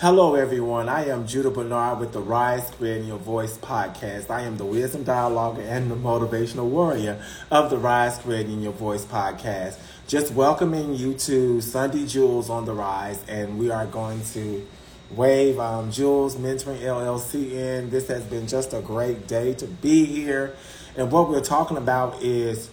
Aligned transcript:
Hello, 0.00 0.34
everyone. 0.34 0.88
I 0.88 1.08
am 1.08 1.26
Judah 1.26 1.50
Bernard 1.50 1.98
with 1.98 2.14
the 2.14 2.22
Rise 2.22 2.68
Spreading 2.68 3.06
Your 3.06 3.18
Voice 3.18 3.58
podcast. 3.58 4.30
I 4.30 4.44
am 4.44 4.56
the 4.56 4.64
wisdom 4.64 5.04
dialoguer 5.04 5.60
and 5.60 5.90
the 5.90 5.94
motivational 5.94 6.70
warrior 6.70 7.22
of 7.50 7.68
the 7.68 7.76
Rise 7.76 8.16
Spreading 8.16 8.62
Your 8.62 8.72
Voice 8.72 9.04
podcast. 9.04 9.76
Just 10.08 10.32
welcoming 10.32 10.94
you 10.94 11.12
to 11.12 11.60
Sunday 11.60 12.06
Jewels 12.06 12.48
on 12.48 12.64
the 12.64 12.72
Rise, 12.72 13.22
and 13.28 13.58
we 13.58 13.70
are 13.70 13.84
going 13.84 14.24
to 14.32 14.66
wave 15.10 15.58
um, 15.58 15.92
Jules 15.92 16.36
Mentoring 16.36 16.80
LLC 16.80 17.52
in. 17.52 17.90
This 17.90 18.08
has 18.08 18.22
been 18.22 18.46
just 18.46 18.72
a 18.72 18.80
great 18.80 19.26
day 19.28 19.52
to 19.52 19.66
be 19.66 20.06
here, 20.06 20.56
and 20.96 21.12
what 21.12 21.28
we're 21.28 21.42
talking 21.42 21.76
about 21.76 22.22
is 22.22 22.70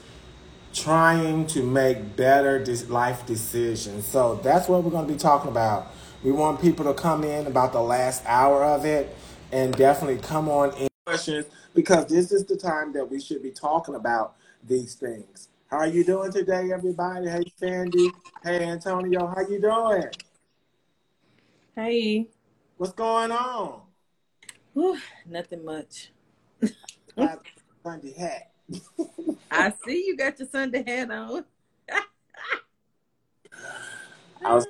trying 0.73 1.45
to 1.47 1.61
make 1.61 2.15
better 2.15 2.63
life 2.87 3.25
decisions. 3.25 4.05
So 4.05 4.35
that's 4.35 4.69
what 4.69 4.81
we're 4.81 4.91
going 4.91 5.07
to 5.07 5.11
be 5.11 5.19
talking 5.19 5.51
about. 5.51 5.91
We 6.27 6.33
want 6.33 6.59
people 6.59 6.83
to 6.83 6.93
come 6.93 7.23
in 7.23 7.47
about 7.47 7.71
the 7.71 7.79
last 7.79 8.21
hour 8.25 8.61
of 8.61 8.83
it 8.83 9.15
and 9.53 9.73
definitely 9.73 10.17
come 10.17 10.49
on 10.49 10.75
in 10.75 10.89
questions 11.05 11.45
because 11.73 12.07
this 12.07 12.33
is 12.33 12.43
the 12.43 12.57
time 12.57 12.91
that 12.91 13.09
we 13.09 13.21
should 13.21 13.41
be 13.41 13.51
talking 13.51 13.95
about 13.95 14.35
these 14.61 14.95
things. 14.95 15.47
How 15.71 15.77
are 15.77 15.87
you 15.87 16.03
doing 16.03 16.33
today, 16.33 16.73
everybody? 16.73 17.29
Hey, 17.29 17.43
Sandy. 17.55 18.11
Hey, 18.43 18.65
Antonio. 18.65 19.25
How 19.27 19.39
you 19.47 19.61
doing? 19.61 20.09
Hey. 21.73 22.27
What's 22.75 22.91
going 22.91 23.31
on? 23.31 23.83
Whew, 24.73 24.99
nothing 25.25 25.63
much. 25.63 26.11
Sunday 27.85 28.13
hat. 28.17 28.51
I 29.49 29.71
see 29.85 30.03
you 30.05 30.17
got 30.17 30.37
your 30.39 30.49
Sunday 30.49 30.83
hat 30.85 31.09
on. 31.09 31.45
I 34.43 34.53
was 34.53 34.67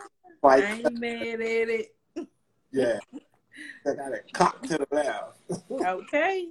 quite. 0.47 0.63
I 0.63 0.73
ain't 0.73 0.99
mad 0.99 1.41
at 1.41 1.69
it. 1.69 1.95
Yeah. 2.71 2.99
I 3.85 3.93
got 3.95 4.11
it 4.13 4.25
cocked 4.33 4.69
to 4.69 4.77
the 4.77 4.87
left. 4.91 5.39
okay. 5.71 6.49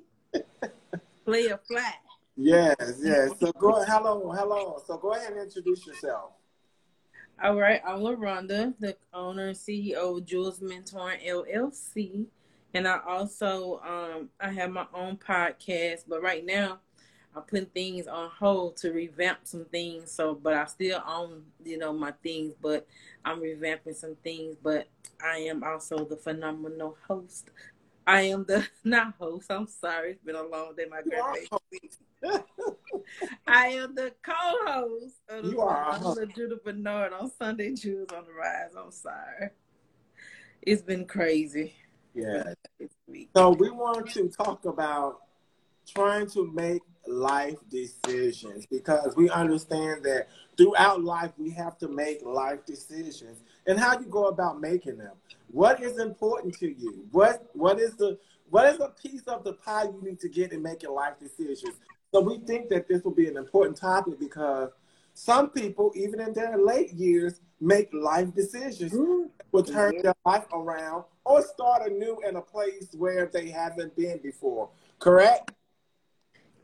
Play 1.25 1.47
a 1.47 1.59
flat. 1.59 1.97
Yes, 2.37 3.01
yes. 3.03 3.31
So 3.41 3.53
go 3.53 3.83
hello, 3.85 4.31
hello. 4.33 4.83
So 4.87 4.99
go 4.99 5.15
ahead 5.15 5.33
and 5.33 5.41
introduce 5.43 5.87
yourself. 5.87 6.33
All 7.43 7.55
right, 7.57 7.83
I'm 7.87 8.01
LaRhonda, 8.01 8.75
the 8.81 8.97
owner 9.13 9.49
and 9.49 9.57
CEO 9.57 10.19
of 10.19 10.25
Jules 10.25 10.61
Mentoring 10.61 11.27
LLC. 11.27 12.27
And 12.75 12.87
I 12.87 13.01
also 13.07 13.81
um 13.87 14.31
I 14.41 14.51
have 14.51 14.71
my 14.71 14.87
own 14.95 15.17
podcast, 15.17 16.05
but 16.09 16.23
right 16.23 16.45
now 16.45 16.81
I'm 17.37 17.43
putting 17.43 17.67
things 17.67 18.07
on 18.07 18.31
hold 18.31 18.79
to 18.79 18.93
revamp 18.93 19.41
some 19.43 19.67
things. 19.67 20.11
So, 20.11 20.35
but 20.35 20.55
I 20.55 20.65
still 20.65 21.03
own, 21.07 21.43
you 21.63 21.77
know, 21.77 21.93
my 21.93 22.13
things, 22.23 22.55
but 22.63 22.87
I'm 23.25 23.41
revamping 23.41 23.95
some 23.95 24.17
things. 24.25 24.57
But 24.63 24.89
I 25.23 25.39
am 25.39 25.63
also 25.63 26.07
the 26.07 26.17
phenomenal 26.17 26.97
host. 27.07 27.51
I 28.07 28.23
am 28.23 28.45
the 28.45 28.67
not 28.85 29.15
host. 29.19 29.51
I'm 29.51 29.67
sorry, 29.67 30.13
it's 30.13 30.25
been 30.25 30.35
a 30.35 30.43
long 30.43 30.75
day. 30.77 30.87
My 30.91 31.03
graduation. 31.03 31.59
I 33.47 33.69
am 33.69 33.95
the 33.95 34.15
co-host 34.23 35.17
of 35.29 35.45
the, 35.45 35.51
you 35.51 35.61
are 35.61 35.99
the 35.99 36.27
Judah 36.35 36.57
Bernard 36.65 37.13
on 37.13 37.31
Sunday 37.39 37.75
Jewels 37.75 38.09
on 38.17 38.25
the 38.25 38.33
Rise. 38.33 38.71
I'm 38.79 38.91
sorry. 38.91 39.51
It's 40.63 40.83
been 40.83 41.05
crazy. 41.05 41.75
Yeah. 42.15 42.55
So 43.37 43.51
we 43.51 43.71
want 43.71 44.11
to 44.13 44.29
talk 44.29 44.65
about 44.65 45.21
trying 45.87 46.27
to 46.31 46.51
make 46.53 46.83
life 47.09 47.57
decisions 47.71 48.67
because 48.67 49.15
we 49.17 49.31
understand 49.31 50.03
that 50.05 50.29
throughout 50.57 51.03
life 51.03 51.33
we 51.39 51.51
have 51.51 51.79
to 51.79 51.89
make 51.89 52.25
life 52.25 52.65
decisions. 52.67 53.39
And 53.67 53.79
how 53.79 53.99
you 53.99 54.07
go 54.07 54.27
about 54.27 54.61
making 54.61 54.99
them? 54.99 55.13
What 55.51 55.83
is 55.83 55.99
important 55.99 56.55
to 56.59 56.69
you? 56.69 57.07
What 57.13 57.49
what 57.53 57.81
is 57.81 57.97
the 57.97 58.19
what 58.51 58.73
is 58.73 58.81
a 58.81 58.89
piece 58.89 59.23
of 59.23 59.45
the 59.45 59.55
pie 59.55 59.85
you 59.85 60.01
need 60.03 60.21
to 60.21 60.29
get 60.29 60.53
in 60.53 60.63
making 60.63 60.91
life 60.91 61.15
decisions? 61.21 61.75
So 62.13 62.21
we 62.21 62.39
think 62.39 62.69
that 62.71 62.89
this 62.89 63.03
will 63.03 63.15
be 63.15 63.29
an 63.29 63.37
important 63.37 63.77
topic 63.77 64.19
because 64.19 64.71
some 65.15 65.51
people 65.51 65.93
even 65.95 66.21
in 66.21 66.33
their 66.33 66.57
late 66.59 66.93
years 66.93 67.41
make 67.61 67.89
life 67.93 68.35
decisions 68.35 68.93
mm-hmm. 68.93 69.29
will 69.51 69.65
turn 69.65 69.95
mm-hmm. 69.95 70.03
their 70.03 70.15
life 70.25 70.45
around 70.53 71.05
or 71.25 71.43
start 71.43 71.91
anew 71.91 72.19
in 72.27 72.37
a 72.37 72.41
place 72.41 72.89
where 72.97 73.27
they 73.27 73.49
haven't 73.49 73.97
been 73.97 74.19
before. 74.23 74.69
Correct 74.99 75.53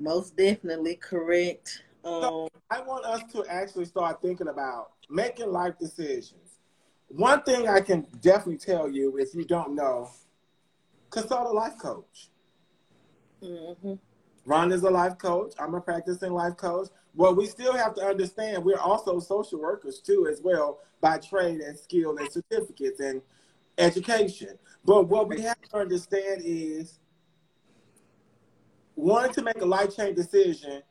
most 0.03 0.37
definitely 0.37 0.97
correct. 0.97 1.83
Um, 2.05 2.23
so 2.23 2.49
I 2.71 2.81
want 2.81 3.05
us 3.05 3.23
to 3.33 3.45
actually 3.47 3.85
start 3.85 4.21
thinking 4.21 4.49
about 4.49 4.93
making 5.09 5.51
life 5.51 5.79
decisions. 5.79 6.59
One 7.09 7.43
thing 7.43 7.69
I 7.69 7.81
can 7.81 8.07
definitely 8.21 8.59
tell 8.59 8.89
you, 8.89 9.19
if 9.19 9.35
you 9.35 9.45
don't 9.45 9.75
know, 9.75 10.11
consult 11.11 11.47
a 11.47 11.51
life 11.51 11.79
coach. 11.79 12.31
Mm-hmm. 13.43 13.95
Ron 14.45 14.73
is 14.73 14.83
a 14.83 14.91
life 14.91 15.19
coach. 15.19 15.53
I'm 15.59 15.75
a 15.75 15.81
practicing 15.81 16.33
life 16.33 16.57
coach. 16.57 16.89
Well, 17.15 17.35
we 17.35 17.47
still 17.47 17.75
have 17.75 17.95
to 17.97 18.03
understand 18.03 18.65
we're 18.65 18.79
also 18.79 19.21
social 19.21 19.61
workers 19.61 20.01
too, 20.01 20.27
as 20.31 20.41
well, 20.43 20.81
by 21.01 21.19
trade 21.19 21.61
and 21.61 21.79
skill 21.79 22.17
and 22.17 22.33
certificates 22.33 23.01
and 23.01 23.21
education. 23.79 24.59
But 24.85 25.09
what 25.09 25.29
we 25.29 25.43
have 25.43 25.61
to 25.71 25.77
understand 25.77 26.43
is 26.45 26.99
wanting 28.97 29.33
to 29.35 29.43
make 29.43 29.61
a 29.61 29.67
life 29.67 29.97
change 29.97 30.17
decision, 30.17 30.83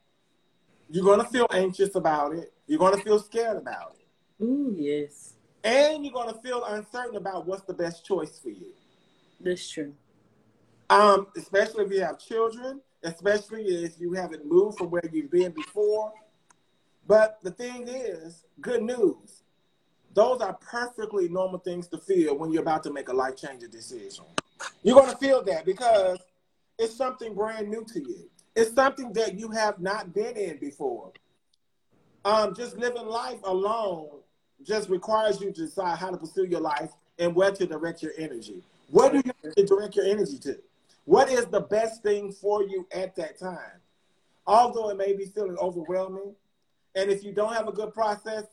you're 0.90 1.06
going 1.06 1.20
to 1.20 1.28
feel 1.28 1.48
anxious 1.52 1.96
about 1.96 2.34
it. 2.34 2.54
You're 2.68 2.80
going 2.80 2.98
to 2.98 3.04
feel 3.04 3.20
scared 3.20 3.58
about 3.58 3.96
it. 3.96 4.44
Ooh, 4.44 4.76
yes. 4.78 5.34
And 5.64 6.04
you're 6.04 6.14
going 6.14 6.34
to 6.34 6.42
feel 6.42 6.64
uncertain 6.66 7.16
about 7.16 7.46
what's 7.46 7.64
the 7.64 7.74
best 7.74 8.06
choice 8.06 8.40
for 8.40 8.50
you. 8.50 8.74
That's 9.40 9.70
true. 9.70 9.94
Um, 10.90 11.28
especially 11.38 11.86
if 11.86 11.92
you 11.92 12.02
have 12.02 12.20
children, 12.20 12.82
especially 13.04 13.64
if 13.64 14.00
you 14.00 14.14
haven't 14.14 14.46
moved 14.46 14.78
from 14.78 14.90
where 14.90 15.04
you've 15.12 15.32
been 15.32 15.52
before. 15.52 16.12
But 17.08 17.40
the 17.44 17.52
thing 17.52 17.88
is, 17.88 18.46
good 18.60 18.84
news. 18.84 19.44
Those 20.14 20.42
are 20.42 20.54
perfectly 20.54 21.30
normal 21.30 21.60
things 21.60 21.88
to 21.88 21.98
feel 21.98 22.38
when 22.38 22.52
you're 22.52 22.62
about 22.62 22.84
to 22.84 22.92
make 22.92 23.08
a 23.10 23.14
life 23.14 23.38
changing 23.38 23.70
decision. 23.70 24.26
You're 24.84 25.00
going 25.00 25.12
to 25.12 25.18
feel 25.18 25.42
that 25.44 25.66
because 25.66 26.20
it's 26.82 26.96
something 26.96 27.36
brand 27.36 27.70
new 27.70 27.86
to 27.94 28.00
you. 28.00 28.28
It's 28.56 28.74
something 28.74 29.14
that 29.14 29.38
you 29.38 29.52
have 29.52 29.80
not 29.80 30.14
been 30.14 30.36
in 30.36 30.58
before. 30.58 31.12
Um, 32.26 32.56
just 32.56 32.76
living 32.76 33.06
life 33.06 33.40
alone 33.44 34.10
just 34.66 34.90
requires 34.90 35.40
you 35.40 35.52
to 35.52 35.66
decide 35.66 36.00
how 36.00 36.10
to 36.10 36.18
pursue 36.18 36.46
your 36.46 36.60
life 36.60 36.90
and 37.20 37.36
where 37.36 37.52
to 37.52 37.68
direct 37.68 38.02
your 38.02 38.14
energy. 38.18 38.64
What 38.90 39.12
do 39.12 39.22
you 39.24 39.52
to 39.54 39.64
direct 39.64 39.96
your 39.96 40.06
energy 40.06 40.40
to? 40.40 40.58
What 41.06 41.30
is 41.30 41.46
the 41.46 41.62
best 41.62 42.02
thing 42.02 42.32
for 42.32 42.64
you 42.64 42.88
at 42.92 43.16
that 43.16 43.40
time? 43.40 43.80
Although 44.48 44.90
it 44.90 44.98
may 44.98 45.14
be 45.14 45.26
feeling 45.26 45.58
overwhelming, 45.58 46.36
and 46.96 47.12
if 47.12 47.24
you 47.24 47.32
don't 47.32 47.54
have 47.54 47.68
a 47.68 47.72
good 47.72 47.94
process 47.94 48.46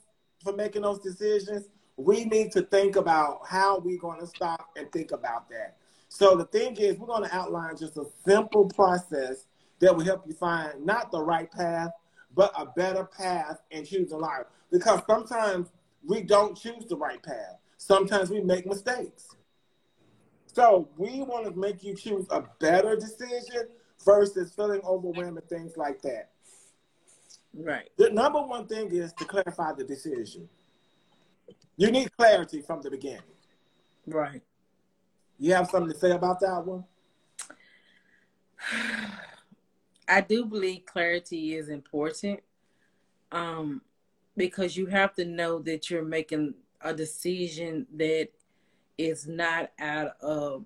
for 0.44 0.52
making 0.52 0.82
those 0.82 1.00
decisions, 1.00 1.68
we 1.96 2.26
need 2.26 2.52
to 2.52 2.62
think 2.62 2.96
about 2.96 3.40
how 3.46 3.78
we're 3.78 3.98
going 3.98 4.20
to 4.20 4.26
stop 4.26 4.68
and 4.76 4.92
think 4.92 5.12
about 5.12 5.48
that. 5.48 5.78
So 6.08 6.36
the 6.36 6.46
thing 6.46 6.76
is, 6.76 6.98
we're 6.98 7.06
going 7.06 7.28
to 7.28 7.34
outline 7.34 7.76
just 7.76 7.96
a 7.96 8.04
simple 8.26 8.68
process 8.68 9.46
that 9.80 9.94
will 9.94 10.04
help 10.04 10.26
you 10.26 10.34
find 10.34 10.84
not 10.84 11.12
the 11.12 11.22
right 11.22 11.50
path, 11.50 11.90
but 12.34 12.52
a 12.56 12.66
better 12.66 13.04
path 13.04 13.58
and 13.70 13.80
in 13.80 13.86
choosing 13.86 14.18
life. 14.18 14.44
Because 14.70 15.00
sometimes 15.06 15.68
we 16.06 16.22
don't 16.22 16.56
choose 16.56 16.86
the 16.88 16.96
right 16.96 17.22
path. 17.22 17.58
Sometimes 17.76 18.30
we 18.30 18.40
make 18.40 18.66
mistakes. 18.66 19.28
So 20.52 20.88
we 20.96 21.22
want 21.22 21.44
to 21.44 21.58
make 21.58 21.84
you 21.84 21.94
choose 21.94 22.26
a 22.30 22.42
better 22.58 22.96
decision 22.96 23.68
versus 24.04 24.52
feeling 24.52 24.80
overwhelmed 24.84 25.38
and 25.38 25.48
things 25.48 25.76
like 25.76 26.02
that. 26.02 26.30
Right. 27.54 27.88
The 27.96 28.10
number 28.10 28.40
one 28.40 28.66
thing 28.66 28.90
is 28.90 29.12
to 29.14 29.24
clarify 29.24 29.72
the 29.74 29.84
decision. 29.84 30.48
You 31.76 31.90
need 31.90 32.10
clarity 32.16 32.62
from 32.62 32.82
the 32.82 32.90
beginning. 32.90 33.22
Right. 34.06 34.42
You 35.38 35.54
have 35.54 35.70
something 35.70 35.92
to 35.92 35.98
say 35.98 36.10
about 36.10 36.40
that 36.40 36.64
one? 36.64 36.84
I 40.08 40.20
do 40.22 40.44
believe 40.46 40.86
clarity 40.86 41.54
is 41.54 41.68
important 41.68 42.40
um, 43.30 43.82
because 44.36 44.76
you 44.76 44.86
have 44.86 45.14
to 45.16 45.24
know 45.24 45.58
that 45.60 45.90
you're 45.90 46.04
making 46.04 46.54
a 46.80 46.94
decision 46.94 47.86
that 47.94 48.28
is 48.96 49.26
not 49.26 49.70
out 49.78 50.16
of 50.20 50.64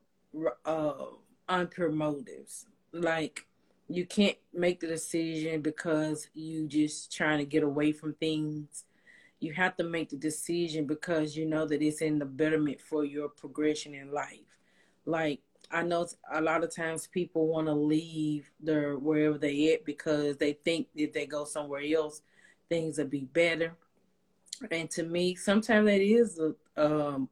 uh, 0.64 1.06
unpure 1.48 1.92
motives. 1.92 2.66
Like 2.92 3.46
you 3.88 4.06
can't 4.06 4.36
make 4.54 4.80
the 4.80 4.86
decision 4.86 5.60
because 5.60 6.28
you're 6.34 6.68
just 6.68 7.12
trying 7.12 7.38
to 7.38 7.44
get 7.44 7.62
away 7.62 7.92
from 7.92 8.14
things 8.14 8.84
you 9.42 9.52
have 9.52 9.76
to 9.76 9.82
make 9.82 10.08
the 10.08 10.16
decision 10.16 10.86
because 10.86 11.36
you 11.36 11.44
know 11.44 11.66
that 11.66 11.82
it's 11.82 12.00
in 12.00 12.18
the 12.18 12.24
betterment 12.24 12.80
for 12.80 13.04
your 13.04 13.28
progression 13.28 13.92
in 13.92 14.12
life. 14.12 14.51
Like 15.04 15.40
I 15.70 15.82
know 15.82 16.06
a 16.32 16.40
lot 16.40 16.64
of 16.64 16.74
times 16.74 17.06
people 17.06 17.48
want 17.48 17.66
to 17.66 17.74
leave 17.74 18.50
their 18.60 18.96
wherever 18.98 19.38
they 19.38 19.72
at 19.72 19.84
because 19.84 20.36
they 20.36 20.52
think 20.52 20.88
if 20.94 21.12
they 21.12 21.26
go 21.26 21.44
somewhere 21.44 21.82
else, 21.82 22.22
things 22.68 22.98
will 22.98 23.06
be 23.06 23.24
better. 23.24 23.74
And 24.70 24.90
to 24.90 25.02
me, 25.02 25.34
sometimes 25.34 25.86
that 25.86 26.00
is 26.00 26.38
a 26.38 26.54
um, 26.76 27.28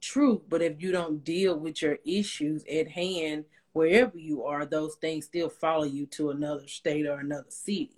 true. 0.00 0.42
But 0.48 0.62
if 0.62 0.82
you 0.82 0.92
don't 0.92 1.22
deal 1.22 1.58
with 1.58 1.82
your 1.82 1.98
issues 2.04 2.64
at 2.64 2.88
hand, 2.88 3.44
wherever 3.72 4.18
you 4.18 4.44
are, 4.44 4.66
those 4.66 4.96
things 4.96 5.26
still 5.26 5.48
follow 5.48 5.84
you 5.84 6.06
to 6.06 6.30
another 6.30 6.66
state 6.66 7.06
or 7.06 7.20
another 7.20 7.50
city. 7.50 7.96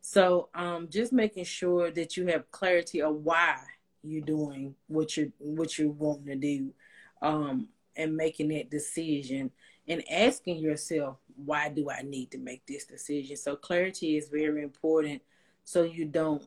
So 0.00 0.48
um, 0.54 0.88
just 0.90 1.12
making 1.12 1.44
sure 1.44 1.90
that 1.90 2.16
you 2.16 2.26
have 2.28 2.50
clarity 2.50 3.02
of 3.02 3.14
why 3.16 3.58
you're 4.02 4.24
doing 4.24 4.74
what 4.86 5.16
you're 5.16 5.32
what 5.38 5.78
you're 5.78 5.90
wanting 5.90 6.26
to 6.26 6.36
do, 6.36 6.72
um, 7.20 7.68
and 7.98 8.16
making 8.16 8.48
that 8.48 8.70
decision 8.70 9.50
and 9.86 10.02
asking 10.10 10.58
yourself, 10.58 11.16
why 11.44 11.68
do 11.68 11.90
I 11.90 12.02
need 12.02 12.30
to 12.30 12.38
make 12.38 12.64
this 12.66 12.84
decision? 12.84 13.36
So 13.36 13.56
clarity 13.56 14.16
is 14.16 14.28
very 14.28 14.62
important 14.62 15.20
so 15.64 15.82
you 15.82 16.06
don't 16.06 16.46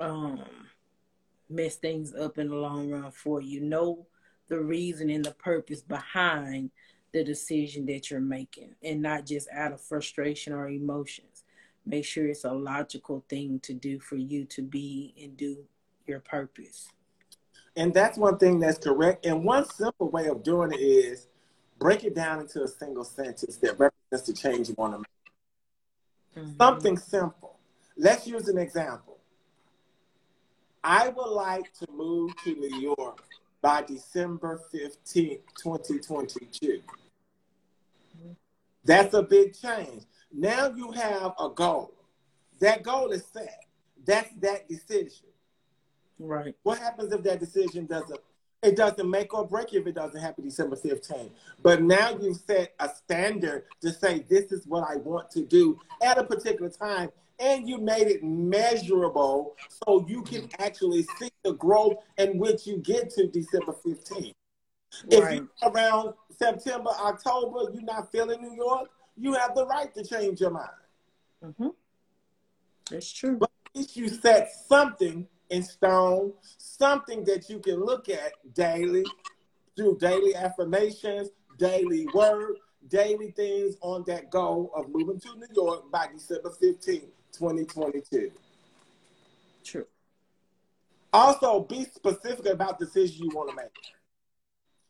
um 0.00 0.44
mess 1.48 1.76
things 1.76 2.14
up 2.14 2.38
in 2.38 2.48
the 2.48 2.56
long 2.56 2.90
run 2.90 3.10
for 3.10 3.40
you. 3.40 3.60
Know 3.60 4.06
the 4.48 4.60
reason 4.60 5.10
and 5.10 5.24
the 5.24 5.32
purpose 5.32 5.80
behind 5.80 6.70
the 7.12 7.24
decision 7.24 7.86
that 7.86 8.10
you're 8.10 8.20
making 8.20 8.74
and 8.82 9.00
not 9.00 9.26
just 9.26 9.48
out 9.52 9.72
of 9.72 9.80
frustration 9.80 10.52
or 10.52 10.68
emotions. 10.68 11.44
Make 11.84 12.04
sure 12.04 12.26
it's 12.26 12.44
a 12.44 12.52
logical 12.52 13.24
thing 13.28 13.60
to 13.60 13.72
do 13.72 14.00
for 14.00 14.16
you 14.16 14.44
to 14.46 14.62
be 14.62 15.14
and 15.22 15.36
do 15.36 15.64
your 16.06 16.20
purpose. 16.20 16.88
And 17.76 17.92
that's 17.92 18.16
one 18.16 18.38
thing 18.38 18.58
that's 18.58 18.78
correct. 18.78 19.26
And 19.26 19.44
one 19.44 19.68
simple 19.68 20.10
way 20.10 20.26
of 20.26 20.42
doing 20.42 20.72
it 20.72 20.80
is 20.80 21.28
break 21.78 22.04
it 22.04 22.14
down 22.14 22.40
into 22.40 22.62
a 22.62 22.68
single 22.68 23.04
sentence 23.04 23.58
that 23.58 23.78
represents 23.78 24.26
the 24.26 24.32
change 24.32 24.68
you 24.68 24.74
want 24.78 24.94
to 24.94 24.98
make. 24.98 26.44
Mm-hmm. 26.44 26.56
Something 26.56 26.96
simple. 26.96 27.58
Let's 27.96 28.26
use 28.26 28.48
an 28.48 28.58
example. 28.58 29.18
I 30.82 31.08
would 31.08 31.30
like 31.30 31.72
to 31.80 31.86
move 31.92 32.32
to 32.44 32.54
New 32.54 32.94
York 32.96 33.24
by 33.60 33.82
December 33.82 34.60
15th, 34.72 35.40
2022. 35.62 36.80
That's 38.84 39.12
a 39.14 39.22
big 39.22 39.54
change. 39.54 40.04
Now 40.32 40.68
you 40.68 40.92
have 40.92 41.32
a 41.40 41.48
goal. 41.48 41.92
That 42.60 42.82
goal 42.82 43.10
is 43.10 43.24
set. 43.32 43.64
That's 44.04 44.32
that 44.40 44.68
decision. 44.68 45.26
Right. 46.18 46.54
What 46.62 46.78
happens 46.78 47.12
if 47.12 47.22
that 47.24 47.40
decision 47.40 47.86
doesn't 47.86 48.20
it 48.62 48.76
doesn't 48.76 49.08
make 49.08 49.34
or 49.34 49.46
break 49.46 49.72
if 49.74 49.86
it 49.86 49.94
doesn't 49.94 50.20
happen 50.20 50.44
December 50.44 50.76
15th. 50.76 51.30
But 51.62 51.82
now 51.82 52.16
you've 52.20 52.38
set 52.38 52.74
a 52.80 52.88
standard 52.88 53.64
to 53.82 53.92
say 53.92 54.24
this 54.28 54.50
is 54.50 54.66
what 54.66 54.88
I 54.90 54.96
want 54.96 55.30
to 55.32 55.44
do 55.44 55.78
at 56.02 56.18
a 56.18 56.24
particular 56.24 56.70
time. 56.70 57.10
And 57.38 57.68
you 57.68 57.78
made 57.78 58.06
it 58.06 58.24
measurable 58.24 59.56
so 59.68 60.06
you 60.08 60.22
can 60.22 60.48
actually 60.58 61.02
see 61.18 61.28
the 61.44 61.52
growth 61.52 61.96
in 62.16 62.38
which 62.38 62.66
you 62.66 62.78
get 62.78 63.10
to 63.10 63.26
December 63.26 63.74
15th. 63.84 64.16
Right. 64.22 64.32
If 65.10 65.34
you 65.34 65.50
around 65.62 66.14
September, 66.36 66.90
October, 66.90 67.70
you're 67.72 67.82
not 67.82 68.10
feeling 68.10 68.40
New 68.40 68.54
York, 68.54 68.88
you 69.16 69.34
have 69.34 69.54
the 69.54 69.66
right 69.66 69.94
to 69.94 70.04
change 70.04 70.40
your 70.40 70.50
mind. 70.50 70.70
Mm-hmm. 71.44 71.68
That's 72.90 73.12
true. 73.12 73.36
But 73.36 73.50
at 73.66 73.76
least 73.76 73.96
you 73.96 74.08
set 74.08 74.50
something 74.66 75.26
in 75.50 75.62
stone, 75.62 76.32
something 76.58 77.24
that 77.24 77.48
you 77.48 77.58
can 77.58 77.84
look 77.84 78.08
at 78.08 78.32
daily, 78.54 79.04
do 79.76 79.96
daily 80.00 80.34
affirmations, 80.34 81.30
daily 81.58 82.06
work, 82.14 82.56
daily 82.88 83.30
things 83.32 83.76
on 83.80 84.04
that 84.06 84.30
goal 84.30 84.70
of 84.74 84.88
moving 84.88 85.20
to 85.20 85.28
New 85.36 85.46
York 85.54 85.90
by 85.90 86.06
December 86.12 86.50
15, 86.50 87.00
2022. 87.32 88.30
True. 89.64 89.86
Also, 91.12 91.60
be 91.60 91.84
specific 91.84 92.46
about 92.46 92.78
decisions 92.78 93.18
you 93.18 93.30
want 93.34 93.50
to 93.50 93.56
make. 93.56 93.70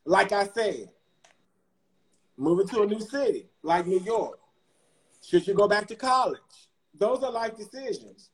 Like 0.05 0.31
I 0.31 0.47
said, 0.47 0.89
moving 2.37 2.67
to 2.69 2.83
a 2.83 2.85
new 2.85 2.99
city 2.99 3.47
like 3.63 3.87
New 3.87 3.99
York. 3.99 4.39
Should 5.25 5.47
you 5.47 5.53
go 5.53 5.67
back 5.67 5.87
to 5.87 5.95
college? 5.95 6.39
Those 6.97 7.23
are 7.23 7.31
life 7.31 7.57
decisions. 7.57 8.29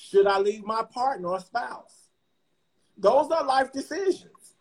Should 0.00 0.28
I 0.28 0.38
leave 0.38 0.64
my 0.64 0.84
partner 0.84 1.28
or 1.28 1.40
spouse? 1.40 2.08
Those 2.96 3.30
are 3.32 3.44
life 3.44 3.72
decisions. 3.72 4.54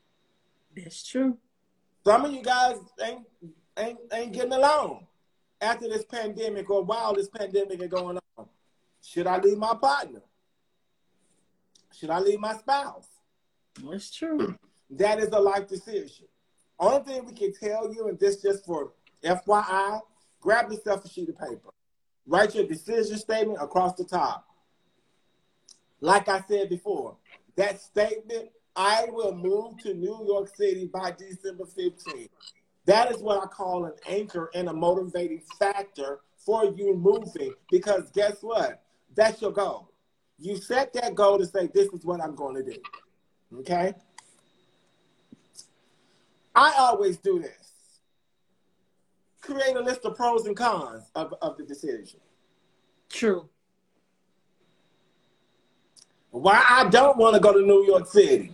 That's 0.75 1.07
true. 1.07 1.37
Some 2.03 2.25
of 2.25 2.33
you 2.33 2.41
guys 2.41 2.77
ain't 3.03 3.25
ain't 3.77 3.99
ain't 4.11 4.33
getting 4.33 4.53
along 4.53 5.05
after 5.61 5.87
this 5.87 6.05
pandemic 6.05 6.69
or 6.71 6.83
while 6.83 7.13
this 7.13 7.29
pandemic 7.29 7.79
is 7.81 7.87
going 7.87 8.17
on. 8.37 8.47
Should 9.03 9.27
I 9.27 9.37
leave 9.37 9.59
my 9.59 9.75
partner? 9.75 10.21
Should 11.93 12.09
I 12.09 12.19
leave 12.19 12.39
my 12.39 12.55
spouse? 12.57 13.07
That's 13.83 14.09
true. 14.09 14.55
That 14.89 15.19
is 15.19 15.29
a 15.29 15.39
life 15.39 15.67
decision. 15.67 16.25
Only 16.79 17.03
thing 17.03 17.25
we 17.25 17.33
can 17.33 17.53
tell 17.53 17.93
you, 17.93 18.07
and 18.07 18.19
this 18.19 18.41
just 18.41 18.65
for 18.65 18.91
FYI, 19.23 20.01
grab 20.41 20.71
yourself 20.71 21.05
a 21.05 21.09
sheet 21.09 21.29
of 21.29 21.37
paper. 21.37 21.69
Write 22.25 22.55
your 22.55 22.65
decision 22.65 23.17
statement 23.17 23.59
across 23.61 23.93
the 23.93 24.03
top. 24.03 24.47
Like 26.01 26.27
I 26.29 26.43
said 26.47 26.69
before, 26.69 27.15
that 27.55 27.81
statement, 27.81 28.49
I 28.75 29.07
will 29.09 29.33
move 29.33 29.77
to 29.79 29.93
New 29.93 30.23
York 30.27 30.55
City 30.55 30.85
by 30.85 31.11
December 31.11 31.65
15th. 31.65 32.29
That 32.85 33.11
is 33.11 33.17
what 33.17 33.43
I 33.43 33.47
call 33.47 33.85
an 33.85 33.93
anchor 34.07 34.49
and 34.53 34.69
a 34.69 34.73
motivating 34.73 35.41
factor 35.59 36.19
for 36.37 36.65
you 36.65 36.95
moving 36.95 37.53
because 37.71 38.11
guess 38.11 38.37
what? 38.41 38.83
That's 39.15 39.41
your 39.41 39.51
goal. 39.51 39.91
You 40.39 40.55
set 40.55 40.93
that 40.93 41.15
goal 41.15 41.39
to 41.39 41.45
say, 41.45 41.69
this 41.73 41.87
is 41.87 42.05
what 42.05 42.21
I'm 42.21 42.35
going 42.35 42.55
to 42.55 42.63
do. 42.63 42.79
Okay? 43.59 43.93
I 46.55 46.73
always 46.77 47.17
do 47.17 47.39
this 47.39 47.67
create 49.47 49.75
a 49.75 49.79
list 49.79 50.03
of 50.05 50.15
pros 50.15 50.45
and 50.45 50.55
cons 50.55 51.09
of, 51.15 51.33
of 51.41 51.57
the 51.57 51.63
decision. 51.63 52.19
True. 53.09 53.47
Why 56.31 56.63
I 56.69 56.89
don't 56.89 57.17
want 57.17 57.35
to 57.35 57.41
go 57.41 57.53
to 57.53 57.61
New 57.61 57.85
York 57.85 58.07
City. 58.07 58.51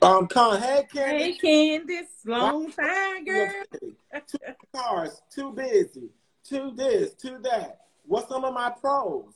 Um, 0.00 0.28
con, 0.28 0.60
hey 0.60 0.86
Candace. 0.92 1.22
Hey 1.22 1.38
Candace, 1.38 2.06
long 2.24 2.70
time 2.70 3.24
girl. 3.24 3.52
Two 4.26 4.38
cars, 4.74 5.22
too 5.34 5.52
busy, 5.52 6.10
too 6.44 6.72
this, 6.76 7.14
too 7.14 7.38
that. 7.42 7.80
What's 8.04 8.28
some 8.28 8.44
of 8.44 8.54
my 8.54 8.70
pros? 8.70 9.34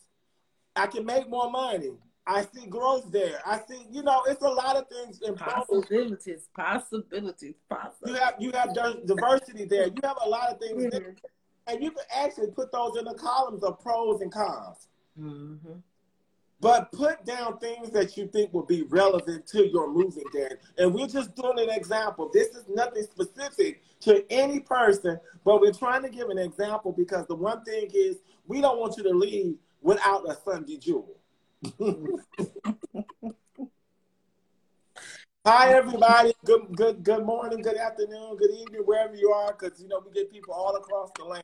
I 0.76 0.86
can 0.86 1.04
make 1.04 1.28
more 1.28 1.50
money. 1.50 1.92
I 2.26 2.42
see 2.42 2.66
growth 2.66 3.10
there. 3.10 3.40
I 3.44 3.58
see, 3.68 3.86
you 3.90 4.02
know, 4.02 4.22
it's 4.28 4.42
a 4.42 4.48
lot 4.48 4.76
of 4.76 4.88
things 4.88 5.20
in 5.22 5.34
possibilities, 5.34 6.48
possibilities, 6.54 7.54
possibilities. 7.68 8.06
You 8.06 8.14
have 8.14 8.34
you 8.38 8.52
have 8.52 9.06
diversity 9.06 9.64
there. 9.64 9.88
You 9.88 10.00
have 10.04 10.18
a 10.24 10.28
lot 10.28 10.52
of 10.52 10.60
things, 10.60 10.84
mm-hmm. 10.84 10.90
there. 10.90 11.16
and 11.66 11.82
you 11.82 11.90
can 11.90 12.04
actually 12.14 12.52
put 12.52 12.70
those 12.70 12.96
in 12.96 13.04
the 13.04 13.14
columns 13.14 13.64
of 13.64 13.80
pros 13.80 14.20
and 14.20 14.32
cons. 14.32 14.88
Mm-hmm. 15.20 15.72
But 16.62 16.90
put 16.92 17.24
down 17.24 17.58
things 17.58 17.90
that 17.90 18.16
you 18.16 18.28
think 18.28 18.54
will 18.54 18.64
be 18.64 18.82
relevant 18.84 19.48
to 19.48 19.68
your 19.68 19.92
moving 19.92 20.22
there. 20.32 20.60
And 20.78 20.94
we're 20.94 21.08
just 21.08 21.34
doing 21.34 21.58
an 21.58 21.70
example. 21.70 22.30
This 22.32 22.50
is 22.50 22.62
nothing 22.68 23.02
specific 23.02 23.82
to 24.02 24.24
any 24.30 24.60
person, 24.60 25.18
but 25.44 25.60
we're 25.60 25.72
trying 25.72 26.02
to 26.02 26.08
give 26.08 26.28
an 26.28 26.38
example 26.38 26.92
because 26.92 27.26
the 27.26 27.34
one 27.34 27.64
thing 27.64 27.90
is 27.92 28.18
we 28.46 28.60
don't 28.60 28.78
want 28.78 28.96
you 28.96 29.02
to 29.02 29.10
leave 29.10 29.56
without 29.80 30.24
a 30.30 30.36
Sunday 30.44 30.76
jewel. 30.76 31.16
Hi 35.44 35.74
everybody. 35.74 36.32
Good 36.44 36.76
good 36.76 37.02
good 37.02 37.26
morning, 37.26 37.60
good 37.60 37.76
afternoon, 37.76 38.36
good 38.36 38.52
evening, 38.52 38.82
wherever 38.84 39.16
you 39.16 39.32
are, 39.32 39.52
because 39.52 39.82
you 39.82 39.88
know 39.88 40.00
we 40.06 40.12
get 40.12 40.30
people 40.30 40.54
all 40.54 40.76
across 40.76 41.10
the 41.18 41.24
land. 41.24 41.42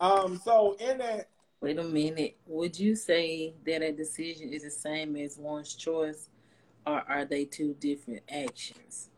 Um, 0.00 0.40
so 0.42 0.76
in 0.80 0.96
that 0.98 1.28
Wait 1.66 1.78
a 1.80 1.82
minute. 1.82 2.36
Would 2.46 2.78
you 2.78 2.94
say 2.94 3.54
that 3.66 3.82
a 3.82 3.90
decision 3.90 4.52
is 4.52 4.62
the 4.62 4.70
same 4.70 5.16
as 5.16 5.36
one's 5.36 5.74
choice, 5.74 6.28
or 6.86 7.02
are 7.08 7.24
they 7.24 7.44
two 7.44 7.74
different 7.80 8.22
actions? 8.30 9.10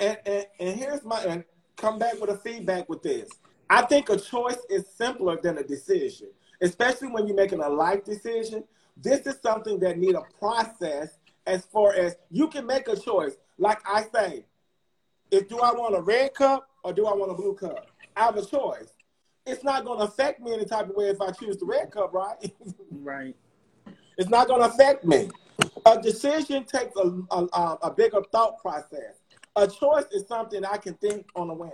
And, 0.00 0.18
and, 0.26 0.46
and 0.58 0.76
here's 0.76 1.04
my 1.04 1.20
and 1.20 1.44
come 1.76 2.00
back 2.00 2.20
with 2.20 2.30
a 2.30 2.38
feedback 2.38 2.88
with 2.88 3.04
this. 3.04 3.30
I 3.70 3.82
think 3.82 4.10
a 4.10 4.18
choice 4.18 4.58
is 4.68 4.88
simpler 4.88 5.38
than 5.40 5.58
a 5.58 5.62
decision 5.62 6.30
especially 6.60 7.08
when 7.08 7.26
you're 7.26 7.36
making 7.36 7.60
a 7.60 7.68
life 7.68 8.04
decision. 8.04 8.64
This 8.96 9.26
is 9.26 9.36
something 9.42 9.78
that 9.80 9.98
need 9.98 10.16
a 10.16 10.22
process 10.38 11.18
as 11.46 11.64
far 11.66 11.94
as 11.94 12.16
you 12.30 12.48
can 12.48 12.66
make 12.66 12.88
a 12.88 12.96
choice. 12.96 13.36
Like 13.58 13.78
I 13.88 14.04
say, 14.12 14.44
if 15.30 15.48
do 15.48 15.60
I 15.60 15.72
want 15.72 15.94
a 15.94 16.00
red 16.00 16.34
cup 16.34 16.68
or 16.82 16.92
do 16.92 17.06
I 17.06 17.14
want 17.14 17.30
a 17.30 17.34
blue 17.34 17.54
cup? 17.54 17.86
I 18.16 18.24
have 18.24 18.36
a 18.36 18.44
choice. 18.44 18.92
It's 19.48 19.64
not 19.64 19.86
going 19.86 19.98
to 19.98 20.04
affect 20.04 20.40
me 20.40 20.52
in 20.52 20.60
any 20.60 20.68
type 20.68 20.90
of 20.90 20.94
way 20.94 21.08
if 21.08 21.20
I 21.22 21.30
choose 21.30 21.56
the 21.56 21.64
red 21.64 21.90
cup, 21.90 22.12
right? 22.12 22.36
right. 22.90 23.34
It's 24.18 24.28
not 24.28 24.46
going 24.46 24.60
to 24.60 24.66
affect 24.66 25.06
me. 25.06 25.30
A 25.86 26.00
decision 26.00 26.64
takes 26.64 26.94
a, 26.96 27.22
a, 27.32 27.78
a 27.82 27.94
bigger 27.96 28.22
thought 28.30 28.60
process. 28.60 29.20
A 29.56 29.66
choice 29.66 30.04
is 30.12 30.26
something 30.28 30.64
I 30.66 30.76
can 30.76 30.94
think 30.94 31.26
on 31.34 31.48
a 31.48 31.54
whim. 31.54 31.70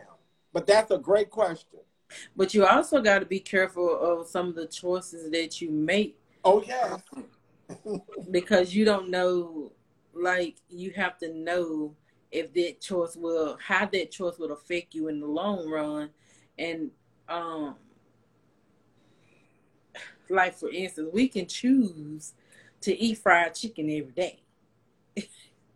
But 0.52 0.68
that's 0.68 0.92
a 0.92 0.98
great 0.98 1.30
question. 1.30 1.80
But 2.36 2.54
you 2.54 2.64
also 2.64 3.02
got 3.02 3.18
to 3.18 3.26
be 3.26 3.40
careful 3.40 3.98
of 4.00 4.28
some 4.28 4.48
of 4.48 4.54
the 4.54 4.66
choices 4.66 5.30
that 5.32 5.60
you 5.60 5.70
make. 5.70 6.16
Oh 6.44 6.62
yeah. 6.62 6.98
because 8.30 8.72
you 8.72 8.84
don't 8.84 9.10
know, 9.10 9.72
like, 10.14 10.56
you 10.68 10.92
have 10.92 11.18
to 11.18 11.34
know 11.34 11.96
if 12.30 12.52
that 12.54 12.80
choice 12.80 13.16
will, 13.16 13.58
how 13.60 13.86
that 13.86 14.12
choice 14.12 14.38
will 14.38 14.52
affect 14.52 14.94
you 14.94 15.08
in 15.08 15.18
the 15.18 15.26
long 15.26 15.68
run. 15.68 16.10
And, 16.56 16.92
um, 17.28 17.76
like, 20.28 20.54
for 20.54 20.70
instance, 20.70 21.10
we 21.12 21.28
can 21.28 21.46
choose 21.46 22.32
to 22.82 22.96
eat 22.96 23.18
fried 23.18 23.54
chicken 23.54 23.90
every 23.90 24.12
day. 24.12 24.40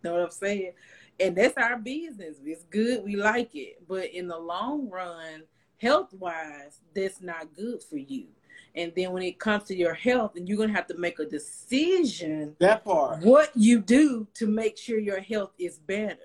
know 0.03 0.13
what 0.13 0.23
I'm 0.23 0.31
saying? 0.31 0.73
And 1.21 1.37
that's 1.37 1.57
our 1.57 1.77
business. 1.77 2.37
It's 2.45 2.65
good. 2.65 3.05
We 3.05 3.17
like 3.17 3.55
it. 3.55 3.83
But 3.89 4.11
in 4.13 4.29
the 4.29 4.39
long 4.39 4.89
run, 4.89 5.43
health 5.81 6.13
wise, 6.13 6.81
that's 6.95 7.21
not 7.21 7.55
good 7.57 7.83
for 7.83 7.97
you. 7.97 8.27
And 8.75 8.93
then 8.95 9.13
when 9.13 9.23
it 9.23 9.39
comes 9.39 9.65
to 9.65 9.77
your 9.77 9.95
health, 9.95 10.37
and 10.37 10.49
you're 10.49 10.59
gonna 10.59 10.73
have 10.73 10.87
to 10.89 10.97
make 10.97 11.19
a 11.19 11.25
decision 11.25 12.55
that 12.61 12.85
part 12.85 13.23
what 13.23 13.51
you 13.57 13.81
do 13.81 14.27
to 14.35 14.47
make 14.47 14.77
sure 14.77 14.99
your 14.99 15.21
health 15.21 15.53
is 15.59 15.79
better. 15.79 16.19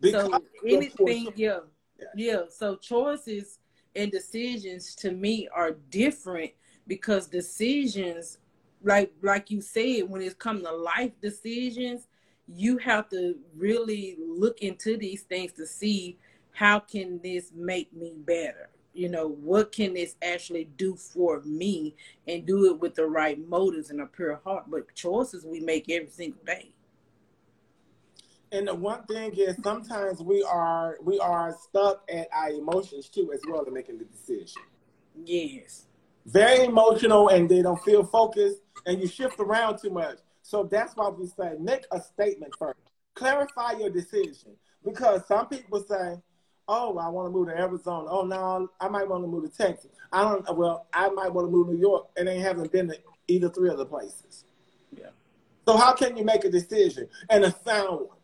Because 0.00 0.30
so 0.30 0.44
anything, 0.66 1.32
yeah, 1.34 1.58
yeah, 1.98 2.06
yeah. 2.14 2.40
So 2.48 2.76
choices 2.76 3.58
and 3.96 4.10
decisions 4.10 4.94
to 4.96 5.12
me 5.12 5.48
are 5.54 5.72
different 5.90 6.52
because 6.86 7.26
decisions, 7.26 8.38
like 8.82 9.12
like 9.22 9.50
you 9.50 9.60
said, 9.60 10.08
when 10.08 10.22
it's 10.22 10.34
come 10.34 10.62
to 10.62 10.72
life 10.72 11.12
decisions, 11.20 12.08
you 12.48 12.78
have 12.78 13.08
to 13.10 13.36
really 13.56 14.16
look 14.18 14.60
into 14.60 14.96
these 14.96 15.22
things 15.22 15.52
to 15.52 15.66
see 15.66 16.18
how 16.52 16.80
can 16.80 17.20
this 17.22 17.52
make 17.54 17.92
me 17.92 18.14
better? 18.16 18.70
You 18.92 19.08
know 19.08 19.28
what 19.28 19.72
can 19.72 19.94
this 19.94 20.16
actually 20.22 20.64
do 20.76 20.96
for 20.96 21.40
me 21.42 21.94
and 22.26 22.44
do 22.44 22.66
it 22.70 22.80
with 22.80 22.96
the 22.96 23.06
right 23.06 23.38
motives 23.48 23.90
and 23.90 24.00
a 24.00 24.06
pure 24.06 24.40
heart? 24.44 24.64
But 24.68 24.94
choices 24.94 25.44
we 25.44 25.60
make 25.60 25.88
every 25.90 26.10
single 26.10 26.42
day 26.44 26.72
and 28.52 28.68
the 28.68 28.74
one 28.74 29.04
thing 29.04 29.32
is 29.36 29.56
sometimes 29.62 30.22
we 30.22 30.42
are 30.42 30.96
we 31.02 31.18
are 31.18 31.56
stuck 31.62 32.02
at 32.12 32.28
our 32.32 32.50
emotions 32.50 33.08
too 33.08 33.32
as 33.32 33.40
well 33.48 33.62
in 33.64 33.72
making 33.72 33.98
the 33.98 34.04
decision 34.04 34.62
yes 35.24 35.86
very 36.26 36.64
emotional 36.64 37.28
and 37.28 37.48
they 37.48 37.62
don't 37.62 37.82
feel 37.82 38.04
focused 38.04 38.60
and 38.86 39.00
you 39.00 39.06
shift 39.06 39.38
around 39.38 39.78
too 39.78 39.90
much 39.90 40.18
so 40.42 40.64
that's 40.64 40.96
why 40.96 41.08
we 41.08 41.26
say 41.26 41.54
make 41.58 41.86
a 41.92 42.00
statement 42.00 42.54
first 42.58 42.78
clarify 43.14 43.72
your 43.72 43.90
decision 43.90 44.52
because 44.84 45.26
some 45.26 45.46
people 45.46 45.82
say 45.88 46.16
oh, 46.70 46.96
I 46.98 47.08
want 47.08 47.26
to 47.26 47.36
move 47.36 47.48
to 47.48 47.58
Arizona. 47.58 48.08
Oh, 48.08 48.24
no, 48.24 48.70
I 48.80 48.88
might 48.88 49.08
want 49.08 49.24
to 49.24 49.28
move 49.28 49.50
to 49.50 49.56
Texas. 49.56 49.90
I 50.12 50.22
don't. 50.22 50.56
Well, 50.56 50.86
I 50.94 51.08
might 51.10 51.32
want 51.32 51.48
to 51.48 51.50
move 51.50 51.66
to 51.66 51.74
New 51.74 51.80
York, 51.80 52.06
and 52.16 52.28
they 52.28 52.38
haven't 52.38 52.72
been 52.72 52.88
to 52.88 52.96
either 53.28 53.50
three 53.50 53.68
of 53.68 53.78
the 53.78 53.86
places. 53.86 54.44
Yeah. 54.96 55.08
So 55.66 55.76
how 55.76 55.92
can 55.92 56.16
you 56.16 56.24
make 56.24 56.44
a 56.44 56.50
decision 56.50 57.08
and 57.28 57.44
a 57.44 57.54
sound 57.64 58.08
one? 58.08 58.18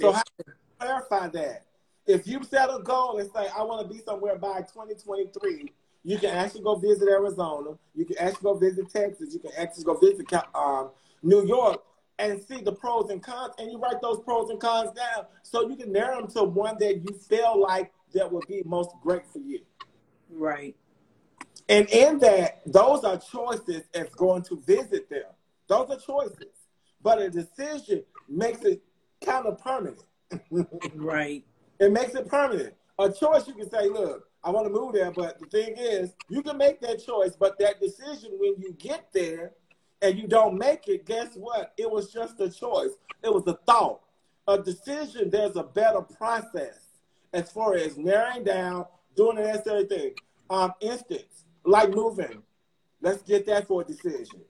So 0.00 0.12
how 0.12 0.22
can 0.36 0.44
you 0.46 0.54
clarify 0.78 1.28
that? 1.28 1.66
If 2.06 2.26
you 2.26 2.42
set 2.42 2.70
a 2.70 2.82
goal 2.82 3.18
and 3.18 3.30
say, 3.32 3.46
I 3.56 3.62
want 3.62 3.86
to 3.86 3.94
be 3.94 4.00
somewhere 4.02 4.36
by 4.36 4.60
2023, 4.60 5.72
you 6.02 6.18
can 6.18 6.30
actually 6.30 6.62
go 6.62 6.76
visit 6.76 7.08
Arizona. 7.08 7.76
You 7.94 8.04
can 8.04 8.18
actually 8.18 8.42
go 8.42 8.54
visit 8.54 8.90
Texas. 8.90 9.34
You 9.34 9.40
can 9.40 9.52
actually 9.56 9.84
go 9.84 9.94
visit 9.98 10.26
um, 10.54 10.90
New 11.22 11.46
York 11.46 11.82
and 12.18 12.42
see 12.42 12.60
the 12.60 12.72
pros 12.72 13.10
and 13.10 13.22
cons, 13.22 13.54
and 13.58 13.70
you 13.70 13.78
write 13.78 14.00
those 14.02 14.20
pros 14.20 14.50
and 14.50 14.60
cons 14.60 14.90
down 14.92 15.24
so 15.42 15.68
you 15.68 15.76
can 15.76 15.90
narrow 15.92 16.20
them 16.20 16.30
to 16.30 16.44
one 16.44 16.76
that 16.78 16.96
you 16.96 17.14
feel 17.28 17.60
like 17.60 17.92
that 18.12 18.30
would 18.30 18.46
be 18.46 18.62
most 18.64 18.90
great 19.02 19.26
for 19.26 19.38
you. 19.38 19.60
Right. 20.30 20.76
And 21.68 21.88
in 21.90 22.18
that, 22.18 22.62
those 22.66 23.04
are 23.04 23.18
choices 23.18 23.84
as 23.94 24.08
going 24.10 24.42
to 24.44 24.62
visit 24.66 25.08
them. 25.08 25.24
Those 25.68 25.90
are 25.90 25.98
choices. 25.98 26.52
But 27.02 27.22
a 27.22 27.30
decision 27.30 28.02
makes 28.28 28.62
it 28.62 28.82
kind 29.24 29.46
of 29.46 29.58
permanent. 29.58 30.02
right. 30.94 31.44
It 31.80 31.92
makes 31.92 32.14
it 32.14 32.28
permanent. 32.28 32.74
A 32.98 33.10
choice 33.10 33.48
you 33.48 33.54
can 33.54 33.70
say, 33.70 33.88
look, 33.88 34.28
I 34.44 34.50
want 34.50 34.66
to 34.66 34.70
move 34.70 34.92
there, 34.92 35.10
but 35.10 35.40
the 35.40 35.46
thing 35.46 35.76
is, 35.78 36.12
you 36.28 36.42
can 36.42 36.58
make 36.58 36.78
that 36.82 37.02
choice, 37.02 37.34
but 37.34 37.58
that 37.58 37.80
decision 37.80 38.32
when 38.38 38.56
you 38.58 38.76
get 38.78 39.08
there 39.14 39.52
and 40.02 40.18
you 40.18 40.26
don't 40.26 40.58
make 40.58 40.88
it, 40.88 41.06
guess 41.06 41.34
what? 41.36 41.72
It 41.78 41.90
was 41.90 42.12
just 42.12 42.38
a 42.40 42.50
choice. 42.50 42.90
It 43.22 43.32
was 43.32 43.46
a 43.46 43.54
thought. 43.66 44.00
A 44.46 44.58
decision, 44.58 45.30
there's 45.30 45.56
a 45.56 45.62
better 45.62 46.02
process 46.02 46.80
as 47.32 47.50
far 47.50 47.76
as 47.76 47.96
narrowing 47.96 48.44
down, 48.44 48.84
doing 49.16 49.36
the 49.36 49.42
necessary 49.42 49.84
thing. 49.84 50.14
Um, 50.48 50.72
instance, 50.80 51.44
like 51.64 51.90
moving. 51.90 52.42
Let's 53.00 53.22
get 53.22 53.46
that 53.46 53.66
for 53.66 53.82
a 53.82 53.84
decision. 53.84 54.40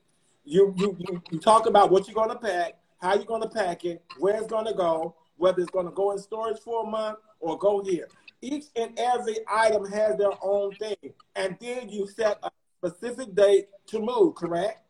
You 0.45 0.75
you 0.77 0.97
you, 0.99 1.23
you 1.31 1.39
talk 1.39 1.67
about 1.67 1.91
what 1.91 2.09
you're 2.09 2.15
gonna 2.15 2.39
pack, 2.39 2.80
how 3.00 3.14
you're 3.14 3.25
gonna 3.25 3.49
pack 3.49 3.85
it, 3.85 4.02
where 4.19 4.37
it's 4.37 4.47
gonna 4.47 4.75
go, 4.75 5.14
whether 5.37 5.61
it's 5.61 5.71
gonna 5.71 5.90
go 5.90 6.12
in 6.12 6.19
storage 6.19 6.59
for 6.61 6.85
a 6.85 6.87
month 6.88 7.19
or 7.40 7.59
go 7.59 7.83
here. 7.83 8.09
Each 8.42 8.64
and 8.76 8.99
every 8.99 9.37
item 9.50 9.85
has 9.90 10.16
their 10.16 10.33
own 10.42 10.75
thing. 10.75 11.14
And 11.35 11.57
then 11.61 11.88
you 11.88 12.07
set 12.07 12.38
a 12.42 12.50
specific 12.78 13.35
date 13.35 13.69
to 13.87 14.00
move, 14.00 14.35
correct? 14.35 14.83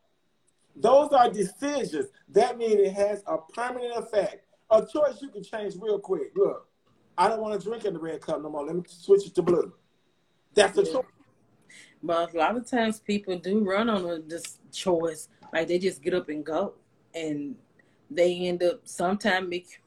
Those 0.75 1.09
are 1.11 1.29
decisions. 1.29 2.07
That 2.29 2.57
means 2.57 2.75
it 2.75 2.93
has 2.93 3.23
a 3.27 3.37
permanent 3.37 3.93
effect. 3.97 4.45
A 4.69 4.85
choice 4.85 5.21
you 5.21 5.29
can 5.29 5.43
change 5.43 5.75
real 5.79 5.99
quick. 5.99 6.31
Look, 6.35 6.67
I 7.17 7.27
don't 7.27 7.41
want 7.41 7.59
to 7.59 7.67
drink 7.67 7.83
in 7.85 7.93
the 7.93 7.99
red 7.99 8.21
cup 8.21 8.41
no 8.41 8.49
more. 8.49 8.65
Let 8.65 8.75
me 8.75 8.83
switch 8.87 9.27
it 9.27 9.35
to 9.35 9.41
blue. 9.41 9.73
That's 10.53 10.77
a 10.77 10.83
choice. 10.83 11.05
But 12.01 12.33
a 12.33 12.37
lot 12.37 12.55
of 12.55 12.69
times 12.69 12.99
people 12.99 13.37
do 13.37 13.63
run 13.63 13.89
on 13.89 14.09
a 14.09 14.19
this 14.19 14.59
choice. 14.71 15.27
Like 15.53 15.67
they 15.67 15.77
just 15.77 16.01
get 16.01 16.13
up 16.13 16.29
and 16.29 16.45
go. 16.45 16.73
And 17.13 17.55
they 18.11 18.35
end 18.47 18.61
up 18.61 18.81
sometimes 18.83 19.49
make 19.49 19.81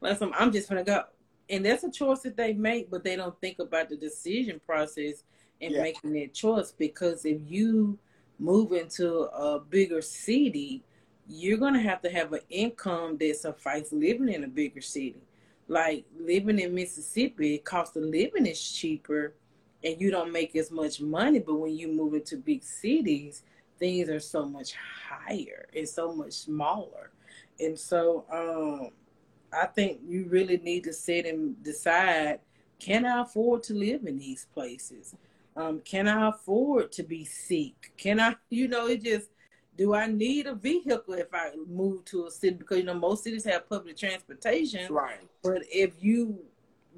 like 0.00 0.16
some, 0.18 0.32
I'm 0.36 0.52
just 0.52 0.68
gonna 0.68 0.84
go. 0.84 1.04
And 1.50 1.64
that's 1.64 1.84
a 1.84 1.90
choice 1.90 2.20
that 2.20 2.36
they 2.36 2.52
make, 2.52 2.90
but 2.90 3.04
they 3.04 3.16
don't 3.16 3.38
think 3.40 3.58
about 3.58 3.88
the 3.88 3.96
decision 3.96 4.60
process 4.64 5.24
and 5.60 5.72
yeah. 5.72 5.82
making 5.82 6.12
that 6.14 6.34
choice 6.34 6.72
because 6.72 7.24
if 7.24 7.40
you 7.46 7.98
move 8.38 8.72
into 8.72 9.22
a 9.22 9.58
bigger 9.58 10.02
city, 10.02 10.82
you're 11.26 11.58
gonna 11.58 11.80
have 11.80 12.00
to 12.02 12.10
have 12.10 12.32
an 12.32 12.40
income 12.48 13.16
that 13.18 13.36
suffices 13.36 13.92
living 13.92 14.28
in 14.28 14.44
a 14.44 14.48
bigger 14.48 14.80
city. 14.80 15.22
Like 15.66 16.06
living 16.18 16.58
in 16.58 16.74
Mississippi, 16.74 17.58
cost 17.58 17.96
of 17.96 18.04
living 18.04 18.46
is 18.46 18.60
cheaper 18.60 19.34
and 19.84 20.00
you 20.00 20.10
don't 20.10 20.32
make 20.32 20.56
as 20.56 20.70
much 20.70 21.00
money, 21.00 21.38
but 21.38 21.54
when 21.54 21.76
you 21.76 21.88
move 21.88 22.14
into 22.14 22.36
big 22.36 22.62
cities, 22.62 23.42
things 23.78 24.08
are 24.08 24.20
so 24.20 24.44
much 24.44 24.74
higher 24.74 25.68
and 25.74 25.88
so 25.88 26.12
much 26.14 26.32
smaller. 26.32 27.10
And 27.60 27.78
so 27.78 28.24
um 28.32 28.90
I 29.52 29.66
think 29.66 30.00
you 30.06 30.26
really 30.28 30.58
need 30.58 30.84
to 30.84 30.92
sit 30.92 31.26
and 31.26 31.62
decide 31.62 32.40
can 32.78 33.04
I 33.04 33.22
afford 33.22 33.62
to 33.64 33.74
live 33.74 34.06
in 34.06 34.18
these 34.18 34.46
places? 34.54 35.14
Um, 35.56 35.80
can 35.80 36.06
I 36.06 36.28
afford 36.28 36.92
to 36.92 37.02
be 37.02 37.24
sick? 37.24 37.92
Can 37.96 38.20
I, 38.20 38.36
you 38.50 38.68
know, 38.68 38.86
it 38.86 39.02
just, 39.02 39.30
do 39.76 39.94
I 39.94 40.06
need 40.06 40.46
a 40.46 40.54
vehicle 40.54 41.14
if 41.14 41.28
I 41.32 41.50
move 41.68 42.04
to 42.06 42.26
a 42.26 42.30
city? 42.30 42.56
Because, 42.56 42.78
you 42.78 42.84
know, 42.84 42.94
most 42.94 43.24
cities 43.24 43.44
have 43.44 43.68
public 43.68 43.96
transportation. 43.96 44.92
Right. 44.92 45.18
But 45.42 45.62
if 45.70 45.92
you 46.00 46.38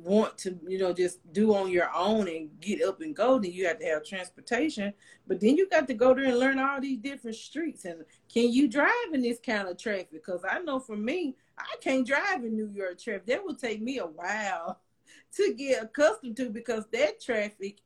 want 0.02 0.38
to, 0.38 0.58
you 0.66 0.78
know, 0.78 0.92
just 0.92 1.20
do 1.32 1.54
on 1.54 1.70
your 1.70 1.90
own 1.94 2.28
and 2.28 2.50
get 2.60 2.82
up 2.82 3.00
and 3.00 3.14
go, 3.14 3.38
then 3.38 3.52
you 3.52 3.66
have 3.66 3.78
to 3.78 3.86
have 3.86 4.04
transportation. 4.04 4.92
But 5.26 5.40
then 5.40 5.56
you 5.56 5.68
got 5.68 5.86
to 5.88 5.94
go 5.94 6.14
there 6.14 6.24
and 6.24 6.38
learn 6.38 6.58
all 6.58 6.80
these 6.80 6.98
different 6.98 7.36
streets. 7.36 7.84
And 7.84 8.04
can 8.32 8.52
you 8.52 8.68
drive 8.68 8.90
in 9.12 9.22
this 9.22 9.38
kind 9.44 9.68
of 9.68 9.78
traffic? 9.78 10.12
Because 10.12 10.42
I 10.48 10.60
know 10.60 10.80
for 10.80 10.96
me, 10.96 11.36
I 11.58 11.76
can't 11.80 12.06
drive 12.06 12.44
in 12.44 12.56
New 12.56 12.70
York 12.72 12.98
traffic. 12.98 13.26
That 13.26 13.44
would 13.44 13.58
take 13.58 13.82
me 13.82 13.98
a 13.98 14.06
while 14.06 14.80
to 15.36 15.54
get 15.54 15.82
accustomed 15.82 16.36
to 16.38 16.50
because 16.50 16.84
that 16.92 17.20
traffic 17.20 17.80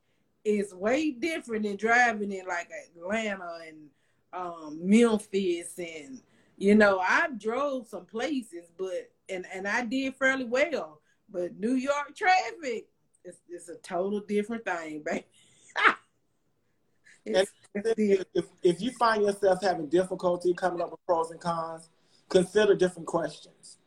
is 0.45 0.75
way 0.75 1.11
different 1.11 1.65
than 1.65 1.77
driving 1.77 2.33
in 2.33 2.47
like 2.47 2.71
Atlanta 2.97 3.59
and 3.67 3.89
um, 4.33 4.79
Memphis 4.83 5.79
and 5.79 6.21
you 6.57 6.75
know 6.75 6.99
I 6.99 7.29
drove 7.37 7.89
some 7.89 8.05
places, 8.05 8.71
but 8.77 9.11
and 9.29 9.47
and 9.53 9.67
I 9.67 9.85
did 9.85 10.15
fairly 10.17 10.45
well. 10.45 11.01
But 11.35 11.59
New 11.59 11.75
York 11.75 12.15
traffic 12.17 12.87
is 13.25 13.41
it's 13.49 13.69
a 13.69 13.75
total 13.79 14.21
different 14.21 14.65
thing, 14.65 15.03
baby. 15.05 15.27
it's, 17.27 17.51
if, 17.75 18.25
if, 18.33 18.45
if 18.63 18.81
you 18.81 18.93
find 19.01 19.25
yourself 19.25 19.59
having 19.61 19.89
difficulty 19.89 20.55
coming 20.55 20.81
up 20.81 20.93
with 20.93 21.05
pros 21.07 21.33
and 21.33 21.41
cons, 21.41 21.91
consider 22.29 22.77
different 22.77 23.09
questions. 23.09 23.79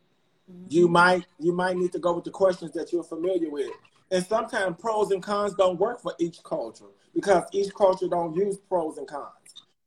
Mm-hmm. 0.50 0.66
You 0.68 0.88
might 0.88 1.24
you 1.40 1.54
might 1.54 1.78
need 1.78 1.90
to 1.92 1.98
go 1.98 2.12
with 2.12 2.24
the 2.24 2.30
questions 2.30 2.72
that 2.72 2.92
you're 2.92 3.02
familiar 3.02 3.48
with. 3.50 3.70
And 4.10 4.26
sometimes 4.26 4.76
pros 4.78 5.10
and 5.10 5.22
cons 5.22 5.54
don't 5.54 5.80
work 5.80 6.02
for 6.02 6.14
each 6.18 6.42
culture 6.42 6.90
because 7.14 7.44
each 7.52 7.74
culture 7.74 8.08
don't 8.08 8.34
use 8.36 8.58
pros 8.68 8.98
and 8.98 9.08
cons. 9.08 9.32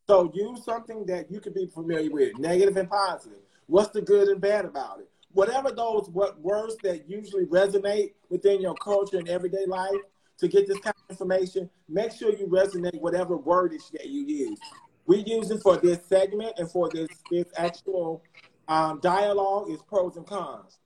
So 0.07 0.31
use 0.33 0.65
something 0.65 1.05
that 1.05 1.29
you 1.29 1.39
can 1.39 1.53
be 1.53 1.67
familiar 1.67 2.09
with, 2.09 2.39
negative 2.39 2.75
and 2.75 2.89
positive. 2.89 3.37
What's 3.67 3.91
the 3.91 4.01
good 4.01 4.29
and 4.29 4.41
bad 4.41 4.65
about 4.65 4.99
it? 4.99 5.10
Whatever 5.33 5.71
those 5.71 6.09
what 6.09 6.39
words 6.41 6.75
that 6.83 7.09
usually 7.09 7.45
resonate 7.45 8.13
within 8.29 8.61
your 8.61 8.75
culture 8.75 9.17
and 9.17 9.29
everyday 9.29 9.65
life 9.65 10.01
to 10.39 10.47
get 10.47 10.67
this 10.67 10.79
kind 10.79 10.95
of 10.95 11.11
information, 11.11 11.69
make 11.87 12.11
sure 12.11 12.35
you 12.35 12.47
resonate 12.47 12.99
whatever 12.99 13.37
wordage 13.37 13.91
that 13.91 14.07
you 14.07 14.25
use. 14.25 14.59
we 15.05 15.19
use 15.19 15.51
it 15.51 15.61
for 15.61 15.77
this 15.77 16.05
segment 16.05 16.53
and 16.57 16.69
for 16.69 16.89
this 16.89 17.09
this 17.29 17.45
actual 17.57 18.23
um, 18.67 18.99
dialogue 19.01 19.69
is 19.69 19.81
pros 19.81 20.17
and 20.17 20.25
cons. 20.25 20.79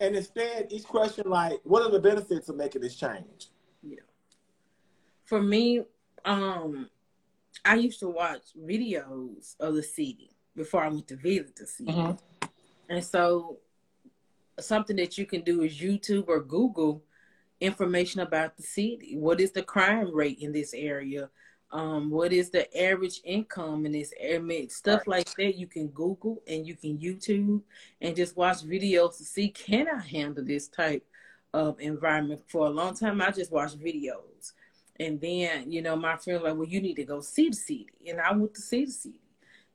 And 0.00 0.14
instead, 0.14 0.66
each 0.70 0.84
question 0.84 1.28
like, 1.28 1.60
what 1.64 1.82
are 1.82 1.90
the 1.90 2.00
benefits 2.00 2.48
of 2.48 2.56
making 2.56 2.82
this 2.82 2.96
change? 2.96 3.48
Yeah. 3.82 4.00
For 5.24 5.40
me, 5.40 5.82
um, 6.24 6.90
I 7.64 7.76
used 7.76 8.00
to 8.00 8.08
watch 8.08 8.42
videos 8.58 9.56
of 9.58 9.74
the 9.74 9.82
city 9.82 10.30
before 10.54 10.84
I 10.84 10.88
went 10.88 11.08
to 11.08 11.16
visit 11.16 11.56
the 11.56 11.66
city. 11.66 11.92
Mm-hmm. 11.92 12.46
And 12.88 13.02
so 13.04 13.58
something 14.60 14.96
that 14.96 15.18
you 15.18 15.26
can 15.26 15.42
do 15.42 15.62
is 15.62 15.78
YouTube 15.78 16.28
or 16.28 16.40
Google 16.40 17.02
information 17.60 18.20
about 18.20 18.56
the 18.56 18.62
city. 18.62 19.16
What 19.16 19.40
is 19.40 19.52
the 19.52 19.62
crime 19.62 20.14
rate 20.14 20.38
in 20.40 20.52
this 20.52 20.74
area? 20.74 21.30
Um, 21.72 22.10
what 22.10 22.32
is 22.32 22.50
the 22.50 22.66
average 22.80 23.20
income 23.24 23.86
in 23.86 23.92
this 23.92 24.12
area? 24.18 24.68
Stuff 24.70 25.02
right. 25.06 25.18
like 25.18 25.34
that 25.34 25.56
you 25.56 25.66
can 25.66 25.88
Google 25.88 26.42
and 26.46 26.66
you 26.66 26.76
can 26.76 26.98
YouTube 26.98 27.62
and 28.00 28.14
just 28.14 28.36
watch 28.36 28.58
videos 28.58 29.18
to 29.18 29.24
see 29.24 29.48
can 29.48 29.88
I 29.88 30.00
handle 30.00 30.44
this 30.44 30.68
type 30.68 31.04
of 31.52 31.80
environment. 31.80 32.42
For 32.46 32.66
a 32.66 32.70
long 32.70 32.94
time, 32.94 33.20
I 33.20 33.30
just 33.30 33.50
watched 33.50 33.78
videos. 33.78 34.52
And 34.98 35.20
then, 35.20 35.70
you 35.70 35.82
know, 35.82 35.96
my 35.96 36.16
friend 36.16 36.42
like, 36.42 36.54
well, 36.54 36.68
you 36.68 36.80
need 36.80 36.96
to 36.96 37.04
go 37.04 37.20
see 37.20 37.48
the 37.48 37.56
city. 37.56 37.88
And 38.08 38.20
I 38.20 38.32
went 38.32 38.54
to 38.54 38.60
see 38.60 38.84
the 38.84 38.92
city. 38.92 39.20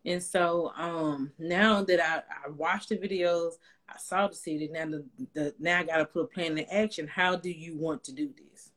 And 0.06 0.22
so 0.22 0.72
um, 0.76 1.32
now 1.38 1.84
that 1.84 2.00
I, 2.00 2.24
I 2.46 2.50
watched 2.50 2.90
the 2.90 2.98
videos, 2.98 3.54
I 3.94 3.98
saw 3.98 4.28
the 4.28 4.36
city. 4.36 4.70
Now 4.72 4.86
the, 4.86 5.06
the 5.34 5.54
now 5.60 5.80
I 5.80 5.84
got 5.84 5.98
to 5.98 6.06
put 6.06 6.24
a 6.24 6.28
plan 6.28 6.58
in 6.58 6.66
action. 6.72 7.08
How 7.08 7.36
do 7.36 7.50
you 7.50 7.78
want 7.78 8.04
to 8.06 8.14
do 8.14 8.30
this? 8.38 8.72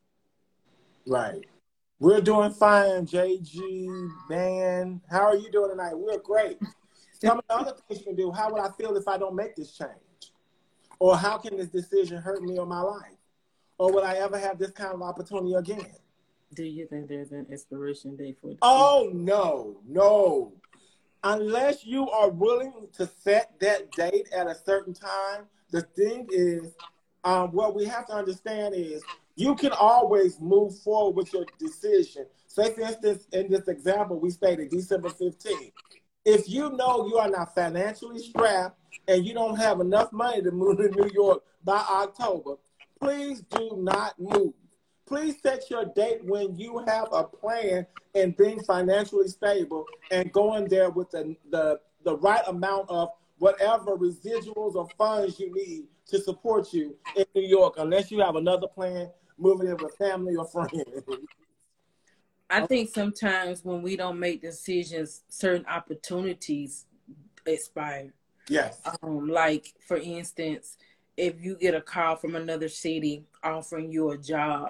Right. 1.07 1.45
We're 1.99 2.21
doing 2.21 2.51
fine, 2.51 3.05
JG, 3.05 4.09
man. 4.29 5.01
How 5.09 5.27
are 5.27 5.35
you 5.35 5.49
doing 5.51 5.71
tonight? 5.71 5.93
We're 5.93 6.19
great. 6.19 6.59
Tell 7.21 7.35
me 7.35 7.41
the 7.47 7.55
other 7.55 7.73
things 7.87 8.01
you 8.01 8.05
can 8.05 8.15
do. 8.15 8.31
How 8.31 8.51
would 8.51 8.61
I 8.61 8.69
feel 8.71 8.97
if 8.97 9.07
I 9.07 9.17
don't 9.17 9.35
make 9.35 9.55
this 9.55 9.77
change? 9.77 9.91
Or 10.99 11.15
how 11.15 11.37
can 11.37 11.57
this 11.57 11.69
decision 11.69 12.21
hurt 12.21 12.41
me 12.41 12.57
or 12.57 12.65
my 12.65 12.81
life? 12.81 13.15
Or 13.77 13.93
will 13.93 14.03
I 14.03 14.15
ever 14.15 14.37
have 14.37 14.57
this 14.57 14.71
kind 14.71 14.93
of 14.93 15.01
opportunity 15.01 15.53
again? 15.53 15.93
Do 16.53 16.63
you 16.63 16.85
think 16.87 17.07
there's 17.07 17.31
an 17.31 17.47
expiration 17.51 18.15
date 18.15 18.37
for 18.41 18.51
it? 18.51 18.57
Oh 18.61 19.09
no, 19.13 19.77
no 19.87 20.53
unless 21.25 21.83
you 21.83 22.07
are 22.09 22.29
willing 22.29 22.87
to 22.93 23.09
set 23.21 23.59
that 23.59 23.91
date 23.91 24.29
at 24.31 24.47
a 24.47 24.55
certain 24.55 24.93
time, 24.93 25.45
the 25.71 25.81
thing 25.81 26.27
is, 26.29 26.75
um, 27.23 27.51
what 27.51 27.75
we 27.75 27.83
have 27.85 28.05
to 28.05 28.13
understand 28.13 28.75
is 28.75 29.03
you 29.35 29.55
can 29.55 29.71
always 29.71 30.39
move 30.39 30.77
forward 30.79 31.15
with 31.15 31.33
your 31.33 31.45
decision. 31.59 32.27
Say, 32.47 32.71
for 32.73 32.81
instance, 32.81 33.27
in 33.33 33.49
this 33.49 33.67
example, 33.67 34.19
we 34.19 34.29
stated 34.29 34.69
December 34.69 35.09
15th. 35.09 35.71
If 36.23 36.47
you 36.47 36.69
know 36.69 37.07
you 37.07 37.17
are 37.17 37.29
not 37.29 37.55
financially 37.55 38.19
strapped 38.19 38.79
and 39.07 39.25
you 39.25 39.33
don't 39.33 39.57
have 39.57 39.79
enough 39.79 40.13
money 40.13 40.43
to 40.43 40.51
move 40.51 40.77
to 40.77 40.89
New 40.89 41.09
York 41.11 41.43
by 41.63 41.83
October, 41.89 42.55
please 43.01 43.41
do 43.41 43.77
not 43.81 44.19
move. 44.19 44.53
Please 45.07 45.35
set 45.41 45.69
your 45.69 45.85
date 45.85 46.23
when 46.23 46.55
you 46.57 46.83
have 46.87 47.07
a 47.11 47.23
plan 47.23 47.85
and 48.15 48.35
being 48.35 48.59
financially 48.63 49.27
stable 49.27 49.85
and 50.09 50.31
going 50.31 50.65
there 50.67 50.89
with 50.89 51.11
the, 51.11 51.35
the, 51.51 51.79
the 52.03 52.17
right 52.17 52.41
amount 52.47 52.89
of 52.89 53.09
whatever 53.37 53.97
residuals 53.97 54.75
or 54.75 54.87
funds 54.97 55.39
you 55.39 55.53
need 55.53 55.83
to 56.07 56.19
support 56.19 56.73
you 56.73 56.95
in 57.15 57.25
New 57.35 57.43
York, 57.43 57.75
unless 57.77 58.09
you 58.09 58.19
have 58.19 58.35
another 58.35 58.67
plan 58.67 59.09
moving 59.37 59.67
in 59.67 59.77
with 59.77 59.95
family 59.97 60.35
or 60.35 60.45
friends. 60.45 61.03
I 62.49 62.65
think 62.65 62.89
sometimes 62.89 63.63
when 63.63 63.81
we 63.81 63.95
don't 63.95 64.19
make 64.19 64.41
decisions, 64.41 65.23
certain 65.29 65.65
opportunities 65.65 66.85
expire. 67.45 68.13
Yes. 68.47 68.81
Um, 69.01 69.27
like 69.27 69.73
for 69.87 69.97
instance, 69.97 70.77
if 71.17 71.41
you 71.41 71.55
get 71.55 71.75
a 71.75 71.81
call 71.81 72.15
from 72.15 72.35
another 72.35 72.69
city 72.69 73.25
offering 73.43 73.91
you 73.91 74.11
a 74.11 74.17
job, 74.17 74.69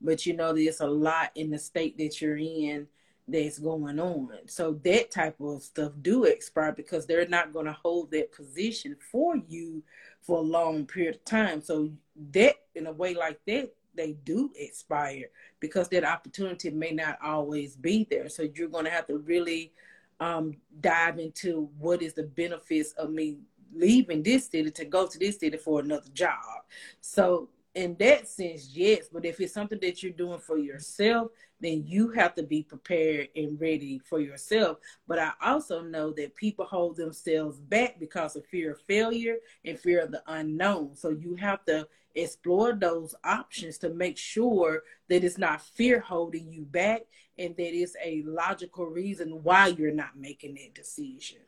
but 0.00 0.26
you 0.26 0.34
know 0.34 0.52
there's 0.52 0.80
a 0.80 0.86
lot 0.86 1.30
in 1.34 1.50
the 1.50 1.58
state 1.58 1.98
that 1.98 2.20
you're 2.20 2.36
in 2.36 2.86
that's 3.26 3.58
going 3.58 4.00
on. 4.00 4.30
So 4.46 4.80
that 4.84 5.10
type 5.10 5.40
of 5.40 5.62
stuff 5.62 5.92
do 6.00 6.24
expire 6.24 6.72
because 6.72 7.06
they're 7.06 7.28
not 7.28 7.52
going 7.52 7.66
to 7.66 7.76
hold 7.82 8.10
that 8.12 8.32
position 8.32 8.96
for 9.12 9.36
you 9.36 9.82
for 10.22 10.38
a 10.38 10.42
long 10.42 10.86
period 10.86 11.16
of 11.16 11.24
time. 11.24 11.60
So 11.60 11.90
that 12.32 12.54
in 12.74 12.86
a 12.86 12.92
way 12.92 13.14
like 13.14 13.40
that, 13.46 13.72
they 13.94 14.12
do 14.24 14.50
expire 14.56 15.30
because 15.60 15.88
that 15.88 16.04
opportunity 16.04 16.70
may 16.70 16.92
not 16.92 17.18
always 17.22 17.76
be 17.76 18.06
there. 18.10 18.28
So 18.28 18.48
you're 18.54 18.68
going 18.68 18.84
to 18.86 18.90
have 18.90 19.06
to 19.08 19.18
really 19.18 19.72
um, 20.20 20.56
dive 20.80 21.18
into 21.18 21.68
what 21.78 22.02
is 22.02 22.14
the 22.14 22.22
benefits 22.22 22.92
of 22.92 23.10
me 23.10 23.38
leaving 23.74 24.22
this 24.22 24.46
city 24.46 24.70
to 24.70 24.84
go 24.84 25.06
to 25.06 25.18
this 25.18 25.38
city 25.38 25.56
for 25.56 25.80
another 25.80 26.10
job. 26.12 26.62
So 27.00 27.48
in 27.74 27.94
that 28.00 28.26
sense, 28.26 28.70
yes. 28.72 29.08
But 29.12 29.24
if 29.24 29.40
it's 29.40 29.54
something 29.54 29.78
that 29.80 30.02
you're 30.02 30.12
doing 30.12 30.40
for 30.40 30.58
yourself, 30.58 31.30
then 31.60 31.84
you 31.86 32.10
have 32.10 32.34
to 32.34 32.42
be 32.42 32.62
prepared 32.62 33.28
and 33.36 33.60
ready 33.60 34.00
for 34.00 34.20
yourself. 34.20 34.78
But 35.06 35.18
I 35.18 35.32
also 35.42 35.82
know 35.82 36.12
that 36.12 36.34
people 36.34 36.64
hold 36.64 36.96
themselves 36.96 37.60
back 37.60 38.00
because 38.00 38.36
of 38.36 38.46
fear 38.46 38.72
of 38.72 38.80
failure 38.82 39.36
and 39.64 39.78
fear 39.78 40.02
of 40.02 40.10
the 40.10 40.22
unknown. 40.26 40.96
So 40.96 41.10
you 41.10 41.36
have 41.36 41.64
to 41.66 41.86
explore 42.14 42.72
those 42.72 43.14
options 43.22 43.78
to 43.78 43.90
make 43.90 44.16
sure 44.16 44.82
that 45.08 45.22
it's 45.22 45.38
not 45.38 45.62
fear 45.62 46.00
holding 46.00 46.50
you 46.50 46.62
back 46.62 47.02
and 47.38 47.56
that 47.56 47.74
it's 47.76 47.94
a 48.02 48.22
logical 48.26 48.86
reason 48.86 49.42
why 49.42 49.68
you're 49.68 49.92
not 49.92 50.18
making 50.18 50.54
that 50.54 50.74
decision. 50.74 51.38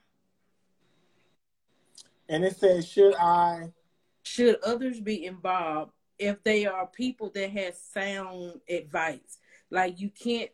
And 2.30 2.44
it 2.44 2.56
says, 2.56 2.88
should 2.88 3.16
I? 3.16 3.72
Should 4.22 4.60
others 4.64 5.00
be 5.00 5.26
involved 5.26 5.90
if 6.16 6.42
they 6.44 6.64
are 6.64 6.86
people 6.86 7.30
that 7.34 7.50
have 7.50 7.74
sound 7.74 8.60
advice. 8.68 9.38
Like 9.68 10.00
you 10.00 10.10
can't 10.10 10.50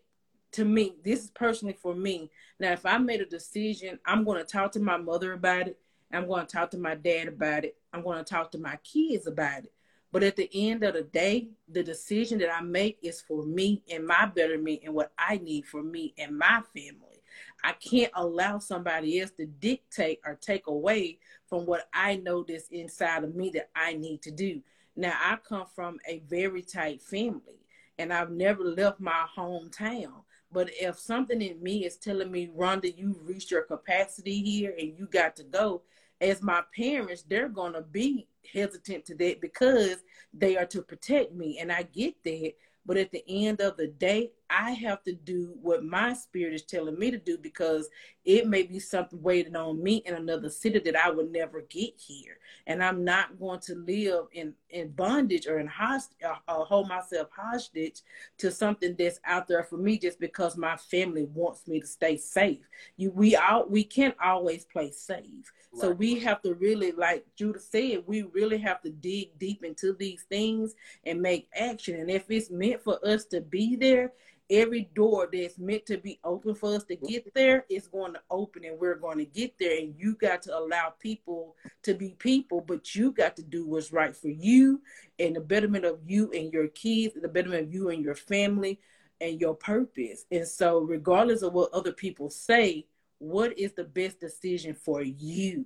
to 0.52 0.64
me, 0.64 0.94
this 1.04 1.24
is 1.24 1.30
personally 1.32 1.74
for 1.74 1.94
me. 1.94 2.30
Now 2.58 2.72
if 2.72 2.86
I 2.86 2.96
made 2.96 3.20
a 3.20 3.26
decision, 3.26 3.98
I'm 4.06 4.24
gonna 4.24 4.42
talk 4.42 4.72
to 4.72 4.80
my 4.80 4.96
mother 4.96 5.34
about 5.34 5.68
it. 5.68 5.78
I'm 6.10 6.26
gonna 6.26 6.46
talk 6.46 6.70
to 6.70 6.78
my 6.78 6.94
dad 6.94 7.28
about 7.28 7.66
it. 7.66 7.76
I'm 7.92 8.02
gonna 8.02 8.24
talk 8.24 8.52
to 8.52 8.58
my 8.58 8.76
kids 8.76 9.26
about 9.26 9.64
it. 9.64 9.72
But 10.12 10.22
at 10.22 10.36
the 10.36 10.48
end 10.54 10.82
of 10.82 10.94
the 10.94 11.02
day, 11.02 11.48
the 11.68 11.82
decision 11.82 12.38
that 12.38 12.54
I 12.54 12.62
make 12.62 12.98
is 13.02 13.20
for 13.20 13.42
me 13.42 13.82
and 13.90 14.06
my 14.06 14.24
betterment 14.24 14.80
and 14.82 14.94
what 14.94 15.12
I 15.18 15.36
need 15.36 15.66
for 15.66 15.82
me 15.82 16.14
and 16.16 16.38
my 16.38 16.62
family. 16.72 17.15
I 17.64 17.72
can't 17.72 18.12
allow 18.14 18.58
somebody 18.58 19.20
else 19.20 19.32
to 19.32 19.46
dictate 19.46 20.20
or 20.24 20.34
take 20.34 20.66
away 20.66 21.18
from 21.48 21.66
what 21.66 21.88
I 21.92 22.16
know 22.16 22.44
that's 22.46 22.68
inside 22.68 23.24
of 23.24 23.34
me 23.34 23.50
that 23.54 23.70
I 23.74 23.94
need 23.94 24.22
to 24.22 24.30
do. 24.30 24.62
Now, 24.96 25.14
I 25.20 25.36
come 25.46 25.66
from 25.74 25.98
a 26.08 26.22
very 26.28 26.62
tight 26.62 27.02
family 27.02 27.60
and 27.98 28.12
I've 28.12 28.30
never 28.30 28.62
left 28.62 29.00
my 29.00 29.26
hometown. 29.36 30.12
But 30.52 30.70
if 30.80 30.98
something 30.98 31.42
in 31.42 31.62
me 31.62 31.84
is 31.84 31.96
telling 31.96 32.30
me, 32.30 32.48
Rhonda, 32.56 32.96
you've 32.96 33.26
reached 33.26 33.50
your 33.50 33.62
capacity 33.62 34.42
here 34.42 34.74
and 34.78 34.96
you 34.96 35.06
got 35.06 35.36
to 35.36 35.44
go, 35.44 35.82
as 36.20 36.42
my 36.42 36.62
parents, 36.74 37.22
they're 37.22 37.48
going 37.48 37.74
to 37.74 37.82
be 37.82 38.26
hesitant 38.54 39.04
to 39.06 39.14
that 39.16 39.40
because 39.40 39.98
they 40.32 40.56
are 40.56 40.66
to 40.66 40.82
protect 40.82 41.34
me. 41.34 41.58
And 41.58 41.70
I 41.70 41.82
get 41.82 42.14
that. 42.24 42.52
But 42.86 42.96
at 42.96 43.10
the 43.10 43.24
end 43.28 43.60
of 43.60 43.76
the 43.76 43.88
day, 43.88 44.30
I 44.50 44.72
have 44.72 45.02
to 45.04 45.12
do 45.12 45.54
what 45.60 45.84
my 45.84 46.12
spirit 46.14 46.54
is 46.54 46.62
telling 46.62 46.98
me 46.98 47.10
to 47.10 47.18
do 47.18 47.38
because 47.38 47.88
it 48.24 48.46
may 48.46 48.62
be 48.64 48.78
something 48.78 49.22
waiting 49.22 49.56
on 49.56 49.82
me 49.82 50.02
in 50.04 50.14
another 50.14 50.50
city 50.50 50.78
that 50.80 50.96
I 50.96 51.10
would 51.10 51.30
never 51.30 51.62
get 51.62 51.94
here. 51.96 52.38
And 52.66 52.82
I'm 52.82 53.04
not 53.04 53.38
going 53.38 53.60
to 53.60 53.74
live 53.74 54.26
in, 54.32 54.54
in 54.70 54.90
bondage 54.90 55.46
or 55.46 55.58
in 55.58 55.66
hostage, 55.66 56.18
uh, 56.24 56.36
uh, 56.48 56.64
hold 56.64 56.88
myself 56.88 57.28
hostage 57.36 58.02
to 58.38 58.50
something 58.50 58.96
that's 58.98 59.20
out 59.24 59.48
there 59.48 59.64
for 59.64 59.76
me 59.76 59.98
just 59.98 60.18
because 60.20 60.56
my 60.56 60.76
family 60.76 61.28
wants 61.34 61.66
me 61.68 61.80
to 61.80 61.86
stay 61.86 62.16
safe. 62.16 62.66
You, 62.96 63.10
we 63.12 63.36
all, 63.36 63.66
we 63.68 63.84
can't 63.84 64.16
always 64.22 64.64
play 64.64 64.90
safe. 64.90 65.52
So 65.78 65.90
we 65.90 66.18
have 66.20 66.40
to 66.42 66.54
really, 66.54 66.92
like 66.92 67.26
Judah 67.36 67.60
said, 67.60 68.04
we 68.06 68.22
really 68.22 68.56
have 68.58 68.80
to 68.82 68.90
dig 68.90 69.38
deep 69.38 69.62
into 69.62 69.92
these 69.92 70.24
things 70.30 70.74
and 71.04 71.20
make 71.20 71.48
action. 71.54 72.00
And 72.00 72.10
if 72.10 72.30
it's 72.30 72.50
meant 72.50 72.82
for 72.82 72.98
us 73.06 73.26
to 73.26 73.42
be 73.42 73.76
there, 73.76 74.12
every 74.50 74.88
door 74.94 75.28
that's 75.32 75.58
meant 75.58 75.86
to 75.86 75.98
be 75.98 76.18
open 76.24 76.54
for 76.54 76.74
us 76.74 76.84
to 76.84 76.96
mm-hmm. 76.96 77.06
get 77.06 77.34
there 77.34 77.64
is 77.68 77.88
going 77.88 78.12
to 78.14 78.20
open 78.30 78.64
and 78.64 78.78
we're 78.78 78.94
going 78.94 79.18
to 79.18 79.24
get 79.24 79.58
there. 79.58 79.78
And 79.78 79.94
you 79.98 80.14
got 80.14 80.42
to 80.42 80.56
allow 80.56 80.94
people 81.00 81.56
to 81.82 81.94
be 81.94 82.10
people, 82.18 82.60
but 82.60 82.94
you 82.94 83.12
got 83.12 83.36
to 83.36 83.42
do 83.42 83.66
what's 83.66 83.92
right 83.92 84.14
for 84.14 84.28
you 84.28 84.80
and 85.18 85.36
the 85.36 85.40
betterment 85.40 85.84
of 85.84 85.98
you 86.06 86.30
and 86.32 86.52
your 86.52 86.68
kids, 86.68 87.14
the 87.20 87.28
betterment 87.28 87.68
of 87.68 87.74
you 87.74 87.90
and 87.90 88.04
your 88.04 88.14
family 88.14 88.78
and 89.20 89.40
your 89.40 89.54
purpose. 89.54 90.26
And 90.30 90.46
so, 90.46 90.80
regardless 90.80 91.42
of 91.42 91.52
what 91.52 91.72
other 91.72 91.92
people 91.92 92.30
say, 92.30 92.86
what 93.18 93.58
is 93.58 93.72
the 93.72 93.84
best 93.84 94.20
decision 94.20 94.74
for 94.74 95.02
you? 95.02 95.64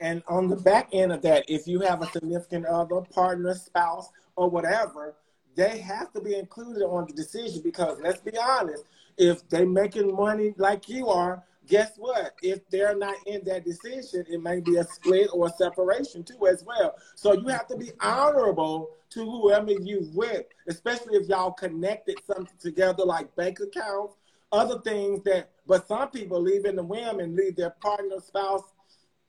And 0.00 0.22
on 0.28 0.48
the 0.48 0.56
back 0.56 0.88
end 0.92 1.12
of 1.12 1.22
that, 1.22 1.44
if 1.48 1.66
you 1.66 1.80
have 1.80 2.02
a 2.02 2.06
significant 2.06 2.66
other, 2.66 3.00
partner, 3.00 3.54
spouse, 3.54 4.08
or 4.36 4.48
whatever, 4.48 5.16
they 5.58 5.78
have 5.78 6.12
to 6.12 6.20
be 6.20 6.36
included 6.36 6.84
on 6.84 7.04
the 7.08 7.12
decision 7.12 7.60
because 7.64 7.98
let's 8.00 8.20
be 8.20 8.38
honest, 8.38 8.84
If 9.16 9.48
they 9.48 9.64
making 9.64 10.14
money 10.14 10.54
like 10.56 10.88
you 10.88 11.08
are, 11.08 11.42
guess 11.66 11.94
what? 11.96 12.34
If 12.40 12.60
they're 12.70 12.96
not 12.96 13.16
in 13.26 13.42
that 13.46 13.64
decision, 13.64 14.24
it 14.28 14.40
may 14.40 14.60
be 14.60 14.76
a 14.76 14.84
split 14.84 15.30
or 15.32 15.48
a 15.48 15.50
separation 15.50 16.22
too 16.22 16.46
as 16.46 16.62
well. 16.64 16.94
So 17.16 17.32
you 17.32 17.48
have 17.48 17.66
to 17.66 17.76
be 17.76 17.90
honorable 18.00 18.90
to 19.10 19.24
whoever 19.28 19.72
you 19.72 20.08
with, 20.14 20.46
especially 20.68 21.16
if 21.16 21.28
y'all 21.28 21.50
connected 21.50 22.20
something 22.24 22.56
together 22.60 23.04
like 23.04 23.34
bank 23.34 23.58
accounts, 23.58 24.14
other 24.52 24.78
things 24.82 25.24
that. 25.24 25.50
But 25.66 25.88
some 25.88 26.08
people 26.10 26.40
leave 26.40 26.66
in 26.66 26.76
the 26.76 26.84
whim 26.84 27.18
and 27.18 27.34
leave 27.34 27.56
their 27.56 27.70
partner, 27.70 28.20
spouse 28.20 28.62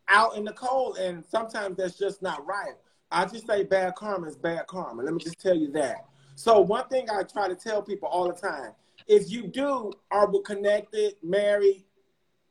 out 0.07 0.37
in 0.37 0.45
the 0.45 0.53
cold, 0.53 0.97
and 0.97 1.25
sometimes 1.25 1.77
that's 1.77 1.97
just 1.97 2.21
not 2.21 2.45
right. 2.45 2.75
I 3.11 3.25
just 3.25 3.47
say 3.47 3.63
bad 3.63 3.95
karma 3.95 4.27
is 4.27 4.35
bad 4.35 4.67
karma. 4.67 5.01
Let 5.01 5.13
me 5.13 5.19
just 5.19 5.39
tell 5.41 5.57
you 5.57 5.71
that. 5.71 6.05
So 6.39 6.62
one 6.62 6.88
thing 6.88 7.10
I 7.10 7.23
try 7.23 7.49
to 7.49 7.56
tell 7.56 7.82
people 7.82 8.08
all 8.08 8.30
the 8.30 8.34
time: 8.34 8.71
if 9.08 9.30
you 9.30 9.45
do 9.45 9.91
are 10.10 10.32
connected, 10.45 11.15
married, 11.21 11.84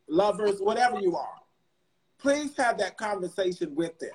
lovers, 0.07 0.61
whatever 0.61 1.01
you 1.01 1.17
are, 1.17 1.41
please 2.19 2.55
have 2.59 2.77
that 2.81 2.99
conversation 2.99 3.75
with 3.75 3.99
them. 3.99 4.13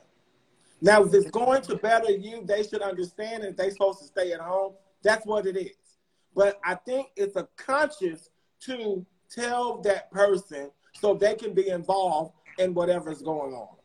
Now, 0.79 1.03
if 1.03 1.11
it's 1.15 1.31
going 1.31 1.63
to 1.63 1.75
better 1.75 2.11
you, 2.11 2.43
they 2.45 2.61
should 2.61 2.83
understand 2.83 3.45
if 3.45 3.57
they're 3.57 3.71
supposed 3.71 3.97
to 4.01 4.05
stay 4.05 4.31
at 4.31 4.41
home. 4.41 4.73
That's 5.01 5.25
what 5.25 5.47
it 5.47 5.57
is. 5.57 5.97
But 6.35 6.59
I 6.63 6.75
think 6.75 7.07
it's 7.15 7.35
a 7.35 7.47
conscious 7.55 8.29
to 8.65 9.03
tell 9.27 9.81
that 9.81 10.11
person 10.11 10.69
so 11.01 11.15
they 11.15 11.33
can 11.33 11.55
be 11.55 11.69
involved 11.69 12.33
in 12.59 12.75
whatever's 12.75 13.23
going 13.23 13.55
on. 13.55 13.75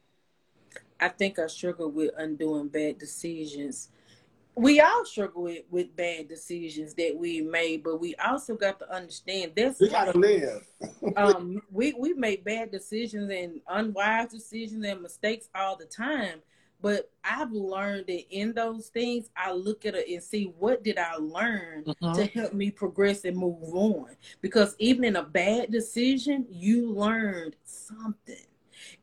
I 1.01 1.09
think 1.09 1.39
I 1.39 1.47
struggle 1.47 1.91
with 1.91 2.11
undoing 2.19 2.69
bad 2.69 2.99
decisions. 2.99 3.89
We 4.59 4.81
all 4.81 5.05
struggle 5.05 5.43
with, 5.43 5.63
with 5.71 5.95
bad 5.95 6.29
decisions 6.29 6.95
that 6.95 7.17
we 7.17 7.43
made, 7.43 7.85
but 7.85 8.01
we 8.01 8.17
also 8.17 8.57
got 8.57 8.81
to 8.81 8.93
understand 8.93 9.53
this. 9.55 9.79
We 9.79 9.89
gotta 9.89 10.19
live. 10.19 10.67
um, 11.17 11.63
we 11.71 11.93
we 11.93 12.13
make 12.15 12.45
bad 12.45 12.73
decisions 12.73 13.31
and 13.31 13.61
unwise 13.69 14.31
decisions 14.33 14.85
and 14.85 15.01
mistakes 15.01 15.49
all 15.55 15.77
the 15.77 15.85
time. 15.85 16.41
But 16.81 17.11
I've 17.25 17.53
learned 17.53 18.07
that 18.09 18.25
in 18.31 18.53
those 18.53 18.89
things, 18.89 19.31
I 19.37 19.53
look 19.53 19.85
at 19.85 19.95
it 19.95 20.09
and 20.09 20.23
see 20.23 20.53
what 20.59 20.83
did 20.83 20.99
I 20.99 21.17
learn 21.17 21.85
mm-hmm. 21.85 22.13
to 22.13 22.27
help 22.27 22.53
me 22.53 22.71
progress 22.71 23.25
and 23.25 23.37
move 23.37 23.75
on. 23.75 24.17
Because 24.41 24.77
even 24.79 25.05
in 25.05 25.17
a 25.17 25.23
bad 25.25 25.73
decision, 25.73 26.47
you 26.51 26.93
learned 26.93 27.57
something 27.65 28.37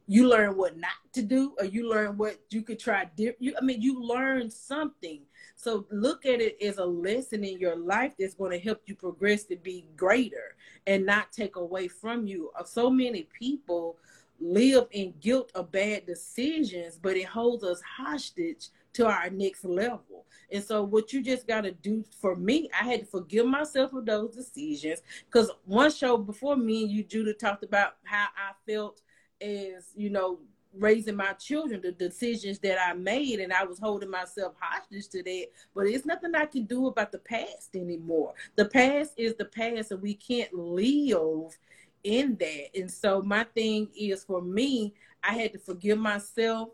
you 0.07 0.27
learn 0.27 0.55
what 0.55 0.77
not 0.77 0.91
to 1.13 1.21
do 1.21 1.53
or 1.59 1.65
you 1.65 1.89
learn 1.89 2.17
what 2.17 2.39
you 2.49 2.61
could 2.61 2.79
try 2.79 3.05
different 3.15 3.41
you 3.41 3.55
i 3.59 3.63
mean 3.63 3.81
you 3.81 4.01
learn 4.01 4.49
something 4.49 5.21
so 5.65 5.83
look 5.89 6.27
at 6.27 6.41
it 6.41 6.61
as 6.61 6.77
a 6.77 6.85
lesson 6.85 7.43
in 7.43 7.57
your 7.57 7.75
life 7.75 8.13
that's 8.19 8.35
going 8.35 8.51
to 8.51 8.59
help 8.59 8.83
you 8.85 8.93
progress 8.93 9.45
to 9.45 9.55
be 9.55 9.87
greater 9.97 10.55
and 10.85 11.03
not 11.03 11.31
take 11.31 11.55
away 11.55 11.87
from 11.87 12.27
you. 12.27 12.51
Uh, 12.55 12.63
so 12.63 12.87
many 12.87 13.27
people 13.39 13.97
live 14.39 14.85
in 14.91 15.11
guilt 15.21 15.51
of 15.55 15.71
bad 15.71 16.05
decisions 16.05 16.99
but 17.01 17.17
it 17.17 17.25
holds 17.25 17.63
us 17.63 17.81
hostage 17.97 18.67
to 18.93 19.07
our 19.07 19.31
next 19.31 19.65
level. 19.65 20.27
And 20.51 20.63
so 20.63 20.83
what 20.83 21.11
you 21.11 21.23
just 21.23 21.47
got 21.47 21.61
to 21.61 21.71
do 21.71 22.05
for 22.21 22.35
me 22.35 22.69
i 22.79 22.83
had 22.83 22.99
to 22.99 23.05
forgive 23.07 23.47
myself 23.47 23.91
of 23.93 24.05
those 24.05 24.35
decisions 24.35 25.01
because 25.25 25.49
one 25.65 25.91
show 25.91 26.15
before 26.15 26.55
me 26.55 26.83
and 26.83 26.91
you 26.91 27.03
judah 27.03 27.33
talked 27.33 27.63
about 27.63 27.95
how 28.03 28.27
i 28.37 28.51
felt 28.71 29.01
as 29.41 29.91
you 29.95 30.09
know 30.09 30.39
raising 30.77 31.15
my 31.15 31.33
children 31.33 31.81
the 31.81 31.91
decisions 31.91 32.59
that 32.59 32.77
i 32.81 32.93
made 32.93 33.39
and 33.39 33.53
i 33.53 33.63
was 33.63 33.79
holding 33.79 34.09
myself 34.09 34.53
hostage 34.59 35.07
to 35.09 35.23
that. 35.23 35.47
But 35.73 35.87
it's 35.87 36.05
nothing 36.05 36.35
i 36.35 36.45
can 36.45 36.65
do 36.65 36.87
about 36.87 37.11
the 37.11 37.19
past 37.19 37.75
anymore. 37.75 38.33
The 38.55 38.65
past 38.65 39.13
is 39.17 39.35
the 39.35 39.45
past 39.45 39.91
and 39.91 40.01
we 40.01 40.13
can't 40.13 40.53
live 40.53 41.57
in 42.03 42.35
that. 42.39 42.77
And 42.77 42.89
so 42.89 43.21
my 43.21 43.43
thing 43.55 43.89
is 43.97 44.23
for 44.23 44.41
me 44.41 44.93
i 45.23 45.33
had 45.33 45.53
to 45.53 45.59
forgive 45.59 45.97
myself 45.97 46.69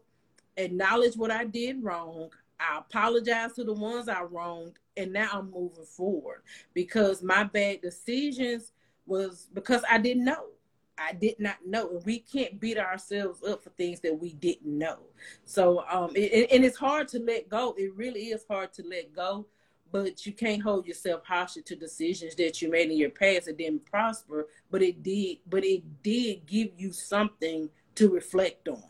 acknowledge 0.58 1.16
what 1.16 1.32
i 1.32 1.46
did 1.46 1.84
wrong. 1.84 2.30
I 2.60 2.78
apologize 2.80 3.54
to 3.54 3.64
the 3.64 3.74
ones 3.74 4.10
i 4.10 4.22
wronged 4.22 4.78
and 4.98 5.14
now 5.14 5.30
i'm 5.34 5.52
moving 5.52 5.86
forward. 5.86 6.42
Because 6.74 7.24
my 7.24 7.44
bad 7.44 7.82
decisions 7.82 8.74
was 9.06 9.48
because 9.54 9.84
i 9.90 9.98
didn't 9.98 10.26
know 10.26 10.48
I 10.98 11.14
did 11.14 11.40
not 11.40 11.58
know. 11.66 11.90
And 11.90 12.06
we 12.06 12.20
can't 12.20 12.60
beat 12.60 12.78
ourselves 12.78 13.44
up 13.44 13.64
for 13.64 13.70
things 13.72 14.00
that 14.02 14.20
we 14.20 14.34
didn't 14.34 14.78
know. 14.78 15.00
So, 15.46 15.84
um, 15.90 16.12
it, 16.16 16.52
and 16.52 16.64
it's 16.64 16.78
hard 16.78 17.08
to 17.10 17.20
let 17.20 17.50
go. 17.50 17.76
It 17.78 17.96
really 17.96 18.26
is 18.26 18.46
hard 18.50 18.74
to 18.74 18.84
let 18.88 19.14
go, 19.14 19.48
but 19.92 20.26
you 20.26 20.34
can't 20.34 20.62
hold 20.62 20.86
yourself 20.86 21.24
hostage 21.26 21.66
to 21.66 21.76
decisions 21.76 22.36
that 22.36 22.62
you 22.62 22.70
made 22.70 22.92
in 22.92 22.98
your 22.98 23.10
past 23.10 23.46
that 23.46 23.58
didn't 23.58 23.86
prosper, 23.86 24.48
but 24.70 24.82
it 24.82 25.04
did, 25.04 25.38
but 25.50 25.64
it 25.64 26.04
did 26.04 26.46
give 26.46 26.70
you 26.78 26.92
something 26.92 27.70
to 27.96 28.10
reflect 28.10 28.68
on. 28.68 28.84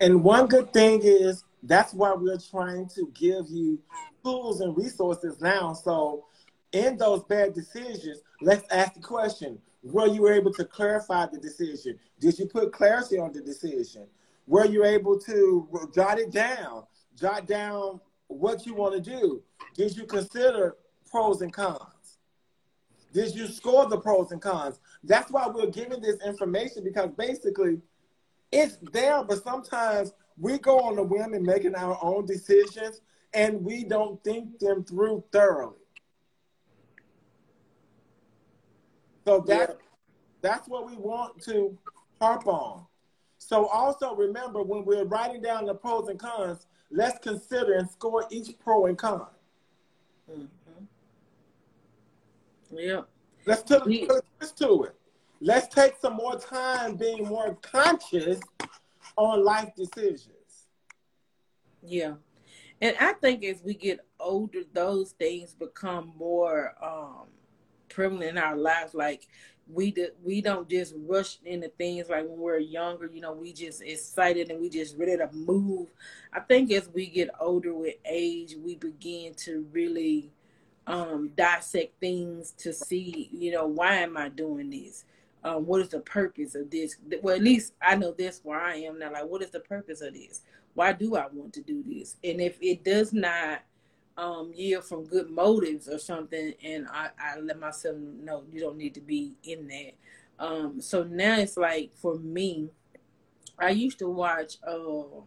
And 0.00 0.22
one 0.22 0.46
good 0.46 0.72
thing 0.72 1.00
is 1.02 1.44
that's 1.62 1.92
why 1.92 2.14
we're 2.14 2.38
trying 2.38 2.88
to 2.94 3.10
give 3.14 3.46
you 3.48 3.80
tools 4.24 4.60
and 4.60 4.76
resources 4.76 5.40
now. 5.40 5.72
So, 5.72 6.26
in 6.72 6.98
those 6.98 7.24
bad 7.24 7.54
decisions, 7.54 8.20
let's 8.42 8.64
ask 8.70 8.94
the 8.94 9.00
question 9.00 9.58
were 9.92 10.06
you 10.06 10.28
able 10.28 10.52
to 10.54 10.64
clarify 10.64 11.26
the 11.26 11.38
decision? 11.38 11.98
Did 12.20 12.38
you 12.38 12.46
put 12.46 12.72
clarity 12.72 13.18
on 13.18 13.32
the 13.32 13.40
decision? 13.40 14.06
Were 14.46 14.66
you 14.66 14.84
able 14.84 15.18
to 15.20 15.88
jot 15.94 16.18
it 16.18 16.30
down? 16.30 16.84
Jot 17.16 17.46
down 17.46 18.00
what 18.28 18.66
you 18.66 18.74
want 18.74 18.94
to 18.94 19.10
do. 19.10 19.42
Did 19.74 19.96
you 19.96 20.04
consider 20.04 20.76
pros 21.10 21.42
and 21.42 21.52
cons? 21.52 22.18
Did 23.12 23.34
you 23.34 23.46
score 23.46 23.88
the 23.88 23.98
pros 23.98 24.32
and 24.32 24.40
cons? 24.40 24.80
That's 25.02 25.30
why 25.30 25.46
we're 25.48 25.70
giving 25.70 26.00
this 26.00 26.20
information 26.24 26.84
because 26.84 27.10
basically 27.16 27.80
it's 28.52 28.76
there, 28.92 29.24
but 29.24 29.42
sometimes 29.42 30.12
we 30.38 30.58
go 30.58 30.78
on 30.80 30.96
the 30.96 31.02
whim 31.02 31.34
and 31.34 31.44
making 31.44 31.74
our 31.74 31.98
own 32.02 32.26
decisions 32.26 33.00
and 33.34 33.62
we 33.64 33.84
don't 33.84 34.22
think 34.24 34.58
them 34.58 34.84
through 34.84 35.24
thoroughly. 35.32 35.76
So 39.28 39.44
that 39.46 39.68
yeah. 39.68 39.74
that's 40.40 40.68
what 40.70 40.86
we 40.86 40.96
want 40.96 41.42
to 41.42 41.76
harp 42.18 42.46
on. 42.46 42.86
So 43.36 43.66
also 43.66 44.14
remember 44.14 44.62
when 44.62 44.86
we're 44.86 45.04
writing 45.04 45.42
down 45.42 45.66
the 45.66 45.74
pros 45.74 46.08
and 46.08 46.18
cons, 46.18 46.66
let's 46.90 47.18
consider 47.18 47.74
and 47.74 47.90
score 47.90 48.24
each 48.30 48.58
pro 48.58 48.86
and 48.86 48.96
con. 48.96 49.26
Mm-hmm. 50.30 50.84
Yeah. 52.72 53.02
Let's, 53.44 53.70
yeah. 53.86 54.06
let's 54.40 54.52
to 54.52 54.84
it. 54.84 54.94
Let's 55.42 55.68
take 55.68 55.96
some 56.00 56.14
more 56.14 56.38
time 56.38 56.96
being 56.96 57.28
more 57.28 57.54
conscious 57.60 58.40
on 59.16 59.44
life 59.44 59.74
decisions. 59.76 60.68
Yeah. 61.82 62.14
And 62.80 62.96
I 62.98 63.12
think 63.12 63.44
as 63.44 63.62
we 63.62 63.74
get 63.74 64.00
older, 64.18 64.62
those 64.72 65.10
things 65.12 65.52
become 65.52 66.14
more 66.16 66.72
um, 66.82 67.26
prevalent 67.98 68.30
in 68.30 68.38
our 68.38 68.56
lives. 68.56 68.94
Like 68.94 69.26
we 69.68 69.90
do, 69.90 70.10
we 70.22 70.40
don't 70.40 70.68
just 70.68 70.94
rush 70.96 71.38
into 71.44 71.66
things 71.66 72.08
like 72.08 72.28
when 72.28 72.38
we're 72.38 72.58
younger. 72.58 73.10
You 73.12 73.20
know, 73.20 73.32
we 73.32 73.52
just 73.52 73.82
excited 73.82 74.50
and 74.50 74.60
we 74.60 74.68
just 74.68 74.96
ready 74.96 75.16
to 75.16 75.28
move. 75.32 75.88
I 76.32 76.38
think 76.38 76.70
as 76.70 76.88
we 76.94 77.06
get 77.06 77.28
older 77.40 77.74
with 77.74 77.96
age, 78.04 78.54
we 78.64 78.76
begin 78.76 79.34
to 79.38 79.66
really 79.72 80.30
um, 80.86 81.32
dissect 81.36 81.98
things 81.98 82.52
to 82.58 82.72
see. 82.72 83.30
You 83.32 83.50
know, 83.50 83.66
why 83.66 83.96
am 83.96 84.16
I 84.16 84.28
doing 84.28 84.70
this? 84.70 85.04
Um, 85.42 85.66
what 85.66 85.80
is 85.80 85.88
the 85.88 86.00
purpose 86.00 86.54
of 86.54 86.70
this? 86.70 86.94
Well, 87.20 87.34
at 87.34 87.42
least 87.42 87.72
I 87.82 87.96
know 87.96 88.12
this 88.12 88.42
where 88.44 88.60
I 88.60 88.76
am 88.76 89.00
now. 89.00 89.12
Like, 89.12 89.26
what 89.26 89.42
is 89.42 89.50
the 89.50 89.60
purpose 89.60 90.02
of 90.02 90.14
this? 90.14 90.42
Why 90.74 90.92
do 90.92 91.16
I 91.16 91.26
want 91.32 91.52
to 91.54 91.62
do 91.62 91.82
this? 91.84 92.14
And 92.22 92.40
if 92.40 92.58
it 92.62 92.84
does 92.84 93.12
not 93.12 93.62
um, 94.18 94.52
yield 94.54 94.84
from 94.84 95.04
good 95.04 95.30
motives 95.30 95.88
or 95.88 95.98
something, 95.98 96.52
and 96.62 96.88
I, 96.92 97.10
I 97.18 97.38
let 97.38 97.58
myself 97.58 97.96
know 97.96 98.42
you 98.52 98.60
don't 98.60 98.76
need 98.76 98.94
to 98.94 99.00
be 99.00 99.36
in 99.44 99.68
that. 99.68 100.44
Um, 100.44 100.80
so 100.80 101.04
now 101.04 101.38
it's 101.38 101.56
like 101.56 101.92
for 101.94 102.16
me, 102.18 102.68
I 103.58 103.70
used 103.70 104.00
to 104.00 104.08
watch 104.08 104.56
uh, 104.66 105.20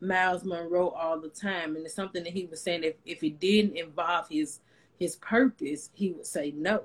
Myles 0.00 0.42
Munroe 0.42 0.88
all 0.88 1.20
the 1.20 1.28
time, 1.28 1.76
and 1.76 1.84
it's 1.84 1.94
something 1.94 2.24
that 2.24 2.32
he 2.32 2.46
was 2.46 2.62
saying 2.62 2.82
if 2.82 2.94
if 3.04 3.22
it 3.22 3.38
didn't 3.38 3.76
involve 3.76 4.26
his 4.28 4.60
his 4.98 5.16
purpose, 5.16 5.90
he 5.92 6.12
would 6.12 6.26
say 6.26 6.52
no. 6.56 6.84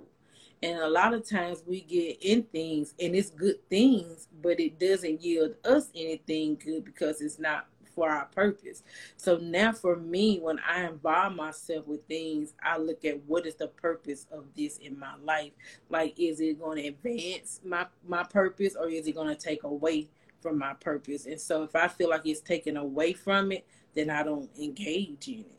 And 0.63 0.79
a 0.79 0.89
lot 0.89 1.13
of 1.13 1.27
times 1.27 1.63
we 1.67 1.81
get 1.81 2.17
in 2.21 2.41
things 2.43 2.95
and 2.99 3.15
it's 3.15 3.29
good 3.29 3.57
things, 3.69 4.27
but 4.41 4.59
it 4.59 4.79
doesn't 4.79 5.21
yield 5.21 5.53
us 5.63 5.89
anything 5.93 6.55
good 6.63 6.83
because 6.83 7.21
it's 7.21 7.37
not 7.37 7.67
for 7.97 8.11
our 8.11 8.25
purpose. 8.25 8.83
So 9.17 9.37
now 9.37 9.71
for 9.71 9.95
me, 9.95 10.37
when 10.39 10.59
I 10.59 10.83
involve 10.83 11.35
myself 11.35 11.87
with 11.87 12.05
things, 12.05 12.53
I 12.63 12.77
look 12.77 13.03
at 13.05 13.23
what 13.23 13.47
is 13.47 13.55
the 13.55 13.69
purpose 13.69 14.27
of 14.31 14.45
this 14.55 14.77
in 14.77 14.99
my 14.99 15.15
life. 15.23 15.51
Like, 15.89 16.13
is 16.19 16.39
it 16.39 16.59
going 16.59 16.77
to 16.77 16.87
advance 16.89 17.59
my, 17.65 17.87
my 18.07 18.21
purpose 18.21 18.75
or 18.79 18.87
is 18.87 19.07
it 19.07 19.15
going 19.15 19.29
to 19.29 19.35
take 19.35 19.63
away 19.63 20.09
from 20.41 20.59
my 20.59 20.75
purpose? 20.75 21.25
And 21.25 21.41
so 21.41 21.63
if 21.63 21.75
I 21.75 21.87
feel 21.87 22.11
like 22.11 22.21
it's 22.25 22.39
taken 22.39 22.77
away 22.77 23.13
from 23.13 23.51
it, 23.51 23.65
then 23.95 24.11
I 24.11 24.21
don't 24.21 24.47
engage 24.61 25.27
in 25.27 25.39
it. 25.39 25.57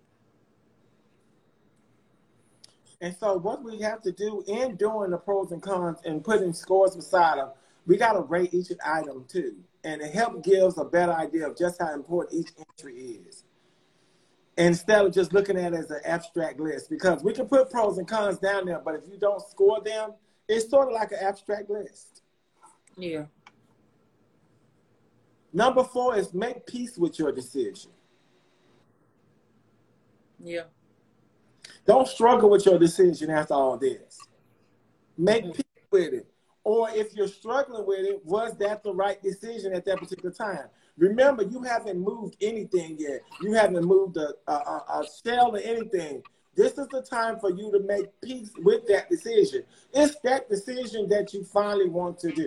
And 3.00 3.16
so, 3.18 3.36
what 3.36 3.64
we 3.64 3.80
have 3.80 4.00
to 4.02 4.12
do 4.12 4.44
in 4.46 4.76
doing 4.76 5.10
the 5.10 5.18
pros 5.18 5.50
and 5.52 5.62
cons 5.62 5.98
and 6.04 6.22
putting 6.22 6.52
scores 6.52 6.96
beside 6.96 7.38
them, 7.38 7.50
we 7.86 7.96
got 7.96 8.12
to 8.12 8.20
rate 8.20 8.54
each 8.54 8.70
item 8.84 9.24
too. 9.28 9.56
And 9.84 10.02
it 10.02 10.12
helps 10.12 10.48
gives 10.48 10.78
a 10.78 10.84
better 10.84 11.12
idea 11.12 11.48
of 11.48 11.56
just 11.56 11.80
how 11.80 11.94
important 11.94 12.40
each 12.40 12.52
entry 12.58 13.20
is. 13.28 13.44
Instead 14.56 15.06
of 15.06 15.14
just 15.14 15.32
looking 15.32 15.56
at 15.56 15.72
it 15.72 15.76
as 15.78 15.90
an 15.90 16.00
abstract 16.04 16.58
list, 16.58 16.90
because 16.90 17.22
we 17.22 17.32
can 17.32 17.46
put 17.46 17.70
pros 17.70 17.98
and 17.98 18.08
cons 18.08 18.38
down 18.38 18.66
there, 18.66 18.80
but 18.84 18.96
if 18.96 19.02
you 19.08 19.16
don't 19.16 19.40
score 19.48 19.80
them, 19.80 20.14
it's 20.48 20.68
sort 20.68 20.88
of 20.88 20.94
like 20.94 21.12
an 21.12 21.18
abstract 21.20 21.70
list. 21.70 22.22
Yeah. 22.96 23.26
Number 25.52 25.84
four 25.84 26.16
is 26.16 26.34
make 26.34 26.66
peace 26.66 26.98
with 26.98 27.18
your 27.18 27.32
decision. 27.32 27.92
Yeah. 30.42 30.64
Don't 31.86 32.06
struggle 32.06 32.50
with 32.50 32.66
your 32.66 32.78
decision 32.78 33.30
after 33.30 33.54
all 33.54 33.78
this. 33.78 34.18
Make 35.16 35.44
mm-hmm. 35.44 35.52
peace 35.52 35.84
with 35.90 36.12
it. 36.14 36.26
Or 36.68 36.90
if 36.90 37.14
you're 37.14 37.28
struggling 37.28 37.86
with 37.86 38.00
it, 38.00 38.20
was 38.26 38.54
that 38.58 38.82
the 38.82 38.92
right 38.92 39.22
decision 39.22 39.72
at 39.72 39.86
that 39.86 40.00
particular 40.00 40.30
time? 40.30 40.66
Remember, 40.98 41.42
you 41.42 41.62
haven't 41.62 41.98
moved 41.98 42.36
anything 42.42 42.96
yet. 42.98 43.22
You 43.40 43.54
haven't 43.54 43.86
moved 43.86 44.18
a, 44.18 44.34
a, 44.46 44.52
a 44.52 45.06
shell 45.24 45.56
or 45.56 45.60
anything. 45.60 46.22
This 46.54 46.76
is 46.76 46.86
the 46.88 47.00
time 47.00 47.38
for 47.40 47.50
you 47.50 47.72
to 47.72 47.80
make 47.80 48.08
peace 48.20 48.50
with 48.58 48.86
that 48.88 49.08
decision. 49.08 49.62
It's 49.94 50.16
that 50.24 50.50
decision 50.50 51.08
that 51.08 51.32
you 51.32 51.42
finally 51.42 51.88
want 51.88 52.18
to 52.18 52.32
do. 52.32 52.46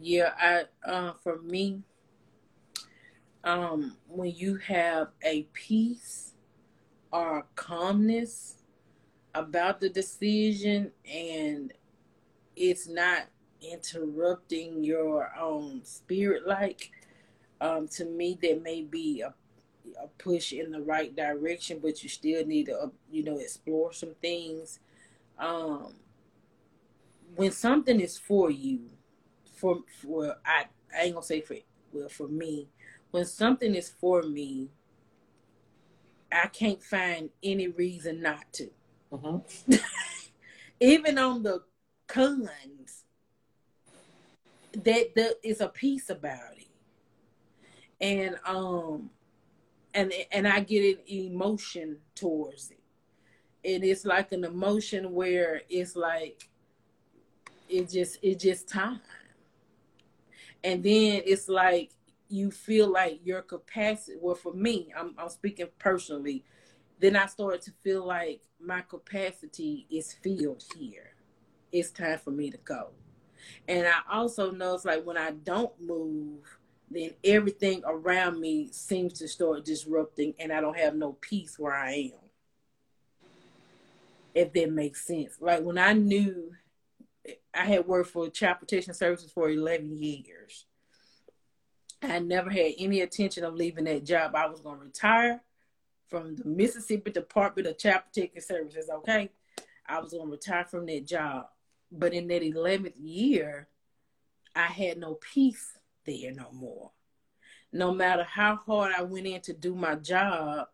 Yeah, 0.00 0.32
I 0.40 0.64
uh, 0.90 1.12
for 1.22 1.40
me, 1.40 1.82
um, 3.44 3.96
when 4.08 4.32
you 4.32 4.56
have 4.56 5.10
a 5.22 5.44
peace 5.52 6.32
or 7.12 7.46
calmness 7.54 8.56
about 9.34 9.80
the 9.80 9.88
decision 9.88 10.90
and 11.10 11.72
it's 12.56 12.88
not 12.88 13.26
interrupting 13.60 14.82
your 14.82 15.32
own 15.38 15.84
spirit 15.84 16.46
like 16.46 16.90
um, 17.60 17.86
to 17.86 18.04
me 18.04 18.38
that 18.42 18.62
may 18.62 18.82
be 18.82 19.20
a, 19.20 19.32
a 20.02 20.06
push 20.18 20.52
in 20.52 20.70
the 20.70 20.80
right 20.80 21.14
direction 21.14 21.78
but 21.80 22.02
you 22.02 22.08
still 22.08 22.44
need 22.46 22.66
to 22.66 22.76
uh, 22.76 22.88
you 23.10 23.22
know 23.22 23.38
explore 23.38 23.92
some 23.92 24.14
things 24.22 24.80
um, 25.38 25.94
when 27.36 27.50
something 27.50 28.00
is 28.00 28.18
for 28.18 28.50
you 28.50 28.80
for 29.54 29.80
for 30.02 30.36
I, 30.44 30.64
I 30.96 31.02
ain't 31.02 31.14
gonna 31.14 31.24
say 31.24 31.40
for 31.40 31.56
well 31.92 32.08
for 32.08 32.28
me 32.28 32.68
when 33.10 33.24
something 33.24 33.74
is 33.74 33.88
for 33.88 34.22
me, 34.22 34.68
I 36.32 36.46
can't 36.46 36.82
find 36.82 37.30
any 37.42 37.68
reason 37.68 38.22
not 38.22 38.52
to. 38.54 38.70
Mm-hmm. 39.12 39.74
Even 40.80 41.18
on 41.18 41.42
the 41.42 41.62
cons, 42.06 43.04
that 44.72 45.14
there 45.14 45.32
is 45.42 45.60
a 45.60 45.68
piece 45.68 46.10
about 46.10 46.56
it, 46.56 46.68
and 48.00 48.36
um, 48.46 49.10
and 49.94 50.12
and 50.30 50.46
I 50.46 50.60
get 50.60 50.98
an 50.98 51.02
emotion 51.06 51.98
towards 52.14 52.70
it, 52.70 52.80
and 53.64 53.84
it's 53.84 54.04
like 54.04 54.32
an 54.32 54.44
emotion 54.44 55.12
where 55.12 55.62
it's 55.68 55.96
like 55.96 56.48
it 57.68 57.90
just 57.90 58.18
it 58.22 58.38
just 58.38 58.68
time, 58.68 59.00
and 60.62 60.82
then 60.82 61.22
it's 61.26 61.48
like 61.48 61.90
you 62.28 62.50
feel 62.50 62.90
like 62.90 63.20
your 63.24 63.42
capacity 63.42 64.16
well 64.20 64.36
for 64.36 64.54
me 64.54 64.92
I'm, 64.96 65.14
I'm 65.18 65.28
speaking 65.28 65.66
personally 65.78 66.44
then 67.00 67.16
i 67.16 67.26
started 67.26 67.60
to 67.62 67.72
feel 67.82 68.06
like 68.06 68.40
my 68.64 68.82
capacity 68.82 69.86
is 69.90 70.12
filled 70.12 70.64
here. 70.76 71.14
It's 71.72 71.90
time 71.90 72.18
for 72.18 72.30
me 72.30 72.50
to 72.50 72.58
go. 72.58 72.90
And 73.68 73.86
i 73.86 74.00
also 74.12 74.50
know 74.50 74.74
it's 74.74 74.84
like 74.84 75.04
when 75.04 75.16
i 75.16 75.30
don't 75.30 75.72
move 75.80 76.58
then 76.90 77.10
everything 77.24 77.82
around 77.86 78.40
me 78.40 78.68
seems 78.72 79.12
to 79.14 79.28
start 79.28 79.64
disrupting 79.64 80.34
and 80.38 80.52
i 80.52 80.60
don't 80.60 80.76
have 80.76 80.94
no 80.94 81.12
peace 81.20 81.58
where 81.58 81.74
i 81.74 81.92
am. 81.92 82.28
If 84.34 84.52
that 84.52 84.72
makes 84.72 85.06
sense. 85.06 85.36
Like 85.40 85.62
when 85.62 85.78
i 85.78 85.94
knew 85.94 86.52
i 87.54 87.64
had 87.64 87.86
worked 87.86 88.10
for 88.10 88.28
child 88.28 88.58
protection 88.58 88.92
services 88.92 89.32
for 89.32 89.48
11 89.48 89.96
years. 89.96 90.66
I 92.02 92.18
never 92.18 92.50
had 92.50 92.72
any 92.78 93.00
intention 93.00 93.44
of 93.44 93.54
leaving 93.54 93.84
that 93.84 94.04
job. 94.04 94.34
I 94.34 94.46
was 94.46 94.60
going 94.60 94.78
to 94.78 94.84
retire 94.84 95.42
from 96.10 96.36
the 96.36 96.44
Mississippi 96.44 97.12
Department 97.12 97.68
of 97.68 97.78
Child 97.78 98.02
Protective 98.12 98.42
Services. 98.42 98.90
Okay, 98.92 99.30
I 99.88 100.00
was 100.00 100.12
going 100.12 100.26
to 100.26 100.32
retire 100.32 100.64
from 100.64 100.86
that 100.86 101.06
job, 101.06 101.46
but 101.90 102.12
in 102.12 102.28
that 102.28 102.42
eleventh 102.42 102.96
year, 102.98 103.68
I 104.54 104.66
had 104.66 104.98
no 104.98 105.14
peace 105.14 105.78
there 106.04 106.32
no 106.32 106.50
more. 106.52 106.90
No 107.72 107.94
matter 107.94 108.24
how 108.24 108.56
hard 108.56 108.92
I 108.96 109.02
went 109.02 109.26
in 109.26 109.40
to 109.42 109.52
do 109.52 109.74
my 109.74 109.94
job, 109.94 110.66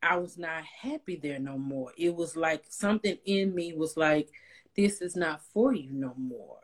I 0.00 0.16
was 0.16 0.38
not 0.38 0.62
happy 0.64 1.16
there 1.16 1.40
no 1.40 1.58
more. 1.58 1.92
It 1.96 2.14
was 2.14 2.36
like 2.36 2.64
something 2.68 3.18
in 3.24 3.54
me 3.54 3.72
was 3.72 3.96
like, 3.96 4.30
this 4.76 5.02
is 5.02 5.16
not 5.16 5.42
for 5.52 5.74
you 5.74 5.92
no 5.92 6.14
more. 6.16 6.58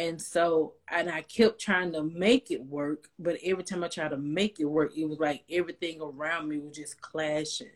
And 0.00 0.18
so, 0.18 0.76
and 0.88 1.10
I 1.10 1.20
kept 1.20 1.60
trying 1.60 1.92
to 1.92 2.02
make 2.02 2.50
it 2.50 2.64
work, 2.64 3.10
but 3.18 3.36
every 3.44 3.62
time 3.62 3.84
I 3.84 3.88
tried 3.88 4.12
to 4.12 4.16
make 4.16 4.58
it 4.58 4.64
work, 4.64 4.96
it 4.96 5.06
was 5.06 5.18
like 5.18 5.44
everything 5.50 6.00
around 6.00 6.48
me 6.48 6.58
was 6.58 6.74
just 6.74 7.02
clashing. 7.02 7.68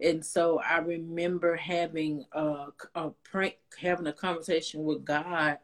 And 0.00 0.24
so 0.24 0.60
I 0.60 0.78
remember 0.78 1.56
having 1.56 2.24
a, 2.30 2.66
a 2.94 3.10
prank, 3.24 3.56
having 3.82 4.06
a 4.06 4.12
conversation 4.12 4.84
with 4.84 5.04
God, 5.04 5.58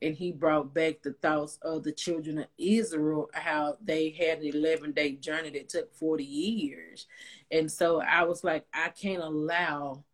and 0.00 0.14
He 0.14 0.30
brought 0.30 0.72
back 0.72 1.02
the 1.02 1.14
thoughts 1.14 1.58
of 1.62 1.82
the 1.82 1.90
children 1.90 2.38
of 2.38 2.46
Israel, 2.56 3.28
how 3.32 3.76
they 3.84 4.10
had 4.10 4.38
an 4.38 4.54
11 4.54 4.92
day 4.92 5.16
journey 5.16 5.50
that 5.50 5.68
took 5.68 5.92
40 5.96 6.22
years. 6.22 7.08
And 7.50 7.72
so 7.72 8.00
I 8.00 8.22
was 8.22 8.44
like, 8.44 8.66
I 8.72 8.90
can't 8.90 9.20
allow 9.20 10.04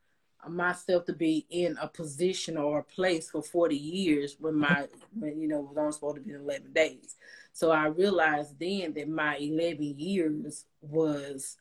myself 0.49 1.05
to 1.07 1.13
be 1.13 1.47
in 1.51 1.77
a 1.81 1.89
position 1.89 2.57
or 2.57 2.79
a 2.79 2.85
place 2.85 3.31
for 3.31 3.43
40 3.43 3.77
years 3.77 4.37
when 4.39 4.55
mm-hmm. 4.55 4.63
my 4.63 4.87
when 5.19 5.41
you 5.41 5.49
know 5.49 5.61
was 5.61 5.77
only 5.77 5.93
supposed 5.93 6.17
to 6.17 6.23
be 6.23 6.33
11 6.33 6.73
days. 6.73 7.17
So 7.53 7.71
i 7.71 7.87
realized 7.87 8.59
then 8.59 8.93
that 8.95 9.09
my 9.09 9.37
11 9.37 9.99
years 9.99 10.67
was 10.81 11.57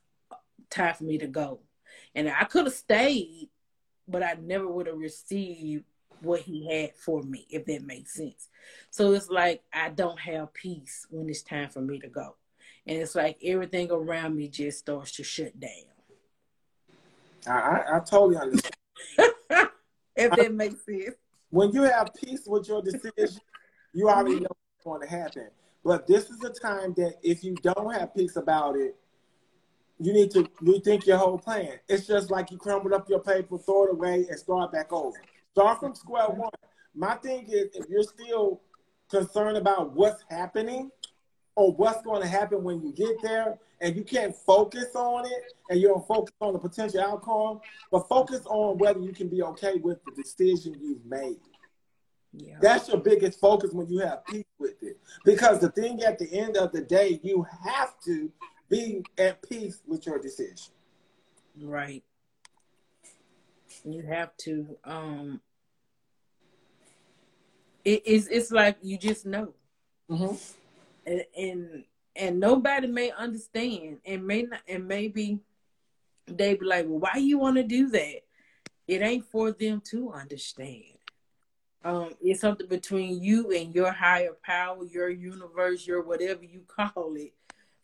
time 0.70 0.94
for 0.94 1.04
me 1.04 1.18
to 1.20 1.28
go. 1.28 1.60
And 2.14 2.30
i 2.30 2.44
could 2.44 2.66
have 2.66 2.74
stayed 2.74 3.50
but 4.08 4.24
i 4.24 4.36
never 4.40 4.68
would 4.68 4.88
have 4.88 4.98
received 4.98 5.84
what 6.22 6.42
he 6.42 6.68
had 6.72 6.96
for 6.96 7.24
me 7.24 7.46
if 7.50 7.66
that 7.66 7.84
makes 7.84 8.14
sense. 8.14 8.50
So 8.90 9.14
it's 9.14 9.30
like 9.30 9.64
i 9.74 9.90
don't 9.90 10.20
have 10.20 10.54
peace 10.54 11.08
when 11.10 11.30
it's 11.30 11.42
time 11.42 11.70
for 11.70 11.82
me 11.82 12.00
to 12.00 12.08
go. 12.08 12.36
And 12.88 13.00
it's 13.00 13.16
like 13.16 13.40
everything 13.44 13.90
around 13.92 14.36
me 14.36 14.48
just 14.48 14.80
starts 14.80 15.14
to 15.14 15.24
shut 15.24 15.60
down 15.60 15.95
I, 17.48 17.84
I 17.96 18.00
totally 18.00 18.38
understand. 18.38 18.76
if 20.16 20.32
that 20.32 20.54
makes 20.54 20.86
sense. 20.86 21.16
When 21.50 21.72
you 21.72 21.84
have 21.84 22.14
peace 22.14 22.44
with 22.46 22.68
your 22.68 22.82
decision, 22.82 23.40
you 23.94 24.10
already 24.10 24.40
know 24.40 24.48
what's 24.50 24.84
going 24.84 25.02
to 25.02 25.08
happen. 25.08 25.50
But 25.84 26.08
this 26.08 26.30
is 26.30 26.44
a 26.44 26.50
time 26.50 26.94
that 26.98 27.16
if 27.24 27.44
you 27.44 27.56
don't 27.56 27.94
have 27.94 28.16
peace 28.16 28.36
about 28.36 28.76
it, 28.76 28.96
you 30.00 30.12
need 30.12 30.32
to 30.32 30.44
rethink 30.62 31.06
your 31.06 31.18
whole 31.18 31.38
plan. 31.38 31.80
It's 31.88 32.08
just 32.08 32.30
like 32.30 32.52
you 32.52 32.58
crumbled 32.58 32.94
up 32.94 33.08
your 33.10 33.22
paper, 33.22 33.58
throw 33.58 33.86
it 33.86 33.92
away, 33.92 34.26
and 34.30 34.38
start 34.38 34.72
back 34.72 34.92
over. 34.92 35.18
Start 35.52 35.80
from 35.80 35.96
square 35.96 36.28
one. 36.28 36.50
My 36.94 37.16
thing 37.16 37.46
is, 37.48 37.70
if 37.74 37.90
you're 37.90 38.04
still 38.04 38.62
concerned 39.10 39.58
about 39.58 39.94
what's 39.94 40.24
happening, 40.30 40.92
or 41.56 41.72
what's 41.72 42.02
going 42.02 42.22
to 42.22 42.28
happen 42.28 42.64
when 42.64 42.82
you 42.82 42.92
get 42.92 43.22
there 43.22 43.58
and 43.86 43.96
you 43.96 44.04
can't 44.04 44.36
focus 44.36 44.96
on 44.96 45.26
it 45.28 45.54
and 45.70 45.80
you 45.80 45.88
don't 45.88 46.08
focus 46.08 46.34
on 46.42 46.54
the 46.54 46.60
potential 46.60 47.00
outcome 47.02 47.60
but 47.92 48.10
focus 48.10 48.42
on 48.48 48.80
whether 48.80 49.00
you 49.00 49.14
can 49.14 49.28
be 49.28 49.44
okay 49.44 49.76
with 49.76 50.04
the 50.06 50.12
decision 50.12 50.76
you've 50.82 51.06
made. 51.06 51.38
Yeah. 52.34 52.58
that's 52.60 52.90
your 52.90 52.98
biggest 52.98 53.40
focus 53.40 53.72
when 53.72 53.88
you 53.88 54.00
have 54.00 54.26
peace 54.26 54.44
with 54.60 54.82
it. 54.82 54.98
Because 55.24 55.60
the 55.60 55.70
thing 55.70 56.04
at 56.04 56.20
the 56.20 56.30
end 56.34 56.58
of 56.58 56.72
the 56.72 56.82
day 56.82 57.20
you 57.24 57.46
have 57.64 57.94
to 58.06 58.32
be 58.70 59.06
at 59.18 59.48
peace 59.48 59.82
with 59.88 60.06
your 60.08 60.20
decision. 60.20 60.74
Right. 61.62 62.04
You 63.86 64.02
have 64.02 64.36
to 64.38 64.78
um 64.84 65.42
it, 67.86 68.02
it's, 68.04 68.28
it's 68.28 68.52
like 68.52 68.78
you 68.82 68.98
just 68.98 69.28
know. 69.28 69.54
Mm-hmm. 70.10 70.36
And 71.06 71.24
and, 71.38 71.84
and 72.16 72.40
nobody 72.40 72.88
may 72.88 73.12
understand 73.12 73.98
and 74.06 74.26
may 74.26 74.44
not 74.44 74.62
and 74.68 74.88
maybe 74.88 75.40
they 76.28 76.56
be 76.56 76.66
like 76.66 76.86
well 76.88 77.00
why 77.00 77.18
you 77.18 77.38
want 77.38 77.56
to 77.56 77.64
do 77.64 77.90
that 77.90 78.22
it 78.88 79.02
ain't 79.02 79.26
for 79.26 79.52
them 79.52 79.82
to 79.82 80.12
understand 80.12 80.84
um, 81.84 82.10
it's 82.20 82.42
something 82.42 82.68
between 82.68 83.22
you 83.22 83.52
and 83.52 83.76
your 83.76 83.92
higher 83.92 84.36
power 84.44 84.84
your 84.86 85.10
universe 85.10 85.86
your 85.86 86.02
whatever 86.02 86.44
you 86.44 86.62
call 86.68 87.16
it 87.16 87.34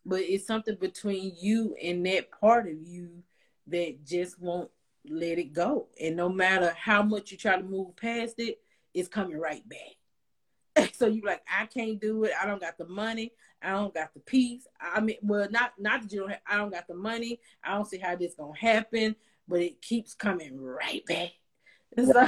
but 0.05 0.21
it's 0.21 0.47
something 0.47 0.75
between 0.75 1.33
you 1.39 1.75
and 1.81 2.05
that 2.05 2.31
part 2.31 2.67
of 2.67 2.75
you 2.81 3.23
that 3.67 4.03
just 4.05 4.39
won't 4.39 4.69
let 5.09 5.39
it 5.39 5.53
go. 5.53 5.87
And 5.99 6.15
no 6.15 6.29
matter 6.29 6.73
how 6.77 7.03
much 7.03 7.31
you 7.31 7.37
try 7.37 7.57
to 7.57 7.63
move 7.63 7.95
past 7.95 8.35
it, 8.37 8.59
it's 8.93 9.07
coming 9.07 9.37
right 9.37 9.63
back. 9.67 10.91
so 10.93 11.07
you're 11.07 11.25
like, 11.25 11.43
I 11.51 11.65
can't 11.65 11.99
do 11.99 12.23
it. 12.23 12.31
I 12.41 12.45
don't 12.45 12.61
got 12.61 12.77
the 12.77 12.87
money. 12.87 13.33
I 13.61 13.71
don't 13.71 13.93
got 13.93 14.13
the 14.13 14.19
peace. 14.19 14.67
I 14.79 14.99
mean, 14.99 15.17
well, 15.21 15.47
not 15.51 15.73
not 15.77 16.01
that 16.01 16.11
you 16.11 16.21
don't. 16.21 16.29
Have, 16.29 16.41
I 16.47 16.57
don't 16.57 16.71
got 16.71 16.87
the 16.87 16.95
money. 16.95 17.39
I 17.63 17.73
don't 17.73 17.87
see 17.87 17.97
how 17.97 18.15
this 18.15 18.33
gonna 18.33 18.57
happen, 18.57 19.15
but 19.47 19.61
it 19.61 19.81
keeps 19.81 20.13
coming 20.13 20.59
right 20.59 21.05
back. 21.05 21.31
So, 21.97 22.27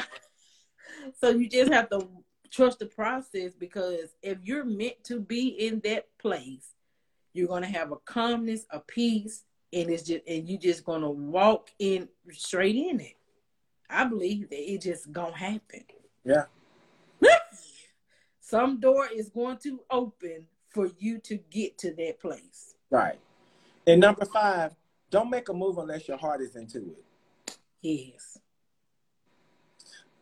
so 1.19 1.29
you 1.29 1.49
just 1.49 1.71
have 1.71 1.89
to 1.89 2.07
trust 2.51 2.79
the 2.79 2.85
process 2.85 3.53
because 3.57 4.15
if 4.21 4.37
you're 4.43 4.65
meant 4.65 5.03
to 5.05 5.19
be 5.19 5.47
in 5.47 5.81
that 5.83 6.07
place, 6.19 6.73
you're 7.33 7.47
gonna 7.47 7.67
have 7.67 7.91
a 7.91 7.97
calmness, 8.05 8.65
a 8.69 8.79
peace, 8.79 9.43
and 9.71 9.89
it's 9.89 10.03
just 10.03 10.21
and 10.27 10.47
you're 10.47 10.59
just 10.59 10.83
gonna 10.83 11.09
walk 11.09 11.71
in 11.79 12.07
straight 12.31 12.75
in 12.75 12.99
it. 12.99 13.15
I 13.89 14.05
believe 14.05 14.49
that 14.49 14.71
it 14.71 14.81
just 14.81 15.11
gonna 15.11 15.35
happen. 15.35 15.83
Yeah. 16.23 16.45
Some 18.39 18.79
door 18.79 19.07
is 19.13 19.29
going 19.29 19.57
to 19.63 19.79
open 19.89 20.45
for 20.73 20.89
you 20.97 21.19
to 21.19 21.37
get 21.49 21.77
to 21.79 21.93
that 21.93 22.19
place. 22.19 22.75
Right. 22.89 23.19
And 23.87 24.01
number 24.01 24.25
five, 24.25 24.73
don't 25.09 25.29
make 25.29 25.47
a 25.49 25.53
move 25.53 25.77
unless 25.77 26.07
your 26.07 26.17
heart 26.17 26.41
is 26.41 26.55
into 26.55 26.79
it. 26.79 27.57
Yes. 27.81 28.39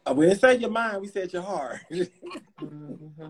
Uh, 0.06 0.14
we 0.14 0.26
didn't 0.26 0.42
say 0.42 0.58
your 0.58 0.70
mind, 0.70 1.02
we 1.02 1.08
said 1.08 1.32
your 1.32 1.44
heart. 1.44 1.80
mm-hmm. 1.92 3.28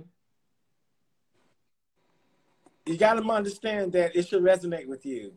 You 2.85 2.97
got 2.97 3.13
to 3.13 3.29
understand 3.29 3.91
that 3.93 4.15
it 4.15 4.27
should 4.27 4.41
resonate 4.41 4.87
with 4.87 5.05
you. 5.05 5.33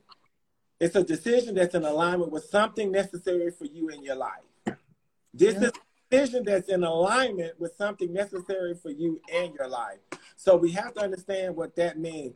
It's 0.80 0.96
a 0.96 1.04
decision 1.04 1.54
that's 1.54 1.74
in 1.74 1.84
alignment 1.84 2.32
with 2.32 2.44
something 2.44 2.90
necessary 2.90 3.50
for 3.50 3.66
you 3.66 3.88
in 3.90 4.02
your 4.02 4.16
life. 4.16 4.76
This 5.32 5.54
yeah. 5.54 5.60
is 5.60 5.68
a 5.68 5.72
decision 6.10 6.44
that's 6.44 6.68
in 6.68 6.84
alignment 6.84 7.58
with 7.60 7.74
something 7.76 8.12
necessary 8.12 8.74
for 8.74 8.90
you 8.90 9.20
in 9.32 9.52
your 9.54 9.68
life. 9.68 9.98
So 10.36 10.56
we 10.56 10.72
have 10.72 10.94
to 10.94 11.00
understand 11.00 11.56
what 11.56 11.76
that 11.76 11.98
means. 11.98 12.34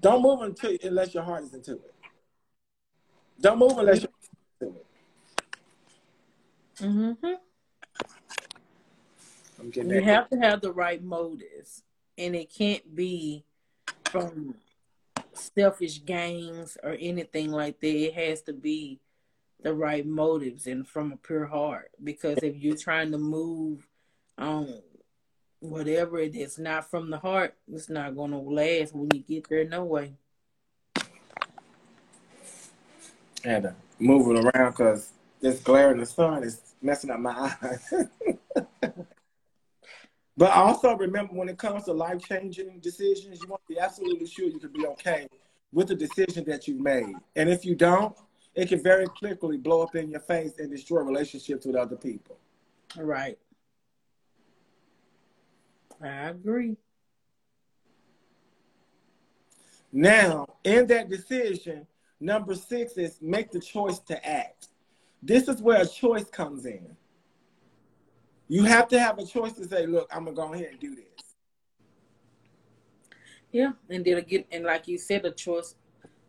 Don't 0.00 0.22
move 0.22 0.42
until 0.42 0.76
unless 0.82 1.14
your 1.14 1.22
heart 1.22 1.44
is 1.44 1.54
into 1.54 1.72
it. 1.72 1.94
Don't 3.40 3.58
move 3.58 3.76
unless 3.78 4.02
you're 4.02 4.10
into 4.60 4.78
it. 4.78 4.86
Mm-hmm. 6.78 7.26
you 9.90 10.02
have 10.02 10.28
to 10.28 10.36
have 10.36 10.60
the 10.60 10.72
right 10.72 11.02
motives, 11.02 11.82
and 12.18 12.36
it 12.36 12.52
can't 12.52 12.94
be 12.94 13.44
from 14.10 14.54
selfish 15.32 16.04
gains 16.04 16.76
or 16.82 16.96
anything 17.00 17.50
like 17.50 17.80
that. 17.80 17.86
It 17.86 18.14
has 18.14 18.42
to 18.42 18.52
be 18.52 19.00
the 19.62 19.72
right 19.72 20.06
motives 20.06 20.66
and 20.66 20.86
from 20.86 21.12
a 21.12 21.16
pure 21.16 21.46
heart. 21.46 21.90
Because 22.02 22.38
if 22.42 22.56
you're 22.56 22.76
trying 22.76 23.10
to 23.12 23.18
move 23.18 23.86
on 24.38 24.80
whatever 25.70 26.18
it 26.18 26.34
is 26.34 26.58
not 26.58 26.90
from 26.90 27.10
the 27.10 27.18
heart, 27.18 27.54
it's 27.72 27.88
not 27.88 28.16
going 28.16 28.30
to 28.30 28.38
last 28.38 28.94
when 28.94 29.08
you 29.12 29.20
get 29.20 29.48
there. 29.48 29.64
No 29.64 29.84
way. 29.84 30.14
And 33.44 33.64
to 33.64 33.74
move 33.98 34.36
it 34.36 34.44
around 34.44 34.72
because 34.72 35.12
this 35.40 35.60
glare 35.60 35.92
in 35.92 35.98
the 35.98 36.06
sun 36.06 36.42
is 36.42 36.74
messing 36.82 37.10
up 37.10 37.20
my 37.20 37.54
eyes. 37.62 38.08
but 40.36 40.50
also 40.50 40.96
remember, 40.96 41.34
when 41.34 41.48
it 41.48 41.58
comes 41.58 41.84
to 41.84 41.92
life 41.92 42.26
changing 42.26 42.80
decisions, 42.80 43.40
you 43.40 43.48
want 43.48 43.62
to 43.68 43.74
be 43.74 43.80
absolutely 43.80 44.26
sure 44.26 44.46
you 44.46 44.58
can 44.58 44.72
be 44.72 44.86
okay 44.86 45.28
with 45.72 45.88
the 45.88 45.94
decision 45.94 46.44
that 46.46 46.66
you 46.66 46.82
made. 46.82 47.14
And 47.36 47.48
if 47.48 47.64
you 47.64 47.74
don't, 47.74 48.16
it 48.54 48.68
can 48.68 48.82
very 48.82 49.06
quickly 49.06 49.58
blow 49.58 49.82
up 49.82 49.94
in 49.94 50.10
your 50.10 50.20
face 50.20 50.58
and 50.58 50.70
destroy 50.70 51.02
relationships 51.02 51.66
with 51.66 51.76
other 51.76 51.96
people. 51.96 52.38
Right. 52.96 53.38
I 56.02 56.28
agree. 56.28 56.76
Now, 59.92 60.46
in 60.64 60.86
that 60.88 61.08
decision, 61.08 61.86
number 62.20 62.54
six 62.54 62.98
is 62.98 63.18
make 63.22 63.50
the 63.50 63.60
choice 63.60 63.98
to 64.00 64.26
act. 64.28 64.68
This 65.22 65.48
is 65.48 65.62
where 65.62 65.82
a 65.82 65.86
choice 65.86 66.28
comes 66.28 66.66
in. 66.66 66.96
You 68.48 68.64
have 68.64 68.88
to 68.88 69.00
have 69.00 69.18
a 69.18 69.26
choice 69.26 69.52
to 69.54 69.66
say, 69.66 69.86
look, 69.86 70.08
I'm 70.12 70.24
gonna 70.24 70.36
go 70.36 70.52
ahead 70.52 70.68
and 70.72 70.80
do 70.80 70.94
this. 70.94 71.06
Yeah, 73.50 73.72
and 73.88 74.04
then 74.04 74.18
again, 74.18 74.44
and 74.52 74.64
like 74.64 74.86
you 74.86 74.98
said, 74.98 75.24
a 75.24 75.30
choice. 75.30 75.74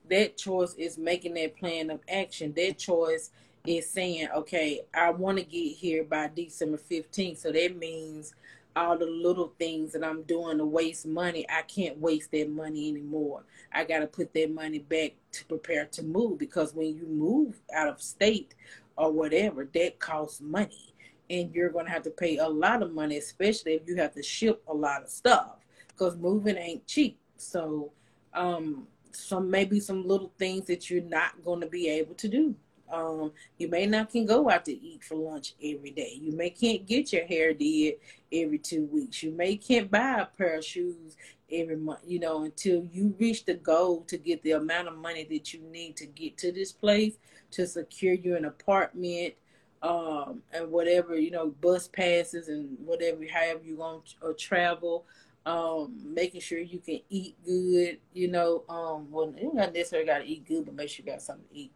That 0.09 0.37
choice 0.37 0.73
is 0.75 0.97
making 0.97 1.33
that 1.33 1.57
plan 1.57 1.89
of 1.89 1.99
action. 2.07 2.53
That 2.55 2.77
choice 2.77 3.31
is 3.65 3.89
saying, 3.89 4.29
okay, 4.33 4.81
I 4.93 5.09
want 5.09 5.37
to 5.37 5.43
get 5.43 5.73
here 5.73 6.05
by 6.05 6.31
December 6.33 6.77
15th. 6.77 7.39
So 7.39 7.51
that 7.51 7.77
means 7.77 8.33
all 8.77 8.97
the 8.97 9.07
little 9.07 9.53
things 9.57 9.91
that 9.93 10.03
I'm 10.03 10.21
doing 10.23 10.59
to 10.59 10.65
waste 10.65 11.05
money, 11.05 11.45
I 11.49 11.63
can't 11.63 11.97
waste 11.99 12.31
that 12.31 12.49
money 12.49 12.89
anymore. 12.89 13.43
I 13.73 13.83
got 13.83 13.99
to 13.99 14.07
put 14.07 14.33
that 14.35 14.53
money 14.53 14.79
back 14.79 15.13
to 15.33 15.45
prepare 15.45 15.85
to 15.85 16.03
move 16.03 16.37
because 16.37 16.73
when 16.73 16.95
you 16.95 17.07
move 17.07 17.59
out 17.73 17.87
of 17.87 18.01
state 18.01 18.53
or 18.95 19.11
whatever, 19.11 19.67
that 19.73 19.99
costs 19.99 20.41
money. 20.41 20.93
And 21.29 21.53
you're 21.53 21.71
going 21.71 21.85
to 21.85 21.91
have 21.91 22.03
to 22.03 22.09
pay 22.09 22.37
a 22.37 22.47
lot 22.47 22.81
of 22.83 22.93
money, 22.93 23.17
especially 23.17 23.73
if 23.73 23.81
you 23.87 23.95
have 23.97 24.13
to 24.13 24.23
ship 24.23 24.63
a 24.67 24.73
lot 24.73 25.03
of 25.03 25.09
stuff 25.09 25.57
because 25.89 26.15
moving 26.15 26.55
ain't 26.55 26.85
cheap. 26.87 27.17
So, 27.35 27.91
um, 28.33 28.87
some 29.11 29.49
maybe 29.49 29.79
some 29.79 30.07
little 30.07 30.31
things 30.37 30.67
that 30.67 30.89
you're 30.89 31.01
not 31.01 31.43
going 31.43 31.61
to 31.61 31.67
be 31.67 31.89
able 31.89 32.13
to 32.15 32.27
do. 32.27 32.55
Um, 32.91 33.31
you 33.57 33.67
may 33.67 33.85
not 33.85 34.09
can 34.09 34.25
go 34.25 34.49
out 34.49 34.65
to 34.65 34.71
eat 34.71 35.03
for 35.03 35.15
lunch 35.15 35.53
every 35.61 35.91
day. 35.91 36.17
You 36.21 36.31
may 36.31 36.49
can't 36.49 36.85
get 36.85 37.11
your 37.11 37.25
hair 37.25 37.53
did 37.53 37.95
every 38.31 38.59
two 38.59 38.85
weeks. 38.85 39.23
You 39.23 39.31
may 39.31 39.57
can't 39.57 39.91
buy 39.91 40.21
a 40.21 40.25
pair 40.25 40.57
of 40.57 40.65
shoes 40.65 41.17
every 41.51 41.75
month. 41.75 41.99
You 42.05 42.19
know, 42.19 42.43
until 42.43 42.85
you 42.85 43.15
reach 43.19 43.45
the 43.45 43.55
goal 43.55 44.01
to 44.07 44.17
get 44.17 44.41
the 44.43 44.51
amount 44.51 44.87
of 44.87 44.97
money 44.97 45.25
that 45.25 45.53
you 45.53 45.61
need 45.61 45.97
to 45.97 46.05
get 46.05 46.37
to 46.39 46.51
this 46.51 46.71
place 46.71 47.17
to 47.51 47.67
secure 47.67 48.13
you 48.13 48.35
an 48.35 48.45
apartment, 48.45 49.33
um, 49.81 50.41
and 50.53 50.71
whatever 50.71 51.17
you 51.17 51.31
know, 51.31 51.47
bus 51.61 51.87
passes 51.87 52.47
and 52.47 52.77
whatever, 52.83 53.19
however 53.31 53.63
you 53.63 53.77
want 53.77 54.15
to 54.21 54.33
travel. 54.33 55.05
Um, 55.45 55.95
making 56.03 56.41
sure 56.41 56.59
you 56.59 56.79
can 56.79 56.99
eat 57.09 57.37
good, 57.45 57.99
you 58.13 58.27
know, 58.27 58.65
um, 58.67 59.09
well, 59.09 59.33
you 59.39 59.53
not 59.53 59.73
necessarily 59.73 60.05
got 60.05 60.17
to 60.17 60.25
eat 60.25 60.45
good, 60.45 60.65
but 60.65 60.75
make 60.75 60.89
sure 60.89 61.05
you 61.05 61.11
got 61.13 61.21
something 61.21 61.45
to 61.49 61.55
eat 61.57 61.71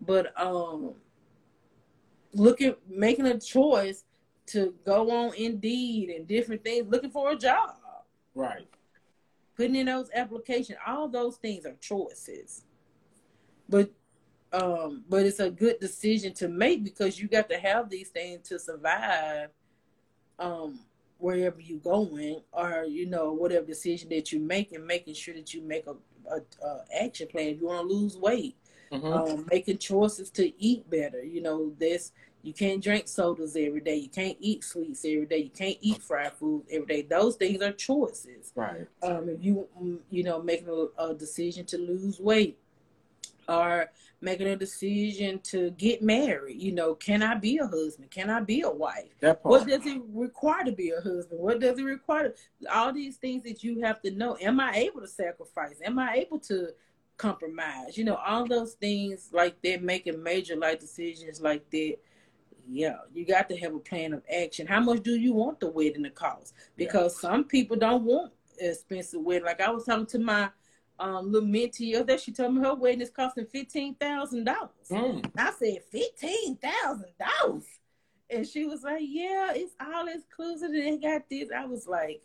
but 0.00 0.32
um 0.40 0.94
looking 2.32 2.74
making 2.88 3.26
a 3.26 3.38
choice 3.38 4.04
to 4.46 4.74
go 4.84 5.10
on 5.10 5.34
Indeed 5.34 6.10
and 6.10 6.26
different 6.26 6.62
things, 6.62 6.86
looking 6.88 7.10
for 7.10 7.32
a 7.32 7.36
job. 7.36 7.76
Right. 8.34 8.68
Putting 9.56 9.76
in 9.76 9.86
those 9.86 10.10
applications, 10.14 10.78
all 10.86 11.08
those 11.08 11.36
things 11.36 11.66
are 11.66 11.74
choices. 11.80 12.62
But 13.68 13.90
um, 14.52 15.04
but 15.08 15.26
it's 15.26 15.40
a 15.40 15.50
good 15.50 15.80
decision 15.80 16.32
to 16.34 16.48
make 16.48 16.84
because 16.84 17.18
you 17.18 17.26
got 17.26 17.48
to 17.50 17.58
have 17.58 17.90
these 17.90 18.08
things 18.08 18.48
to 18.48 18.58
survive 18.58 19.50
um 20.38 20.78
wherever 21.18 21.58
you're 21.60 21.78
going 21.78 22.40
or 22.52 22.84
you 22.84 23.06
know 23.06 23.32
whatever 23.32 23.64
decision 23.64 24.08
that 24.10 24.30
you 24.30 24.38
make 24.38 24.72
and 24.72 24.86
making 24.86 25.14
sure 25.14 25.32
that 25.32 25.54
you 25.54 25.62
make 25.62 25.86
a, 25.86 25.94
a, 26.30 26.66
a 26.66 26.84
action 27.02 27.26
plan 27.26 27.46
if 27.48 27.60
you 27.60 27.66
want 27.66 27.88
to 27.88 27.94
lose 27.94 28.18
weight 28.18 28.54
mm-hmm. 28.92 29.06
um, 29.06 29.46
making 29.50 29.78
choices 29.78 30.30
to 30.30 30.52
eat 30.62 30.88
better. 30.88 31.22
You 31.22 31.42
know, 31.42 31.72
this 31.78 32.12
you 32.42 32.52
can't 32.52 32.82
drink 32.82 33.08
sodas 33.08 33.56
every 33.56 33.80
day. 33.80 33.96
You 33.96 34.08
can't 34.08 34.36
eat 34.40 34.62
sweets 34.62 35.04
every 35.04 35.26
day. 35.26 35.38
You 35.38 35.50
can't 35.50 35.78
eat 35.80 36.00
fried 36.02 36.32
food 36.32 36.64
every 36.70 36.86
day. 36.86 37.02
Those 37.02 37.36
things 37.36 37.60
are 37.60 37.72
choices. 37.72 38.52
Right. 38.54 38.86
Um, 39.02 39.28
if 39.28 39.42
you 39.42 39.66
mm, 39.80 39.98
you 40.10 40.22
know 40.22 40.40
making 40.40 40.68
a, 40.68 41.02
a 41.02 41.14
decision 41.14 41.66
to 41.66 41.78
lose 41.78 42.20
weight, 42.20 42.58
or 43.48 43.90
making 44.20 44.48
a 44.48 44.56
decision 44.56 45.38
to 45.40 45.70
get 45.72 46.02
married. 46.02 46.60
You 46.60 46.72
know, 46.72 46.94
can 46.94 47.22
I 47.22 47.34
be 47.34 47.58
a 47.58 47.66
husband? 47.66 48.10
Can 48.10 48.30
I 48.30 48.40
be 48.40 48.62
a 48.62 48.70
wife? 48.70 49.10
What 49.42 49.66
does 49.66 49.86
it 49.86 50.02
require 50.12 50.64
to 50.64 50.72
be 50.72 50.90
a 50.90 51.00
husband? 51.00 51.40
What 51.40 51.60
does 51.60 51.78
it 51.78 51.82
require? 51.82 52.34
All 52.72 52.92
these 52.92 53.16
things 53.16 53.44
that 53.44 53.62
you 53.62 53.80
have 53.82 54.00
to 54.02 54.10
know. 54.10 54.36
Am 54.40 54.60
I 54.60 54.72
able 54.74 55.00
to 55.00 55.08
sacrifice? 55.08 55.80
Am 55.84 55.98
I 55.98 56.14
able 56.14 56.38
to 56.40 56.70
compromise. 57.16 57.96
You 57.96 58.04
know, 58.04 58.16
all 58.16 58.46
those 58.46 58.74
things 58.74 59.30
like 59.32 59.60
that, 59.62 59.82
making 59.82 60.22
major 60.22 60.56
life 60.56 60.80
decisions 60.80 61.40
like 61.40 61.68
that. 61.70 61.96
Yeah, 62.68 62.96
you 63.14 63.24
got 63.24 63.48
to 63.50 63.56
have 63.58 63.74
a 63.74 63.78
plan 63.78 64.12
of 64.12 64.22
action. 64.32 64.66
How 64.66 64.80
much 64.80 65.02
do 65.02 65.12
you 65.12 65.32
want 65.32 65.60
the 65.60 65.70
wedding 65.70 66.02
to 66.02 66.10
cost? 66.10 66.52
Because 66.76 67.16
yeah. 67.22 67.30
some 67.30 67.44
people 67.44 67.76
don't 67.76 68.02
want 68.02 68.32
expensive 68.58 69.20
wedding. 69.20 69.44
Like 69.44 69.60
I 69.60 69.70
was 69.70 69.84
talking 69.84 70.06
to 70.06 70.18
my 70.18 70.50
um, 70.98 71.30
little 71.30 71.48
mentee 71.48 71.94
other 71.94 72.04
day, 72.04 72.16
she 72.16 72.32
told 72.32 72.54
me 72.54 72.62
her 72.62 72.74
wedding 72.74 73.02
is 73.02 73.10
costing 73.10 73.46
fifteen 73.46 73.94
thousand 73.94 74.44
dollars. 74.44 74.70
Mm. 74.90 75.30
I 75.36 75.52
said 75.52 75.78
fifteen 75.90 76.56
thousand 76.56 77.12
dollars, 77.20 77.66
and 78.30 78.46
she 78.46 78.64
was 78.64 78.82
like, 78.82 79.02
"Yeah, 79.02 79.52
it's 79.54 79.74
all 79.80 80.08
inclusive. 80.08 80.72
They 80.72 80.96
got 80.96 81.28
this." 81.28 81.50
I 81.54 81.66
was 81.66 81.86
like, 81.86 82.22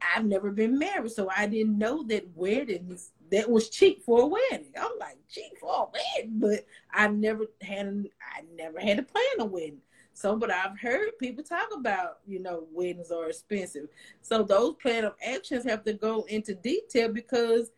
I've 0.00 0.24
never 0.24 0.50
been 0.50 0.78
married, 0.78 1.12
so 1.12 1.30
I 1.34 1.46
didn't 1.46 1.78
know 1.78 2.02
that 2.04 2.28
weddings 2.34 3.12
that 3.30 3.50
was 3.50 3.68
cheap 3.68 4.02
for 4.04 4.22
a 4.22 4.26
wedding. 4.26 4.72
I'm 4.80 4.98
like 4.98 5.18
cheap 5.28 5.58
for 5.60 5.70
a 5.70 5.86
wedding, 5.92 6.38
but 6.38 6.66
I 6.92 7.08
never 7.08 7.46
had 7.62 8.08
I 8.36 8.42
never 8.56 8.80
had 8.80 8.98
to 8.98 9.02
plan 9.02 9.24
a 9.40 9.44
wedding. 9.44 9.80
So, 10.18 10.36
but 10.36 10.50
I've 10.50 10.78
heard 10.80 11.16
people 11.20 11.44
talk 11.44 11.68
about, 11.72 12.18
you 12.26 12.40
know, 12.40 12.66
weddings 12.72 13.12
are 13.12 13.28
expensive. 13.28 13.88
So 14.20 14.42
those 14.42 14.74
plan 14.82 15.04
of 15.04 15.14
actions 15.24 15.64
have 15.64 15.84
to 15.84 15.92
go 15.92 16.24
into 16.24 16.56
detail 16.56 17.12
because 17.12 17.70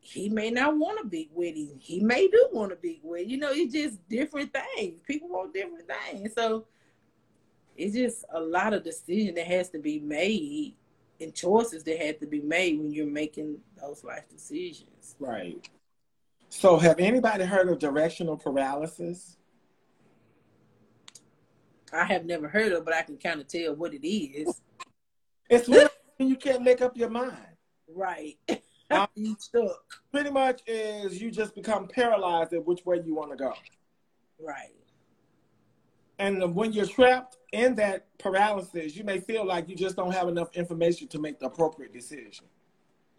he 0.00 0.30
may 0.30 0.50
not 0.50 0.76
want 0.78 1.04
a 1.04 1.06
big 1.06 1.28
wedding. 1.34 1.76
He 1.78 2.00
may 2.00 2.28
do 2.28 2.48
want 2.50 2.72
a 2.72 2.76
big 2.76 3.00
wedding. 3.02 3.28
You 3.28 3.36
know, 3.36 3.52
it's 3.52 3.74
just 3.74 4.08
different 4.08 4.54
things. 4.54 5.00
People 5.06 5.28
want 5.28 5.52
different 5.52 5.86
things. 5.86 6.32
So 6.34 6.64
it's 7.76 7.94
just 7.94 8.24
a 8.32 8.40
lot 8.40 8.72
of 8.72 8.84
decision 8.84 9.34
that 9.34 9.46
has 9.46 9.68
to 9.70 9.78
be 9.78 9.98
made 10.00 10.74
and 11.22 11.34
choices 11.34 11.84
that 11.84 11.98
have 11.98 12.18
to 12.20 12.26
be 12.26 12.40
made 12.40 12.78
when 12.78 12.92
you're 12.92 13.06
making 13.06 13.58
those 13.80 14.04
life 14.04 14.28
decisions. 14.28 15.16
Right. 15.18 15.68
So 16.48 16.76
have 16.78 16.98
anybody 16.98 17.44
heard 17.44 17.68
of 17.68 17.78
directional 17.78 18.36
paralysis? 18.36 19.36
I 21.92 22.04
have 22.04 22.24
never 22.24 22.48
heard 22.48 22.72
of, 22.72 22.84
but 22.84 22.94
I 22.94 23.02
can 23.02 23.16
kind 23.16 23.40
of 23.40 23.48
tell 23.48 23.74
what 23.74 23.94
it 23.94 24.06
is. 24.06 24.60
It's 25.48 25.68
when 25.68 25.88
you 26.18 26.36
can't 26.36 26.62
make 26.62 26.80
up 26.80 26.96
your 26.96 27.10
mind. 27.10 27.36
Right. 27.88 28.38
um, 28.90 29.08
you 29.14 29.36
stuck. 29.38 29.82
Pretty 30.10 30.30
much 30.30 30.62
is 30.66 31.20
you 31.20 31.30
just 31.30 31.54
become 31.54 31.88
paralyzed 31.88 32.52
at 32.52 32.64
which 32.64 32.84
way 32.84 33.00
you 33.04 33.14
want 33.14 33.30
to 33.30 33.36
go. 33.36 33.52
Right. 34.40 34.74
And 36.22 36.54
when 36.54 36.72
you're 36.72 36.86
trapped 36.86 37.38
in 37.52 37.74
that 37.76 38.06
paralysis, 38.18 38.96
you 38.96 39.04
may 39.04 39.18
feel 39.18 39.44
like 39.44 39.68
you 39.68 39.76
just 39.76 39.96
don't 39.96 40.12
have 40.12 40.28
enough 40.28 40.48
information 40.54 41.08
to 41.08 41.18
make 41.18 41.38
the 41.40 41.46
appropriate 41.46 41.92
decision. 41.92 42.46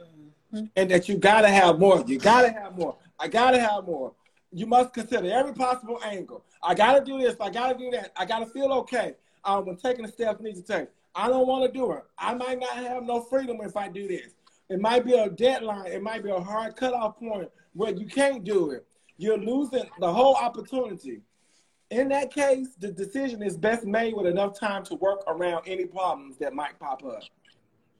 Mm-hmm. 0.01 0.66
And 0.76 0.89
that 0.91 1.10
you 1.10 1.18
gotta 1.18 1.49
have 1.49 1.80
more. 1.80 2.04
You 2.08 2.18
gotta 2.18 2.51
have 2.51 2.78
more. 2.78 2.95
I 3.20 3.28
gotta 3.28 3.60
have 3.60 3.86
more 3.86 4.14
you 4.54 4.68
must 4.68 4.93
consider 4.93 5.30
every 5.32 5.54
possible 5.54 5.99
angle. 6.06 6.45
I 6.62 6.76
got 6.76 6.93
to 6.93 7.04
do 7.04 7.20
this. 7.20 7.36
I 7.41 7.49
got 7.49 7.74
to 7.74 7.78
do 7.78 7.89
that. 7.91 8.12
I 8.16 8.26
got 8.26 8.39
to 8.39 8.45
feel 8.45 8.72
okay 8.72 9.16
um, 9.43 9.66
when 9.66 9.76
taking 9.78 10.06
the 10.06 10.12
steps 10.12 10.39
I 10.39 10.43
need 10.43 10.56
to 10.56 10.62
take. 10.62 10.88
I 11.16 11.28
don't 11.28 11.47
want 11.47 11.66
to 11.66 11.78
do 11.78 11.91
it. 11.93 12.04
I 12.18 12.34
might 12.36 12.60
not 12.60 12.76
have 12.76 13.04
no 13.04 13.22
freedom 13.22 13.58
if 13.62 13.76
I 13.76 13.89
do 13.89 14.08
this. 14.08 14.34
It 14.70 14.80
might 14.80 15.06
be 15.06 15.14
a 15.14 15.30
deadline. 15.30 15.88
It 15.88 16.01
might 16.01 16.24
be 16.24 16.30
a 16.30 16.39
hard 16.39 16.76
cutoff 16.76 17.20
point 17.20 17.49
where 17.74 17.91
you 17.91 18.06
can't 18.06 18.43
do 18.43 18.72
it. 18.72 18.86
You're 19.18 19.38
losing 19.38 19.84
the 19.99 20.12
whole 20.12 20.36
opportunity. 20.36 21.22
In 21.93 22.09
that 22.09 22.33
case, 22.33 22.69
the 22.79 22.91
decision 22.91 23.43
is 23.43 23.55
best 23.55 23.85
made 23.85 24.15
with 24.15 24.25
enough 24.25 24.59
time 24.59 24.83
to 24.85 24.95
work 24.95 25.21
around 25.27 25.67
any 25.67 25.85
problems 25.85 26.37
that 26.37 26.55
might 26.55 26.79
pop 26.79 27.05
up. 27.05 27.21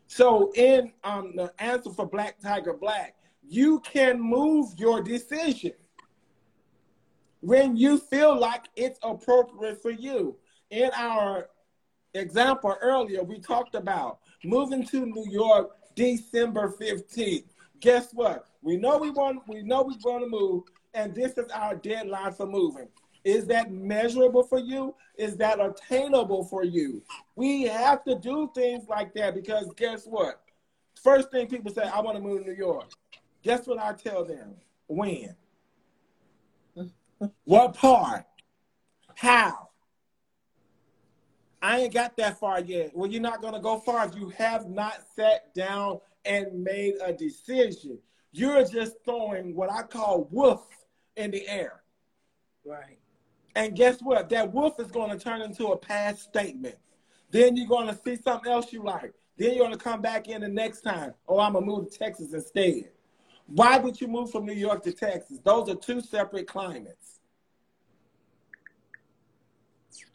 So, 0.08 0.52
in 0.56 0.92
um, 1.04 1.34
the 1.36 1.54
answer 1.60 1.92
for 1.92 2.08
Black 2.08 2.40
Tiger 2.42 2.74
Black, 2.74 3.16
you 3.48 3.82
can 3.82 4.20
move 4.20 4.74
your 4.78 5.00
decision 5.04 5.74
when 7.42 7.78
you 7.78 8.00
feel 8.00 8.36
like 8.36 8.64
it's 8.76 8.98
appropriate 9.04 9.80
for 9.80 9.92
you. 9.92 10.38
In 10.72 10.90
our 10.96 11.50
example 12.16 12.76
earlier, 12.82 13.22
we 13.22 13.38
talked 13.38 13.76
about 13.76 14.22
moving 14.44 14.84
to 14.88 15.06
New 15.06 15.30
York 15.30 15.70
December 15.94 16.74
15th. 16.82 17.46
Guess 17.80 18.12
what? 18.14 18.48
We 18.64 18.76
know 18.76 18.98
we 18.98 19.12
want 19.12 19.48
we 19.48 19.62
know 19.62 19.84
we're 19.84 20.00
going 20.04 20.24
to 20.24 20.30
move, 20.30 20.64
and 20.96 21.14
this 21.14 21.38
is 21.38 21.52
our 21.52 21.76
deadline 21.76 22.34
for 22.34 22.48
moving. 22.48 22.88
Is 23.24 23.46
that 23.48 23.72
measurable 23.72 24.44
for 24.44 24.60
you? 24.60 24.96
Is 25.18 25.38
that 25.38 25.60
attainable 25.60 26.44
for 26.46 26.64
you? 26.64 27.02
We 27.36 27.64
have 27.64 28.04
to 28.06 28.16
do 28.16 28.52
things 28.54 28.88
like 28.90 29.14
that 29.14 29.36
because 29.36 29.72
guess 29.78 30.06
what? 30.06 30.42
First 31.02 31.32
thing 31.32 31.48
people 31.48 31.72
say, 31.72 31.84
I 31.84 32.02
want 32.02 32.18
to 32.18 32.24
move 32.24 32.44
to 32.44 32.50
New 32.50 32.56
York. 32.56 32.92
Guess 33.44 33.68
what 33.68 33.80
I 33.80 33.94
tell 33.94 34.26
them? 34.26 34.56
When? 34.88 35.36
what 37.46 37.74
part? 37.76 38.26
How? 39.16 39.70
I 41.62 41.80
ain't 41.80 41.94
got 41.94 42.18
that 42.18 42.40
far 42.40 42.60
yet. 42.60 42.92
Well, 42.94 43.10
you're 43.10 43.22
not 43.22 43.42
going 43.42 43.54
to 43.54 43.60
go 43.60 43.80
far 43.80 44.06
if 44.06 44.16
you 44.16 44.30
have 44.30 44.70
not 44.70 44.96
sat 45.16 45.54
down 45.56 46.00
and 46.26 46.64
made 46.64 46.96
a 47.04 47.14
decision. 47.14 48.00
You're 48.34 48.66
just 48.66 48.96
throwing 49.06 49.56
what 49.56 49.72
I 49.72 49.84
call 49.84 50.28
woof 50.32 50.62
in 51.16 51.32
the 51.32 51.48
air. 51.48 51.84
Right. 52.66 52.98
And 53.56 53.76
guess 53.76 54.00
what? 54.02 54.30
That 54.30 54.52
woof 54.52 54.80
is 54.80 54.88
going 54.88 55.12
to 55.12 55.24
turn 55.24 55.42
into 55.42 55.68
a 55.68 55.78
past 55.78 56.24
statement. 56.24 56.76
Then 57.30 57.56
you're 57.56 57.68
going 57.68 57.88
to 57.88 57.96
see 57.96 58.16
something 58.16 58.52
else 58.52 58.74
you 58.74 58.84
like. 58.84 59.14
Then 59.38 59.54
you're 59.54 59.66
going 59.66 59.78
to 59.78 59.84
come 59.84 60.02
back 60.02 60.28
in 60.28 60.42
the 60.42 60.48
next 60.48 60.82
time. 60.82 61.14
Oh, 61.28 61.40
I'm 61.40 61.54
going 61.54 61.66
to 61.66 61.72
move 61.72 61.92
to 61.92 61.98
Texas 61.98 62.34
instead. 62.34 62.92
Why 63.48 63.78
would 63.78 64.00
you 64.00 64.08
move 64.08 64.32
from 64.32 64.46
New 64.46 64.54
York 64.54 64.84
to 64.84 64.92
Texas? 64.92 65.40
Those 65.44 65.70
are 65.70 65.76
two 65.76 66.02
separate 66.02 66.48
climates. 66.48 67.20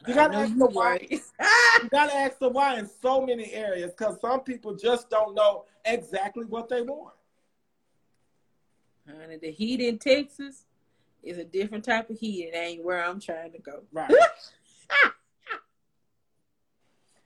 You 0.07 0.13
gotta 0.13 0.37
ask 0.37 0.57
the 0.57 0.65
why. 0.65 1.05
you 1.09 1.89
gotta 1.91 2.15
ask 2.15 2.39
the 2.39 2.49
why 2.49 2.79
in 2.79 2.89
so 3.01 3.25
many 3.25 3.51
areas 3.53 3.91
because 3.91 4.19
some 4.21 4.41
people 4.41 4.75
just 4.75 5.09
don't 5.09 5.35
know 5.35 5.65
exactly 5.85 6.45
what 6.45 6.69
they 6.69 6.81
want. 6.81 7.13
Honey, 9.07 9.37
the 9.37 9.51
heat 9.51 9.81
in 9.81 9.99
Texas 9.99 10.65
is 11.23 11.37
a 11.37 11.43
different 11.43 11.83
type 11.83 12.09
of 12.09 12.17
heat. 12.17 12.45
It 12.45 12.55
ain't 12.55 12.83
where 12.83 13.03
I'm 13.03 13.19
trying 13.19 13.51
to 13.51 13.59
go. 13.59 13.83
Right. 13.91 14.09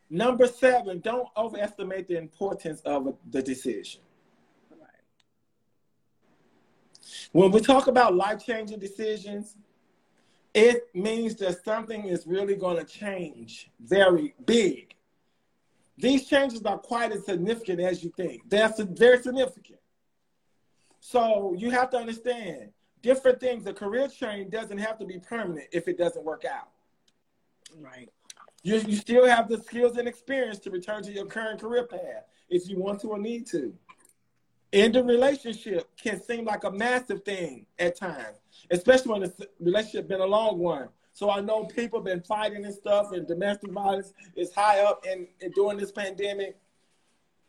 Number 0.09 0.47
seven, 0.47 0.99
don't 0.99 1.27
overestimate 1.35 2.07
the 2.07 2.17
importance 2.17 2.81
of 2.81 3.15
the 3.31 3.41
decision. 3.41 4.01
Right. 4.69 4.79
When 7.31 7.51
we 7.51 7.61
talk 7.61 7.87
about 7.87 8.15
life 8.15 8.45
changing 8.45 8.79
decisions, 8.79 9.55
it 10.53 10.87
means 10.93 11.35
that 11.35 11.63
something 11.63 12.05
is 12.05 12.27
really 12.27 12.55
going 12.55 12.77
to 12.77 12.83
change 12.85 13.71
very 13.79 14.35
big. 14.45 14.93
These 15.97 16.27
changes 16.27 16.61
are 16.63 16.77
quite 16.77 17.11
as 17.11 17.25
significant 17.25 17.79
as 17.79 18.03
you 18.03 18.11
think. 18.15 18.47
They're 18.49 18.71
very 18.77 19.21
significant. 19.21 19.79
So 20.99 21.55
you 21.57 21.69
have 21.71 21.89
to 21.91 21.97
understand 21.97 22.69
different 23.03 23.39
things. 23.39 23.67
A 23.67 23.73
career 23.73 24.07
change 24.07 24.49
doesn't 24.51 24.79
have 24.79 24.97
to 24.97 25.05
be 25.05 25.19
permanent 25.19 25.67
if 25.71 25.87
it 25.87 25.99
doesn't 25.99 26.25
work 26.25 26.43
out. 26.45 26.69
Right. 27.79 28.09
You, 28.63 28.77
you 28.77 28.95
still 28.95 29.27
have 29.27 29.47
the 29.47 29.61
skills 29.61 29.97
and 29.97 30.07
experience 30.07 30.57
to 30.59 30.71
return 30.71 31.03
to 31.03 31.11
your 31.11 31.27
current 31.27 31.61
career 31.61 31.85
path 31.85 32.25
if 32.49 32.67
you 32.67 32.79
want 32.79 33.01
to 33.01 33.09
or 33.09 33.19
need 33.19 33.45
to. 33.47 33.75
In 34.71 34.95
a 34.95 35.03
relationship 35.03 35.87
can 36.01 36.19
seem 36.19 36.45
like 36.45 36.63
a 36.63 36.71
massive 36.71 37.23
thing 37.23 37.67
at 37.77 37.95
times 37.95 38.39
especially 38.71 39.11
when 39.11 39.21
the 39.21 39.49
relationship 39.59 40.07
been 40.07 40.21
a 40.21 40.25
long 40.25 40.59
one. 40.59 40.89
So 41.13 41.29
I 41.29 41.41
know 41.41 41.65
people 41.65 42.01
been 42.01 42.21
fighting 42.21 42.65
and 42.65 42.73
stuff, 42.73 43.11
and 43.11 43.27
domestic 43.27 43.71
violence 43.71 44.13
is 44.35 44.53
high 44.53 44.79
up. 44.79 45.05
And, 45.07 45.27
and 45.41 45.53
during 45.53 45.77
this 45.77 45.91
pandemic, 45.91 46.57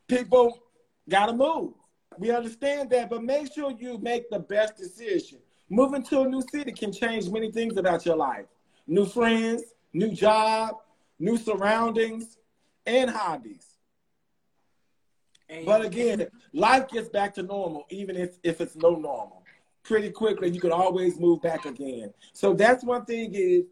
people 0.06 0.62
gotta 1.08 1.32
move. 1.32 1.72
We 2.18 2.30
understand 2.30 2.90
that, 2.90 3.10
but 3.10 3.24
make 3.24 3.52
sure 3.52 3.72
you 3.72 3.98
make 3.98 4.30
the 4.30 4.38
best 4.38 4.76
decision. 4.76 5.38
Moving 5.70 6.02
to 6.04 6.20
a 6.20 6.28
new 6.28 6.42
city 6.52 6.72
can 6.72 6.92
change 6.92 7.28
many 7.28 7.50
things 7.50 7.76
about 7.76 8.04
your 8.06 8.16
life: 8.16 8.46
new 8.86 9.06
friends, 9.06 9.62
new 9.92 10.12
job, 10.12 10.76
new 11.18 11.36
surroundings, 11.36 12.38
and 12.86 13.10
hobbies. 13.10 13.74
But 15.64 15.84
again, 15.84 16.26
life 16.52 16.88
gets 16.88 17.08
back 17.08 17.34
to 17.34 17.42
normal, 17.42 17.84
even 17.90 18.16
if, 18.16 18.38
if 18.42 18.60
it's 18.60 18.76
no 18.76 18.90
normal 18.90 19.44
pretty 19.82 20.10
quickly. 20.10 20.50
You 20.50 20.60
can 20.60 20.72
always 20.72 21.20
move 21.20 21.42
back 21.42 21.64
again. 21.66 22.12
So 22.32 22.54
that's 22.54 22.82
one 22.82 23.04
thing 23.04 23.34
is 23.34 23.64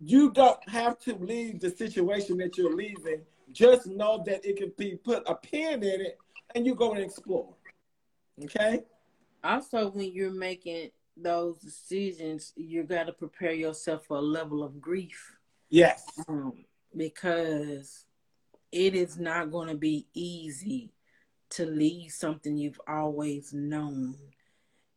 you 0.00 0.30
don't 0.30 0.68
have 0.68 0.98
to 1.00 1.14
leave 1.14 1.60
the 1.60 1.70
situation 1.70 2.36
that 2.38 2.58
you're 2.58 2.74
leaving. 2.74 3.22
Just 3.52 3.86
know 3.86 4.22
that 4.26 4.44
it 4.44 4.56
can 4.56 4.72
be 4.76 4.96
put 4.96 5.22
a 5.26 5.34
pin 5.34 5.82
in 5.82 6.00
it 6.00 6.18
and 6.54 6.66
you 6.66 6.74
go 6.74 6.92
and 6.92 7.02
explore. 7.02 7.54
Okay? 8.42 8.82
Also, 9.42 9.90
when 9.90 10.12
you're 10.12 10.32
making 10.32 10.90
those 11.16 11.58
decisions, 11.58 12.52
you 12.56 12.82
got 12.84 13.04
to 13.04 13.12
prepare 13.12 13.52
yourself 13.52 14.06
for 14.06 14.16
a 14.16 14.22
level 14.22 14.62
of 14.62 14.80
grief. 14.80 15.36
Yes. 15.70 16.04
Um, 16.28 16.64
because 16.96 18.06
it 18.72 18.94
is 18.94 19.18
not 19.18 19.50
going 19.50 19.68
to 19.68 19.76
be 19.76 20.06
easy 20.14 20.92
to 21.50 21.66
leave 21.66 22.10
something 22.10 22.56
you've 22.56 22.80
always 22.88 23.52
known 23.52 24.16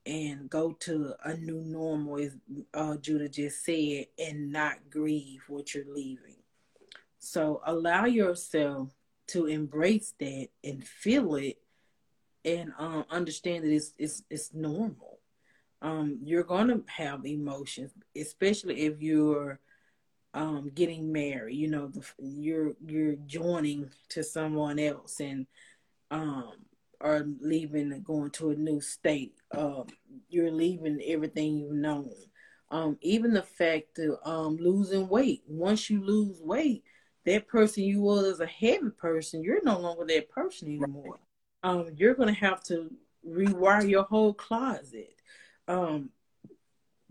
and 0.06 0.50
go 0.50 0.72
to 0.72 1.14
a 1.26 1.36
new 1.36 1.62
normal, 1.62 2.18
as 2.18 2.36
uh, 2.74 2.96
Judah 2.98 3.28
just 3.28 3.64
said, 3.64 4.06
and 4.18 4.52
not 4.52 4.90
grieve 4.90 5.44
what 5.48 5.76
you're 5.76 5.94
leaving. 5.94 6.38
So 7.20 7.62
allow 7.66 8.06
yourself 8.06 8.90
to 9.28 9.48
embrace 9.48 10.14
that 10.20 10.48
and 10.64 10.84
feel 10.84 11.36
it, 11.36 11.58
and 12.46 12.72
um, 12.80 13.06
understand 13.10 13.66
that 13.66 13.72
it's 13.72 13.94
it's 13.98 14.24
it's 14.30 14.54
normal. 14.54 15.17
Um, 15.82 16.20
you're 16.24 16.44
gonna 16.44 16.82
have 16.88 17.26
emotions, 17.26 17.92
especially 18.16 18.82
if 18.82 19.02
you're 19.02 19.60
um, 20.34 20.72
getting 20.74 21.12
married. 21.12 21.56
You 21.56 21.70
know, 21.70 21.88
the, 21.88 22.04
you're 22.20 22.74
you're 22.86 23.16
joining 23.26 23.90
to 24.10 24.24
someone 24.24 24.80
else, 24.80 25.20
and 25.20 25.46
um, 26.12 26.54
are 27.02 27.26
leaving 27.40 27.92
and 27.92 28.04
going 28.04 28.32
to 28.32 28.52
a 28.52 28.56
new 28.56 28.82
state. 28.82 29.36
Um, 29.56 29.86
you're 30.30 30.52
leaving 30.52 31.02
everything 31.06 31.58
you've 31.58 31.72
known. 31.74 32.12
Um, 32.70 32.98
even 33.02 33.34
the 33.34 33.44
fact 33.44 34.00
of 34.00 34.18
um, 34.26 34.58
losing 34.58 35.08
weight. 35.08 35.44
Once 35.48 35.90
you 35.90 36.04
lose 36.04 36.42
weight, 36.42 36.84
that 37.26 37.48
person 37.48 37.84
you 37.84 38.02
was 38.02 38.26
as 38.26 38.40
a 38.40 38.46
heavy 38.46 38.90
person, 38.98 39.44
you're 39.44 39.64
no 39.64 39.80
longer 39.80 40.06
that 40.08 40.30
person 40.30 40.68
anymore. 40.70 41.20
Um, 41.64 41.92
you're 41.96 42.16
gonna 42.16 42.34
have 42.34 42.64
to 42.66 42.92
rewire 43.28 43.88
your 43.88 44.04
whole 44.04 44.34
closet. 44.34 45.14
Um, 45.68 46.10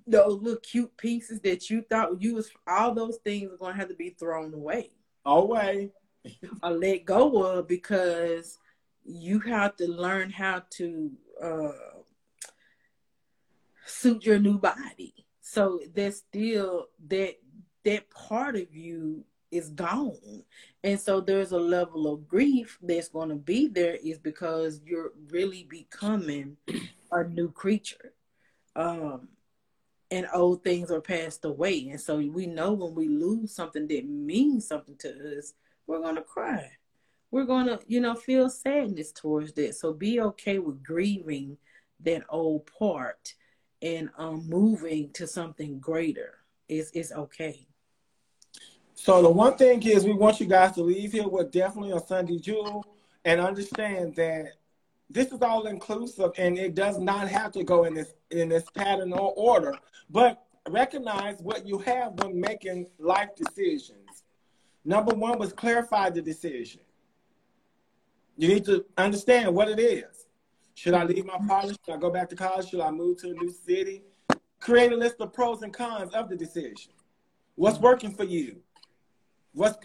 those 0.07 0.41
little 0.41 0.61
cute 0.61 0.97
pieces 0.97 1.41
that 1.41 1.69
you 1.69 1.83
thought 1.83 2.23
you 2.23 2.35
was 2.35 2.51
all 2.67 2.95
those 2.95 3.19
things 3.25 3.53
are 3.53 3.57
gonna 3.57 3.77
have 3.77 3.89
to 3.89 3.95
be 3.95 4.11
thrown 4.11 4.55
away. 4.55 4.91
Away. 5.25 5.93
or 6.63 6.71
let 6.71 7.05
go 7.05 7.43
of 7.43 7.69
because 7.69 8.59
you 9.05 9.41
have 9.41 9.77
to 9.77 9.87
learn 9.87 10.31
how 10.31 10.63
to 10.71 11.11
uh, 11.43 11.71
suit 13.85 14.25
your 14.25 14.39
new 14.39 14.59
body. 14.59 15.27
So 15.41 15.81
there's 15.95 16.19
still 16.19 16.87
that 17.09 17.37
that 17.85 18.11
part 18.11 18.57
of 18.57 18.75
you 18.75 19.25
is 19.53 19.69
gone. 19.71 20.43
And 20.83 20.99
so 20.99 21.21
there's 21.21 21.53
a 21.53 21.59
level 21.59 22.13
of 22.13 22.27
grief 22.27 22.79
that's 22.83 23.09
going 23.09 23.29
to 23.29 23.37
be 23.37 23.69
there 23.69 23.95
is 23.95 24.19
because 24.19 24.81
you're 24.85 25.13
really 25.29 25.67
becoming 25.71 26.57
a 27.13 27.25
new 27.25 27.51
creature. 27.53 28.13
Um, 28.77 29.29
and 30.11 30.29
old 30.33 30.63
things 30.63 30.91
are 30.91 31.01
passed 31.01 31.45
away. 31.45 31.89
And 31.89 32.01
so 32.01 32.17
we 32.17 32.47
know 32.47 32.73
when 32.73 32.95
we 32.95 33.09
lose 33.09 33.53
something 33.53 33.89
that 33.89 34.09
means 34.09 34.69
something 34.69 34.97
to 34.99 35.39
us, 35.39 35.55
we're 35.87 36.01
going 36.01 36.15
to 36.15 36.23
cry. 36.23 36.71
We're 37.31 37.45
going 37.45 37.67
to, 37.67 37.81
you 37.89 38.01
know, 38.01 38.15
feel 38.15 38.49
sadness 38.49 39.11
towards 39.11 39.53
that. 39.55 39.75
So 39.75 39.93
be 39.93 40.21
okay 40.21 40.59
with 40.59 40.85
grieving 40.85 41.57
that 42.01 42.23
old 42.29 42.71
part 42.79 43.35
and 43.83 44.11
um, 44.17 44.49
moving 44.49 45.11
to 45.15 45.27
something 45.27 45.81
greater. 45.81 46.35
Is 46.69 46.91
is 46.93 47.13
okay. 47.13 47.67
So 48.95 49.23
the 49.23 49.31
one 49.31 49.57
thing 49.57 49.81
is 49.85 50.05
we 50.05 50.15
want 50.15 50.41
you 50.41 50.47
guys 50.47 50.73
to 50.73 50.83
leave 50.83 51.13
here 51.13 51.29
with 51.29 51.53
definitely 51.53 51.93
a 51.93 52.01
Sunday 52.01 52.39
jewel 52.39 52.85
and 53.25 53.41
understand 53.41 54.17
that 54.17 54.55
this 55.09 55.33
is 55.33 55.41
all 55.43 55.67
inclusive 55.67 56.33
and 56.37 56.59
it 56.59 56.75
does 56.75 56.99
not 56.99 57.29
have 57.29 57.53
to 57.53 57.65
go 57.65 57.85
in 57.85 57.95
this 57.95 58.15
in 58.31 58.49
this 58.49 58.65
pattern 58.75 59.13
or 59.13 59.33
order, 59.37 59.75
but 60.11 60.45
recognize 60.69 61.41
what 61.41 61.67
you 61.67 61.79
have 61.79 62.13
when 62.15 62.41
making 62.41 62.87
life 62.99 63.31
decisions. 63.37 64.25
Number 64.85 65.15
one 65.15 65.39
was 65.39 65.53
clarify 65.53 66.11
the 66.11 66.23
decision. 66.23 66.81
You 68.37 68.49
need 68.49 68.65
to 68.67 68.85
understand 68.97 69.55
what 69.55 69.69
it 69.69 69.79
is. 69.79 70.27
Should 70.75 70.95
I 70.95 71.05
leave 71.05 71.25
my 71.25 71.39
partner? 71.47 71.75
Should 71.85 71.95
I 71.95 71.97
go 71.97 72.11
back 72.11 72.29
to 72.31 72.37
college? 72.37 72.69
Should 72.69 72.81
I 72.81 72.91
move 72.91 73.19
to 73.19 73.31
a 73.31 73.33
new 73.33 73.51
city? 73.51 74.03
Create 74.61 74.93
a 74.93 74.97
list 74.97 75.17
of 75.21 75.33
pros 75.33 75.63
and 75.63 75.73
cons 75.73 76.13
of 76.13 76.29
the 76.29 76.37
decision. 76.37 76.93
What's 77.55 77.79
working 77.79 78.13
for 78.13 78.25
you? 78.25 78.59
What's 79.53 79.79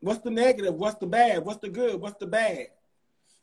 what's 0.00 0.20
the 0.20 0.30
negative? 0.30 0.74
What's 0.74 0.98
the 0.98 1.06
bad? 1.06 1.44
What's 1.44 1.58
the 1.58 1.68
good? 1.68 2.00
What's 2.00 2.18
the 2.18 2.26
bad? 2.26 2.68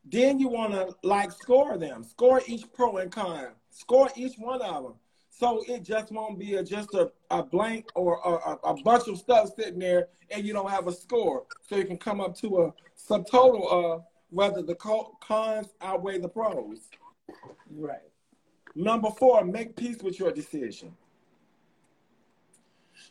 Then 0.06 0.40
you 0.40 0.50
want 0.50 0.74
to 0.74 0.96
like 1.04 1.32
score 1.32 1.78
them. 1.78 2.04
Score 2.04 2.42
each 2.46 2.72
pro 2.74 2.98
and 2.98 3.12
con. 3.12 3.48
Score 3.70 4.10
each 4.16 4.36
one 4.38 4.62
of 4.62 4.84
them. 4.84 4.94
So 5.30 5.64
it 5.68 5.84
just 5.84 6.12
won't 6.12 6.38
be 6.38 6.56
a, 6.56 6.64
just 6.64 6.94
a, 6.94 7.12
a 7.32 7.44
blank 7.44 7.88
or 7.96 8.20
a, 8.24 8.70
a, 8.70 8.82
bunch 8.84 9.08
of 9.08 9.18
stuff 9.18 9.50
sitting 9.58 9.80
there 9.80 10.10
and 10.30 10.46
you 10.46 10.54
don't 10.54 10.70
have 10.70 10.88
a 10.88 10.94
score. 10.94 11.46
So 11.64 11.76
you 11.76 11.86
can 11.86 11.98
come 11.98 12.22
up 12.22 12.38
to 12.38 12.64
a 12.64 12.74
subtotal 12.98 13.72
of 13.72 14.04
whether 14.30 14.62
the 14.62 14.76
cons 14.76 15.74
outweigh 15.82 16.20
the 16.20 16.30
pros. 16.30 16.90
Right. 17.72 17.98
Number 18.76 19.10
four, 19.10 19.44
make 19.44 19.76
peace 19.76 19.98
with 20.04 20.20
your 20.20 20.32
decision. 20.32 20.96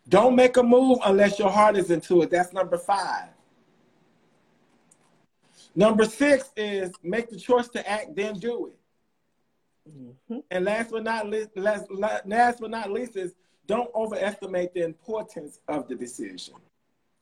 Don't 0.09 0.37
make 0.37 0.57
a 0.57 0.63
move 0.63 0.99
unless 1.05 1.39
your 1.39 1.51
heart 1.51 1.77
is 1.77 1.91
into 1.91 2.23
it. 2.23 2.31
That's 2.31 2.53
number 2.53 2.79
five. 2.79 3.29
Number 5.75 6.05
six 6.05 6.51
is 6.57 6.93
make 7.03 7.31
the 7.31 7.39
choice 7.39 7.69
to 7.69 7.89
act, 7.89 8.15
then 8.15 8.39
do 8.39 8.67
it. 8.69 9.91
Mm-hmm. 9.91 10.39
And 10.51 10.65
last 10.65 10.91
but 10.91 11.03
not 11.03 11.29
least, 11.29 11.51
last, 11.57 11.91
last 11.91 12.61
but 12.61 12.71
not 12.71 12.91
least 12.91 13.17
is 13.17 13.35
don't 13.67 13.91
overestimate 13.95 14.75
the 14.75 14.85
importance 14.85 15.61
of 15.69 15.89
the 15.89 15.95
decision. 15.95 16.55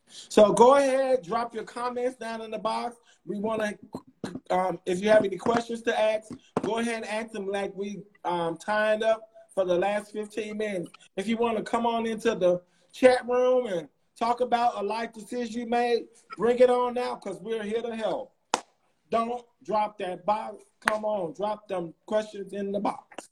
So 0.07 0.53
go 0.53 0.75
ahead, 0.75 1.23
drop 1.23 1.55
your 1.55 1.65
comments 1.65 2.17
down 2.17 2.43
in 2.43 2.51
the 2.51 2.59
box. 2.59 2.97
We 3.25 3.39
want 3.39 3.63
to, 3.63 4.55
um, 4.55 4.81
if 4.85 5.01
you 5.01 5.09
have 5.11 5.25
any 5.25 5.37
questions 5.37 5.83
to 5.83 5.99
ask, 5.99 6.31
go 6.63 6.79
ahead 6.79 6.97
and 6.97 7.07
ask 7.07 7.31
them 7.33 7.47
like 7.47 7.73
we 7.77 8.03
um, 8.25 8.57
tied 8.57 9.03
up 9.03 9.29
for 9.55 9.65
the 9.65 9.77
last 9.77 10.13
15 10.13 10.57
minutes. 10.57 10.91
If 11.17 11.29
you 11.29 11.37
want 11.37 11.57
to 11.59 11.63
come 11.63 11.87
on 11.87 12.07
into 12.07 12.35
the 12.35 12.61
chat 12.93 13.27
room 13.29 13.67
and 13.67 13.89
talk 14.19 14.41
about 14.41 14.81
a 14.81 14.83
life 14.83 15.13
decision 15.13 15.61
you 15.61 15.67
made, 15.69 16.07
bring 16.37 16.59
it 16.59 16.71
on 16.71 16.95
now 16.95 17.15
because 17.15 17.39
we're 17.41 17.63
here 17.63 17.83
to 17.83 17.95
help. 17.95 18.33
Don't 19.11 19.45
drop 19.65 19.99
that 19.99 20.25
box. 20.25 20.65
Come 20.87 21.05
on, 21.05 21.35
drop 21.35 21.69
them 21.69 21.93
questions 22.07 22.53
in 22.53 22.73
the 22.73 22.81
box. 22.81 23.29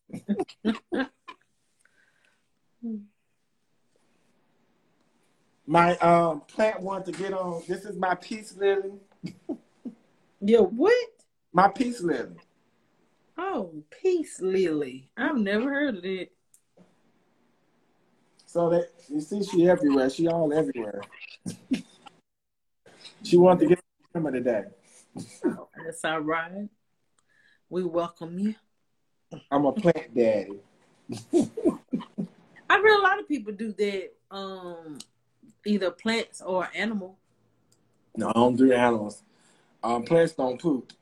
my 5.67 5.97
um, 5.99 6.43
plant 6.43 6.81
wants 6.81 7.11
to 7.11 7.17
get 7.17 7.33
on. 7.33 7.63
This 7.69 7.85
is 7.85 7.97
my 7.97 8.15
peace 8.17 8.55
lily. 8.57 8.93
Your 10.41 10.67
what? 10.67 11.09
My 11.53 11.69
peace 11.69 12.01
lily. 12.01 12.37
Oh, 13.37 13.73
peace 14.03 14.41
lily. 14.41 15.11
I've 15.17 15.37
never 15.37 15.71
heard 15.71 15.97
of 15.97 16.05
it. 16.05 16.33
So 18.47 18.71
that 18.71 18.89
you 19.09 19.21
see, 19.21 19.45
she 19.45 19.69
everywhere. 19.69 20.11
She 20.11 20.27
all 20.27 20.53
everywhere. 20.53 21.03
she 23.23 23.37
wanted 23.37 23.61
to 23.61 23.67
get 23.69 23.81
the 24.15 24.31
today. 24.31 24.65
That's 25.85 26.05
all 26.05 26.21
right. 26.21 26.69
We 27.69 27.85
welcome 27.85 28.39
you. 28.39 28.55
I'm 29.51 29.67
a 29.67 29.73
plant 29.73 30.15
daddy. 30.15 30.61
I 32.71 32.79
read 32.81 32.99
a 32.99 33.03
lot 33.03 33.19
of 33.19 33.29
people 33.29 33.53
do 33.53 33.73
that. 33.73 34.13
Um, 34.31 34.99
either 35.67 35.91
plants 35.91 36.41
or 36.41 36.69
animal. 36.75 37.19
No, 38.17 38.29
I 38.29 38.33
don't 38.33 38.57
do 38.57 38.73
animals. 38.73 39.23
Um, 39.83 40.05
plants 40.05 40.33
don't 40.33 40.61
poop. 40.61 40.93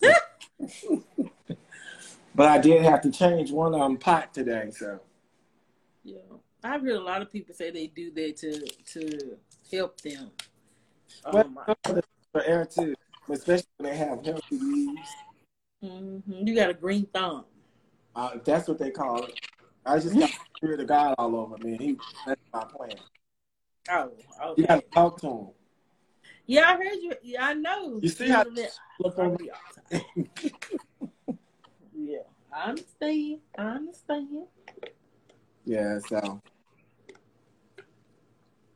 but 2.34 2.48
I 2.48 2.58
did 2.58 2.82
have 2.82 3.00
to 3.02 3.10
change 3.10 3.50
one 3.50 3.74
um 3.74 3.96
pot 3.96 4.32
today, 4.32 4.70
so. 4.70 5.00
Yeah, 6.04 6.18
I've 6.62 6.82
heard 6.82 6.96
a 6.96 7.00
lot 7.00 7.22
of 7.22 7.32
people 7.32 7.54
say 7.54 7.70
they 7.70 7.88
do 7.88 8.10
that 8.12 8.36
to 8.38 8.66
to 8.92 9.36
help 9.70 10.00
them. 10.00 10.30
Um, 11.24 11.58
for 12.32 12.42
air 12.44 12.66
too 12.66 12.94
especially 13.30 13.66
when 13.78 13.90
they 13.90 13.98
have 13.98 14.24
healthy 14.24 14.58
leaves. 14.58 15.08
Mm-hmm. 15.84 16.46
You 16.46 16.54
got 16.54 16.70
a 16.70 16.74
green 16.74 17.06
thumb. 17.12 17.44
Uh, 18.14 18.30
that's 18.44 18.68
what 18.68 18.78
they 18.78 18.90
call 18.90 19.24
it. 19.24 19.40
I 19.86 19.98
just 19.98 20.18
got 20.18 20.28
the 20.28 20.36
spirit 20.56 20.80
of 20.80 20.88
God 20.88 21.14
all 21.18 21.36
over 21.36 21.56
me. 21.58 21.76
He, 21.76 21.96
that's 22.26 22.40
my 22.52 22.64
plan. 22.64 22.96
Oh, 23.90 24.10
okay. 24.50 24.60
You 24.60 24.66
got 24.66 24.80
to 24.80 24.90
talk 24.90 25.20
to 25.20 25.26
him. 25.28 25.46
Yeah, 26.46 26.70
I 26.70 26.76
heard 26.76 26.96
you. 27.00 27.12
Yeah, 27.22 27.46
I 27.46 27.54
know. 27.54 28.00
You 28.02 28.08
see 28.08 28.28
how 28.28 28.44
look 29.00 29.18
on 29.18 29.36
me. 29.38 29.50
yeah, 31.96 32.18
I 32.52 32.70
understand. 32.70 33.38
I 33.56 33.62
understand. 33.62 34.46
Yeah, 35.64 35.98
so. 36.00 36.40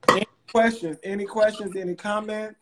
Any 0.08 0.26
questions? 0.50 0.98
Any 1.02 1.24
questions? 1.24 1.74
Any 1.74 1.94
comments? 1.94 2.61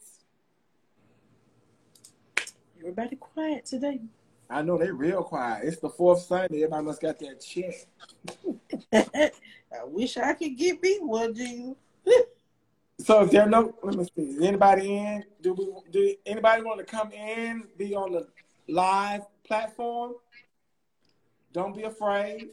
Everybody 2.81 3.17
quiet 3.17 3.67
today. 3.67 4.01
I 4.49 4.63
know 4.63 4.79
they 4.79 4.91
real 4.91 5.23
quiet. 5.23 5.67
It's 5.67 5.81
the 5.81 5.91
fourth 5.91 6.23
Sunday. 6.23 6.63
Everybody 6.63 6.87
must 6.87 7.03
got 7.03 7.19
that 7.19 7.41
check. 7.43 7.75
I 9.73 9.85
wish 9.85 10.17
I 10.17 10.33
could 10.33 10.57
get 10.57 10.83
me 10.83 10.97
one, 11.01 11.35
Jesus. 11.35 11.75
so 13.01 13.23
if 13.23 13.31
there 13.33 13.47
no, 13.47 13.75
let 13.83 13.97
me 13.97 14.05
see. 14.17 14.23
Is 14.23 14.41
anybody 14.41 14.97
in? 14.97 15.25
Do 15.43 15.53
we? 15.53 15.91
Do 15.91 16.15
anybody 16.25 16.63
want 16.63 16.79
to 16.79 16.87
come 16.87 17.13
in? 17.13 17.65
Be 17.77 17.95
on 17.95 18.13
the 18.13 18.29
live 18.67 19.27
platform? 19.45 20.15
Don't 21.53 21.77
be 21.77 21.83
afraid. 21.83 22.49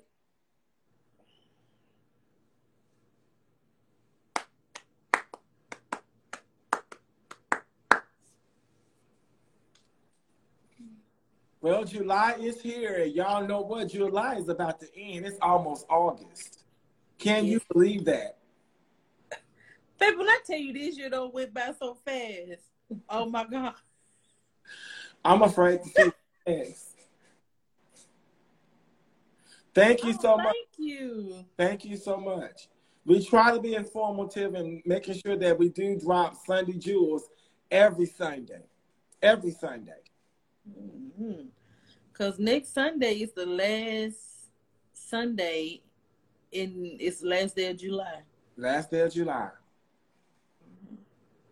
Well, 11.67 11.83
July 11.83 12.37
is 12.39 12.61
here, 12.61 12.95
and 13.03 13.13
y'all 13.13 13.45
know 13.45 13.59
what 13.59 13.89
July 13.89 14.35
is 14.35 14.47
about 14.47 14.79
to 14.79 14.87
end. 14.97 15.25
It's 15.25 15.37
almost 15.41 15.85
August. 15.89 16.63
Can 17.17 17.45
you 17.45 17.59
believe 17.73 18.05
that? 18.05 18.37
Baby, 19.99 20.15
when 20.15 20.29
I 20.29 20.39
tell 20.45 20.57
you 20.57 20.71
this 20.71 20.97
year 20.97 21.09
don't 21.09 21.33
went 21.33 21.53
by 21.53 21.73
so 21.77 21.97
fast. 22.05 22.61
Oh 23.09 23.25
my 23.25 23.43
God. 23.43 23.73
I'm 25.25 25.41
afraid 25.41 25.83
to 25.83 25.89
say 25.89 26.11
Yes. 26.47 26.93
Thank 29.75 30.05
you 30.05 30.13
Oh, 30.17 30.21
so 30.21 30.37
much. 30.37 30.45
Thank 30.45 30.67
you. 30.77 31.45
Thank 31.57 31.83
you 31.83 31.97
so 31.97 32.15
much. 32.15 32.69
We 33.05 33.25
try 33.25 33.53
to 33.53 33.59
be 33.59 33.75
informative 33.75 34.53
and 34.53 34.81
making 34.85 35.15
sure 35.15 35.35
that 35.35 35.59
we 35.59 35.67
do 35.67 35.99
drop 35.99 36.37
Sunday 36.45 36.77
Jewels 36.77 37.27
every 37.69 38.05
Sunday. 38.05 38.63
Every 39.21 39.51
Sunday. 39.51 39.99
Because 41.17 41.56
Mm-hmm. 42.19 42.43
next 42.43 42.73
Sunday 42.73 43.15
is 43.15 43.31
the 43.33 43.45
last 43.45 44.49
Sunday 44.93 45.81
in 46.51 46.97
it's 46.99 47.21
last 47.23 47.55
day 47.55 47.69
of 47.69 47.77
July. 47.77 48.21
Last 48.55 48.89
day 48.91 49.01
of 49.01 49.13
July. 49.13 49.49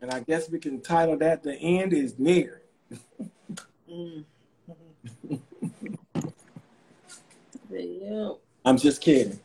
And 0.01 0.11
I 0.11 0.19
guess 0.21 0.49
we 0.49 0.59
can 0.59 0.81
title 0.81 1.17
that 1.17 1.43
The 1.43 1.55
End 1.55 1.93
is 1.93 2.17
Near. 2.19 2.61
Mm. 3.87 4.25
yeah, 7.71 8.31
I'm 8.65 8.77
just 8.77 8.99
kidding. 8.99 9.39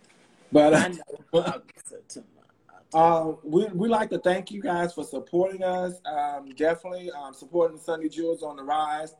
But 0.50 0.74
I 0.74 0.88
know. 0.88 0.98
I'll 1.34 1.42
get 1.60 1.84
to- 1.90 2.02
to 2.08 2.24
my- 2.34 2.98
Uh, 2.98 3.34
we 3.44 3.66
we 3.66 3.88
like 3.88 4.08
to 4.10 4.18
thank 4.18 4.50
you 4.50 4.60
guys 4.62 4.94
for 4.94 5.04
supporting 5.04 5.62
us. 5.62 6.00
Um, 6.06 6.48
definitely 6.56 7.10
um, 7.12 7.34
supporting 7.34 7.78
Sunday 7.78 8.08
Jewels 8.08 8.42
on 8.42 8.56
the 8.56 8.64
rise. 8.64 9.14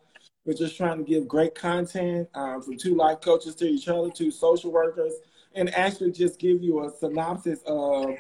We're 0.45 0.55
just 0.55 0.77
trying 0.77 0.99
to 0.99 1.05
give 1.05 1.29
great 1.29 1.55
content 1.55 2.29
um, 2.35 2.63
from 2.63 2.77
two 2.77 2.95
life 2.95 3.21
coaches 3.21 3.55
to 3.57 3.67
each 3.67 3.89
other, 3.89 4.11
two 4.11 4.31
social 4.31 4.73
workers, 4.73 5.15
and 5.55 5.73
actually 5.75 6.13
just 6.13 6.39
give 6.39 6.63
you 6.63 6.85
a 6.85 6.91
synopsis 6.91 7.61
of 7.67 8.15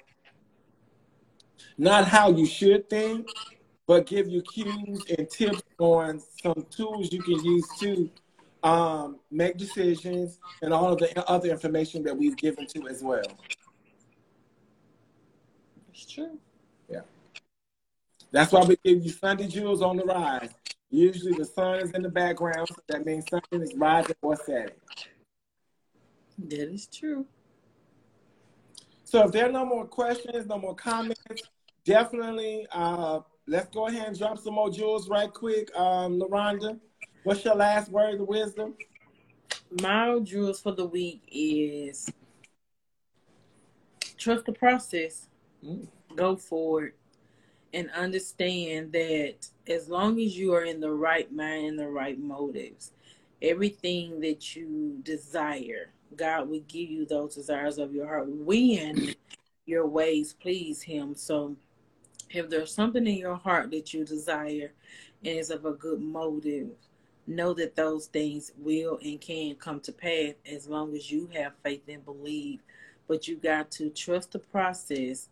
not 1.78 2.06
how 2.06 2.30
you 2.30 2.44
should 2.44 2.90
think, 2.90 3.28
but 3.86 4.06
give 4.06 4.28
you 4.28 4.42
cues 4.42 5.04
and 5.18 5.30
tips 5.30 5.62
on 5.78 6.20
some 6.42 6.66
tools 6.70 7.12
you 7.12 7.22
can 7.22 7.42
use 7.42 7.66
to 7.78 8.10
um, 8.62 9.18
make 9.30 9.56
decisions 9.56 10.38
and 10.62 10.72
all 10.72 10.92
of 10.92 10.98
the 10.98 11.28
other 11.28 11.48
information 11.48 12.02
that 12.02 12.16
we've 12.16 12.36
given 12.36 12.66
to 12.66 12.86
as 12.88 13.02
well. 13.02 13.22
It's 15.92 16.06
true. 16.06 16.38
Yeah. 16.88 17.00
That's 18.30 18.52
why 18.52 18.64
we 18.64 18.76
give 18.84 19.04
you 19.04 19.10
Sunday 19.10 19.48
Jewels 19.48 19.82
on 19.82 19.96
the 19.96 20.04
rise. 20.04 20.50
Usually 20.90 21.32
the 21.32 21.44
sun 21.44 21.80
is 21.80 21.92
in 21.92 22.02
the 22.02 22.08
background, 22.08 22.68
so 22.68 22.76
that 22.88 23.06
means 23.06 23.24
something 23.30 23.62
is 23.62 23.74
rising 23.74 24.16
or 24.22 24.36
setting. 24.36 24.74
That 26.48 26.72
is 26.72 26.86
true. 26.86 27.26
So 29.04 29.24
if 29.24 29.32
there 29.32 29.48
are 29.48 29.52
no 29.52 29.64
more 29.64 29.86
questions, 29.86 30.46
no 30.46 30.58
more 30.58 30.74
comments, 30.74 31.22
definitely 31.84 32.66
uh, 32.72 33.20
let's 33.46 33.68
go 33.74 33.88
ahead 33.88 34.08
and 34.08 34.18
drop 34.18 34.38
some 34.38 34.54
more 34.54 34.70
jewels 34.70 35.08
right 35.08 35.32
quick. 35.32 35.74
Um, 35.76 36.20
LaRhonda, 36.20 36.78
what's 37.24 37.44
your 37.44 37.56
last 37.56 37.90
word 37.90 38.20
of 38.20 38.28
wisdom? 38.28 38.74
My 39.80 40.18
jewels 40.22 40.60
for 40.60 40.72
the 40.72 40.86
week 40.86 41.22
is 41.30 42.10
trust 44.16 44.44
the 44.46 44.52
process. 44.52 45.28
Mm. 45.64 45.86
Go 46.14 46.36
for 46.36 46.84
it. 46.84 46.99
And 47.72 47.88
understand 47.90 48.92
that 48.92 49.48
as 49.68 49.88
long 49.88 50.20
as 50.20 50.36
you 50.36 50.54
are 50.54 50.64
in 50.64 50.80
the 50.80 50.90
right 50.90 51.30
mind 51.32 51.66
and 51.66 51.78
the 51.78 51.88
right 51.88 52.18
motives, 52.18 52.92
everything 53.40 54.20
that 54.20 54.56
you 54.56 54.98
desire, 55.02 55.90
God 56.16 56.48
will 56.48 56.64
give 56.66 56.90
you 56.90 57.06
those 57.06 57.36
desires 57.36 57.78
of 57.78 57.94
your 57.94 58.06
heart 58.06 58.28
when 58.28 59.14
your 59.66 59.86
ways 59.86 60.34
please 60.40 60.82
Him. 60.82 61.14
So 61.14 61.56
if 62.30 62.48
there's 62.48 62.74
something 62.74 63.06
in 63.06 63.16
your 63.16 63.36
heart 63.36 63.70
that 63.70 63.94
you 63.94 64.04
desire 64.04 64.72
and 65.24 65.38
is 65.38 65.50
of 65.50 65.64
a 65.64 65.72
good 65.72 66.00
motive, 66.00 66.70
know 67.26 67.54
that 67.54 67.76
those 67.76 68.06
things 68.06 68.52
will 68.58 68.98
and 69.02 69.20
can 69.20 69.54
come 69.54 69.80
to 69.80 69.92
pass 69.92 70.34
as 70.50 70.66
long 70.66 70.94
as 70.94 71.10
you 71.10 71.28
have 71.34 71.52
faith 71.62 71.82
and 71.88 72.04
believe. 72.04 72.60
But 73.06 73.28
you 73.28 73.36
got 73.36 73.70
to 73.72 73.90
trust 73.90 74.32
the 74.32 74.38
process 74.38 75.28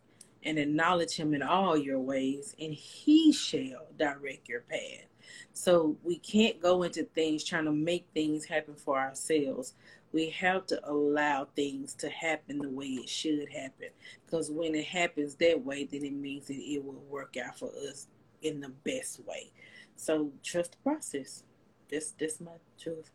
and 0.49 0.59
acknowledge 0.59 1.15
him 1.15 1.35
in 1.35 1.43
all 1.43 1.77
your 1.77 2.01
ways, 2.01 2.57
and 2.59 2.73
he 2.73 3.33
shall 3.33 3.87
direct 3.99 4.49
your 4.49 4.63
path. 4.63 5.05
So 5.53 5.99
we 6.03 6.19
can't 6.19 6.59
go 6.59 6.85
into 6.85 7.05
things 7.05 7.45
trying 7.45 7.67
to 7.67 7.73
make 7.73 8.07
things 8.15 8.47
happen 8.47 8.75
for 8.75 8.99
ourselves. 8.99 9.75
We 10.13 10.31
have 10.31 10.65
to 10.69 10.81
allow 10.89 11.49
things 11.55 11.93
to 11.97 12.09
happen 12.09 12.61
the 12.61 12.71
way 12.71 12.87
it 12.87 13.11
should 13.11 13.53
happen. 13.53 13.89
Because 14.25 14.51
when 14.51 14.75
it 14.75 14.87
happens 14.87 15.35
that 15.35 15.63
way, 15.63 15.85
then 15.85 16.03
it 16.03 16.15
means 16.15 16.47
that 16.47 16.55
it 16.55 16.83
will 16.83 17.05
work 17.11 17.37
out 17.37 17.59
for 17.59 17.71
us 17.91 18.07
in 18.41 18.61
the 18.61 18.71
best 18.71 19.21
way. 19.27 19.51
So 19.97 20.33
trust 20.43 20.73
the 20.73 20.79
process. 20.79 21.43
This 21.91 22.13
this 22.19 22.41
my 22.41 22.53
truth. 22.81 23.11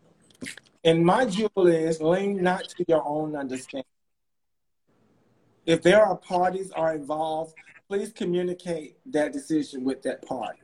And 0.83 1.03
my 1.03 1.25
jewel 1.25 1.65
is 1.65 1.99
lean 1.99 2.43
not 2.43 2.69
to 2.69 2.85
your 2.87 3.03
own 3.07 3.35
understanding. 3.35 3.85
If 5.65 5.81
there 5.81 6.03
are 6.03 6.15
parties 6.15 6.71
are 6.71 6.93
involved, 6.93 7.55
please 7.87 8.11
communicate 8.11 8.97
that 9.11 9.33
decision 9.33 9.83
with 9.83 10.01
that 10.03 10.25
party. 10.25 10.59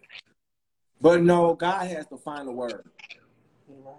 But 1.01 1.21
no, 1.21 1.53
God 1.53 1.87
has 1.87 2.07
the 2.07 2.17
final 2.17 2.53
word. 2.53 2.83
Right. 3.67 3.95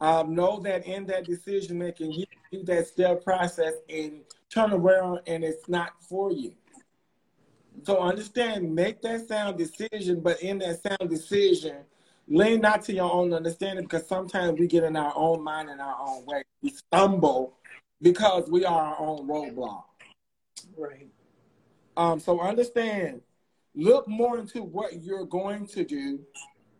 um, 0.00 0.34
know 0.34 0.60
that 0.60 0.86
in 0.86 1.06
that 1.06 1.26
decision 1.26 1.78
making, 1.78 2.12
you 2.12 2.24
do 2.52 2.62
that 2.64 2.86
step 2.86 3.24
process 3.24 3.74
and 3.90 4.20
turn 4.48 4.72
around 4.72 5.20
and 5.26 5.44
it's 5.44 5.68
not 5.68 5.92
for 6.00 6.30
you. 6.30 6.54
So 7.84 7.98
understand, 7.98 8.74
make 8.74 9.02
that 9.02 9.28
sound 9.28 9.58
decision, 9.58 10.20
but 10.20 10.40
in 10.40 10.58
that 10.58 10.82
sound 10.82 11.10
decision, 11.10 11.78
lean 12.28 12.60
not 12.60 12.82
to 12.84 12.94
your 12.94 13.12
own 13.12 13.34
understanding 13.34 13.84
because 13.84 14.06
sometimes 14.06 14.58
we 14.58 14.66
get 14.66 14.84
in 14.84 14.96
our 14.96 15.12
own 15.14 15.42
mind 15.42 15.68
and 15.68 15.80
our 15.80 15.96
own 16.00 16.24
way. 16.26 16.42
We 16.62 16.70
stumble 16.70 17.58
because 18.00 18.48
we 18.48 18.64
are 18.64 18.94
our 18.94 19.00
own 19.00 19.26
roadblock. 19.26 19.84
Right. 20.76 21.08
Um, 21.96 22.20
so 22.20 22.40
understand, 22.40 23.22
look 23.74 24.06
more 24.06 24.38
into 24.38 24.62
what 24.62 25.02
you're 25.02 25.24
going 25.24 25.66
to 25.68 25.84
do. 25.84 26.20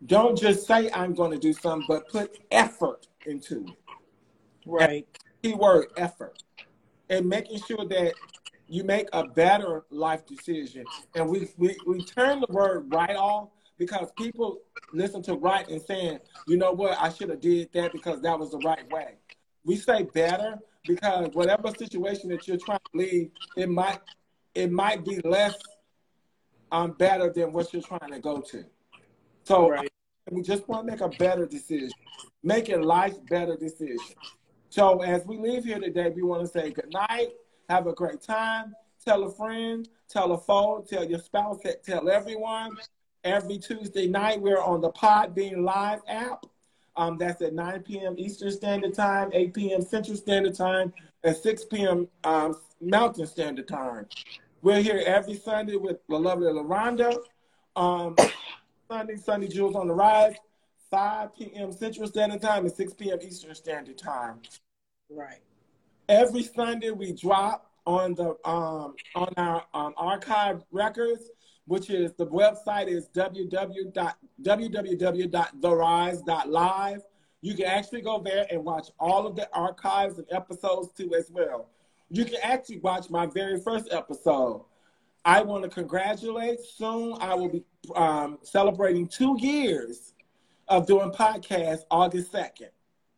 Don't 0.05 0.37
just 0.37 0.67
say 0.67 0.91
I'm 0.91 1.13
going 1.13 1.31
to 1.31 1.39
do 1.39 1.53
something, 1.53 1.85
but 1.87 2.07
put 2.09 2.37
effort 2.51 3.07
into 3.25 3.65
it. 3.65 3.77
Right. 4.65 5.07
Keyword 5.41 5.87
effort. 5.97 6.43
And 7.09 7.27
making 7.27 7.59
sure 7.61 7.85
that 7.87 8.13
you 8.67 8.83
make 8.83 9.07
a 9.13 9.25
better 9.27 9.85
life 9.89 10.25
decision. 10.25 10.85
And 11.15 11.29
we, 11.29 11.49
we, 11.57 11.75
we 11.87 12.03
turn 12.03 12.41
the 12.41 12.47
word 12.49 12.91
right 12.93 13.15
off 13.15 13.49
because 13.77 14.11
people 14.17 14.59
listen 14.93 15.21
to 15.23 15.35
right 15.35 15.67
and 15.69 15.81
saying, 15.81 16.19
you 16.47 16.57
know 16.57 16.73
what, 16.73 16.97
I 16.99 17.09
should 17.09 17.29
have 17.29 17.39
did 17.41 17.71
that 17.73 17.91
because 17.91 18.21
that 18.21 18.37
was 18.37 18.51
the 18.51 18.59
right 18.59 18.89
way. 18.91 19.15
We 19.63 19.75
say 19.77 20.03
better 20.03 20.59
because 20.87 21.29
whatever 21.33 21.69
situation 21.71 22.29
that 22.29 22.47
you're 22.47 22.57
trying 22.57 22.79
to 22.93 22.97
leave, 22.97 23.31
it 23.55 23.69
might 23.69 23.99
it 24.55 24.71
might 24.71 25.05
be 25.05 25.19
less 25.23 25.55
um 26.71 26.91
better 26.93 27.31
than 27.31 27.51
what 27.53 27.71
you're 27.73 27.81
trying 27.81 28.11
to 28.11 28.19
go 28.19 28.39
to. 28.41 28.65
So 29.43 29.69
Right. 29.69 29.89
we 30.31 30.41
just 30.41 30.67
want 30.67 30.87
to 30.87 30.91
make 30.91 31.01
a 31.01 31.09
better 31.09 31.45
decision, 31.45 31.91
make 32.43 32.69
a 32.69 32.77
life 32.77 33.15
better 33.29 33.55
decision. 33.55 34.15
So 34.69 35.01
as 35.01 35.25
we 35.25 35.37
leave 35.37 35.63
here 35.63 35.79
today, 35.79 36.11
we 36.15 36.23
want 36.23 36.41
to 36.41 36.47
say 36.47 36.71
good 36.71 36.91
night, 36.91 37.29
have 37.69 37.87
a 37.87 37.93
great 37.93 38.21
time, 38.21 38.75
tell 39.03 39.23
a 39.23 39.31
friend, 39.31 39.87
tell 40.09 40.31
a 40.33 40.37
foe, 40.37 40.85
tell 40.87 41.05
your 41.05 41.19
spouse, 41.19 41.59
tell 41.85 42.09
everyone. 42.09 42.77
Every 43.23 43.57
Tuesday 43.57 44.07
night, 44.07 44.41
we're 44.41 44.61
on 44.61 44.81
the 44.81 44.91
Podbean 44.91 45.63
Live 45.63 45.99
app. 46.07 46.45
Um, 46.97 47.17
that's 47.17 47.41
at 47.43 47.53
9 47.53 47.83
p.m. 47.83 48.15
Eastern 48.17 48.51
Standard 48.51 48.95
Time, 48.95 49.29
8 49.31 49.53
p.m. 49.53 49.81
Central 49.83 50.17
Standard 50.17 50.55
Time, 50.55 50.91
and 51.23 51.35
6 51.35 51.65
p.m. 51.65 52.07
Um, 52.23 52.55
Mountain 52.81 53.27
Standard 53.27 53.67
Time. 53.67 54.07
We're 54.63 54.81
here 54.81 55.03
every 55.05 55.35
Sunday 55.35 55.75
with 55.75 55.97
the 56.09 56.17
lovely 56.17 56.47
LaRhonda. 56.47 57.19
Um, 57.75 58.15
Sunday, 58.89 59.17
Sunday 59.17 59.47
Jewels 59.47 59.75
on 59.75 59.87
the 59.87 59.93
Rise, 59.93 60.35
5 60.89 61.35
p.m. 61.35 61.71
Central 61.71 62.07
Standard 62.07 62.41
Time 62.41 62.65
and 62.65 62.73
6 62.73 62.93
p.m. 62.95 63.19
Eastern 63.21 63.53
Standard 63.53 63.97
Time. 63.97 64.39
Right. 65.11 65.39
Every 66.09 66.43
Sunday 66.43 66.89
we 66.89 67.11
drop 67.13 67.69
on 67.85 68.15
the 68.15 68.35
um, 68.43 68.95
on 69.15 69.33
our 69.37 69.63
um, 69.73 69.93
archive 69.97 70.63
records, 70.71 71.29
which 71.67 71.89
is 71.89 72.13
the 72.13 72.27
website 72.27 72.87
is 72.87 73.09
www 73.09 74.13
www.therise.live. 74.41 77.01
You 77.41 77.53
can 77.53 77.65
actually 77.65 78.01
go 78.01 78.19
there 78.19 78.47
and 78.49 78.63
watch 78.63 78.87
all 78.99 79.27
of 79.27 79.35
the 79.35 79.47
archives 79.53 80.17
and 80.17 80.25
episodes 80.31 80.89
too 80.97 81.13
as 81.15 81.29
well. 81.31 81.69
You 82.09 82.25
can 82.25 82.37
actually 82.41 82.79
watch 82.79 83.09
my 83.09 83.25
very 83.25 83.59
first 83.59 83.89
episode. 83.91 84.63
I 85.25 85.41
want 85.41 85.63
to 85.63 85.69
congratulate. 85.69 86.61
Soon 86.61 87.17
I 87.19 87.33
will 87.35 87.49
be 87.49 87.63
um, 87.95 88.39
celebrating 88.43 89.07
two 89.07 89.35
years 89.39 90.13
of 90.67 90.87
doing 90.87 91.11
podcasts 91.11 91.83
August 91.91 92.31
2nd. 92.31 92.69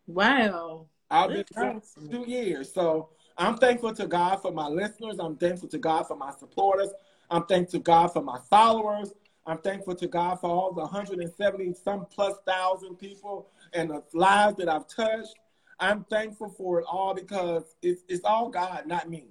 Wow. 0.08 0.88
I'll 1.12 1.28
be 1.28 1.36
That's 1.36 1.52
doing 1.52 1.78
awesome. 1.78 2.10
two 2.10 2.26
years. 2.30 2.74
So 2.74 3.10
I'm 3.38 3.58
thankful 3.58 3.93
to 3.93 4.08
God 4.08 4.41
for 4.41 4.52
my 4.52 4.68
listeners. 4.68 5.18
I'm 5.20 5.38
thankful 5.38 5.70
to 5.70 5.78
God 5.78 6.08
for 6.08 6.16
my 6.16 6.32
supporters. 6.32 6.89
I'm 7.30 7.46
thankful 7.46 7.80
to 7.80 7.84
God 7.84 8.08
for 8.08 8.22
my 8.22 8.40
followers. 8.50 9.14
I'm 9.46 9.60
thankful 9.60 9.96
to 9.96 10.08
God 10.08 10.40
for 10.42 10.50
all 10.50 10.74
the 10.74 10.82
170 10.82 11.74
some 11.74 12.06
plus 12.06 12.36
thousand 12.46 12.96
people 12.98 13.48
and 13.74 13.90
the 13.90 14.04
lives 14.14 14.58
that 14.58 14.70
I've 14.70 14.88
touched. 14.88 15.36
I'm 15.80 16.04
thankful 16.06 16.50
for 16.50 16.80
it 16.80 16.86
all 16.90 17.14
because 17.14 17.76
it's, 17.82 18.04
it's 18.08 18.24
all 18.26 18.50
God, 18.50 18.86
not 18.86 19.10
me. 19.10 19.28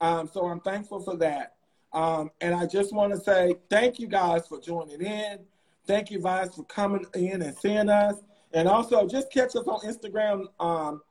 Um, 0.00 0.28
so 0.32 0.46
I'm 0.46 0.60
thankful 0.60 1.00
for 1.00 1.16
that. 1.18 1.54
Um, 1.92 2.30
and 2.40 2.54
I 2.54 2.66
just 2.66 2.92
want 2.92 3.12
to 3.12 3.20
say 3.20 3.54
thank 3.68 3.98
you 3.98 4.06
guys 4.06 4.48
for 4.48 4.60
joining 4.60 5.02
in. 5.02 5.38
Thank 5.86 6.10
you 6.10 6.20
guys 6.20 6.54
for 6.54 6.64
coming 6.64 7.04
in 7.14 7.42
and 7.42 7.56
seeing 7.56 7.88
us. 7.88 8.16
And 8.52 8.68
also 8.68 9.06
just 9.06 9.32
catch 9.32 9.54
us 9.56 9.66
on 9.66 9.80
Instagram. 9.80 10.46
Um, 10.58 11.02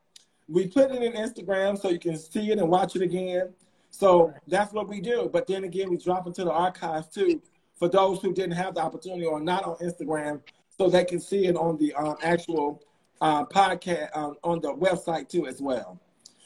we 0.48 0.68
put 0.68 0.92
it 0.92 1.02
in 1.02 1.14
Instagram 1.14 1.80
so 1.80 1.90
you 1.90 2.00
can 2.00 2.18
see 2.18 2.52
it 2.52 2.60
and 2.60 2.70
watch 2.70 2.96
it 2.96 3.02
again. 3.02 3.54
So 3.92 4.34
that's 4.48 4.74
what 4.74 4.88
we 4.88 5.02
do. 5.02 5.30
But 5.32 5.46
then 5.48 5.64
again, 5.66 5.90
we 5.90 5.98
drop 5.98 6.26
into 6.26 6.44
the 6.44 6.52
archives 6.52 7.10
too 7.10 7.42
for 7.76 7.90
those 7.90 8.22
who 8.22 8.34
didn't 8.34 8.54
have 8.54 8.76
the 8.76 8.82
opportunity 8.82 9.26
or 9.26 9.40
not 9.40 9.64
on 9.66 9.76
Instagram 9.78 10.42
so 10.76 10.90
they 10.90 11.06
can 11.06 11.20
see 11.20 11.46
it 11.46 11.56
on 11.56 11.78
the 11.78 11.94
um, 11.94 12.16
actual 12.24 12.82
uh, 13.20 13.46
podcast 13.46 14.16
um, 14.16 14.36
on 14.44 14.60
the 14.62 14.74
website 14.74 15.30
too 15.30 15.46
as 15.46 15.62
well. 15.62 16.00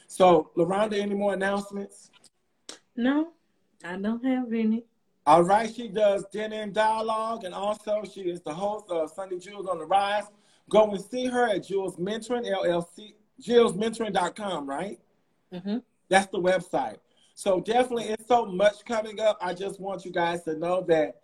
So, 0.08 0.52
LaRhonda, 0.58 1.00
any 1.00 1.16
more 1.16 1.34
announcements? 1.34 2.12
No, 2.96 3.30
I 3.84 3.98
don't 3.98 4.24
have 4.26 4.52
any. 4.52 4.84
All 5.28 5.43
right, 5.43 5.74
she 5.74 5.88
does 5.88 6.24
and 6.36 6.74
Dialogue, 6.74 7.46
and 7.46 7.54
also 7.54 8.04
she 8.04 8.22
is 8.22 8.41
the 8.41 8.54
host 8.54 8.86
of 8.89 9.10
Sunday 9.12 9.39
Jewels 9.39 9.68
on 9.68 9.80
the 9.80 9.86
Rise. 9.86 10.26
Go 10.70 10.91
and 10.91 11.02
see 11.02 11.26
her 11.26 11.50
at 11.50 11.66
Jewels 11.68 11.98
Mentoring, 11.98 12.46
LLC, 12.46 13.14
JewelsMentoring.com, 13.41 14.70
right? 14.70 15.00
Mm-hmm. 15.54 15.78
That's 16.10 16.28
the 16.28 16.39
website. 16.39 16.98
So 17.36 17.60
definitely, 17.60 18.06
it's 18.06 18.28
so 18.28 18.46
much 18.46 18.86
coming 18.86 19.20
up. 19.20 19.38
I 19.42 19.54
just 19.54 19.80
want 19.80 20.06
you 20.06 20.12
guys 20.12 20.44
to 20.44 20.58
know 20.58 20.82
that 20.88 21.22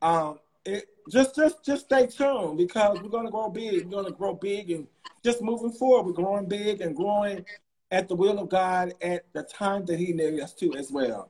um, 0.00 0.38
it, 0.64 0.86
just 1.10 1.34
just 1.34 1.64
just 1.64 1.86
stay 1.86 2.06
tuned 2.06 2.58
because 2.58 3.00
we're 3.00 3.08
gonna 3.08 3.30
grow 3.30 3.50
big. 3.50 3.84
We're 3.84 4.02
gonna 4.02 4.14
grow 4.14 4.34
big 4.34 4.70
and 4.70 4.86
just 5.24 5.42
moving 5.42 5.72
forward. 5.72 6.06
We're 6.06 6.22
growing 6.22 6.46
big 6.46 6.80
and 6.80 6.94
growing 6.94 7.44
at 7.90 8.06
the 8.06 8.14
will 8.14 8.38
of 8.38 8.48
God 8.48 8.94
at 9.02 9.24
the 9.32 9.42
time 9.42 9.84
that 9.86 9.98
He 9.98 10.12
needs 10.12 10.40
us 10.40 10.54
to 10.54 10.74
as 10.76 10.92
well. 10.92 11.28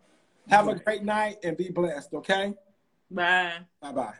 Have 0.49 0.69
a 0.69 0.75
great 0.75 1.05
night 1.05 1.39
and 1.43 1.57
be 1.57 1.71
blessed. 1.71 2.13
Okay. 2.13 2.55
Bye. 3.11 3.55
Bye 3.81 3.93
bye. 3.93 4.15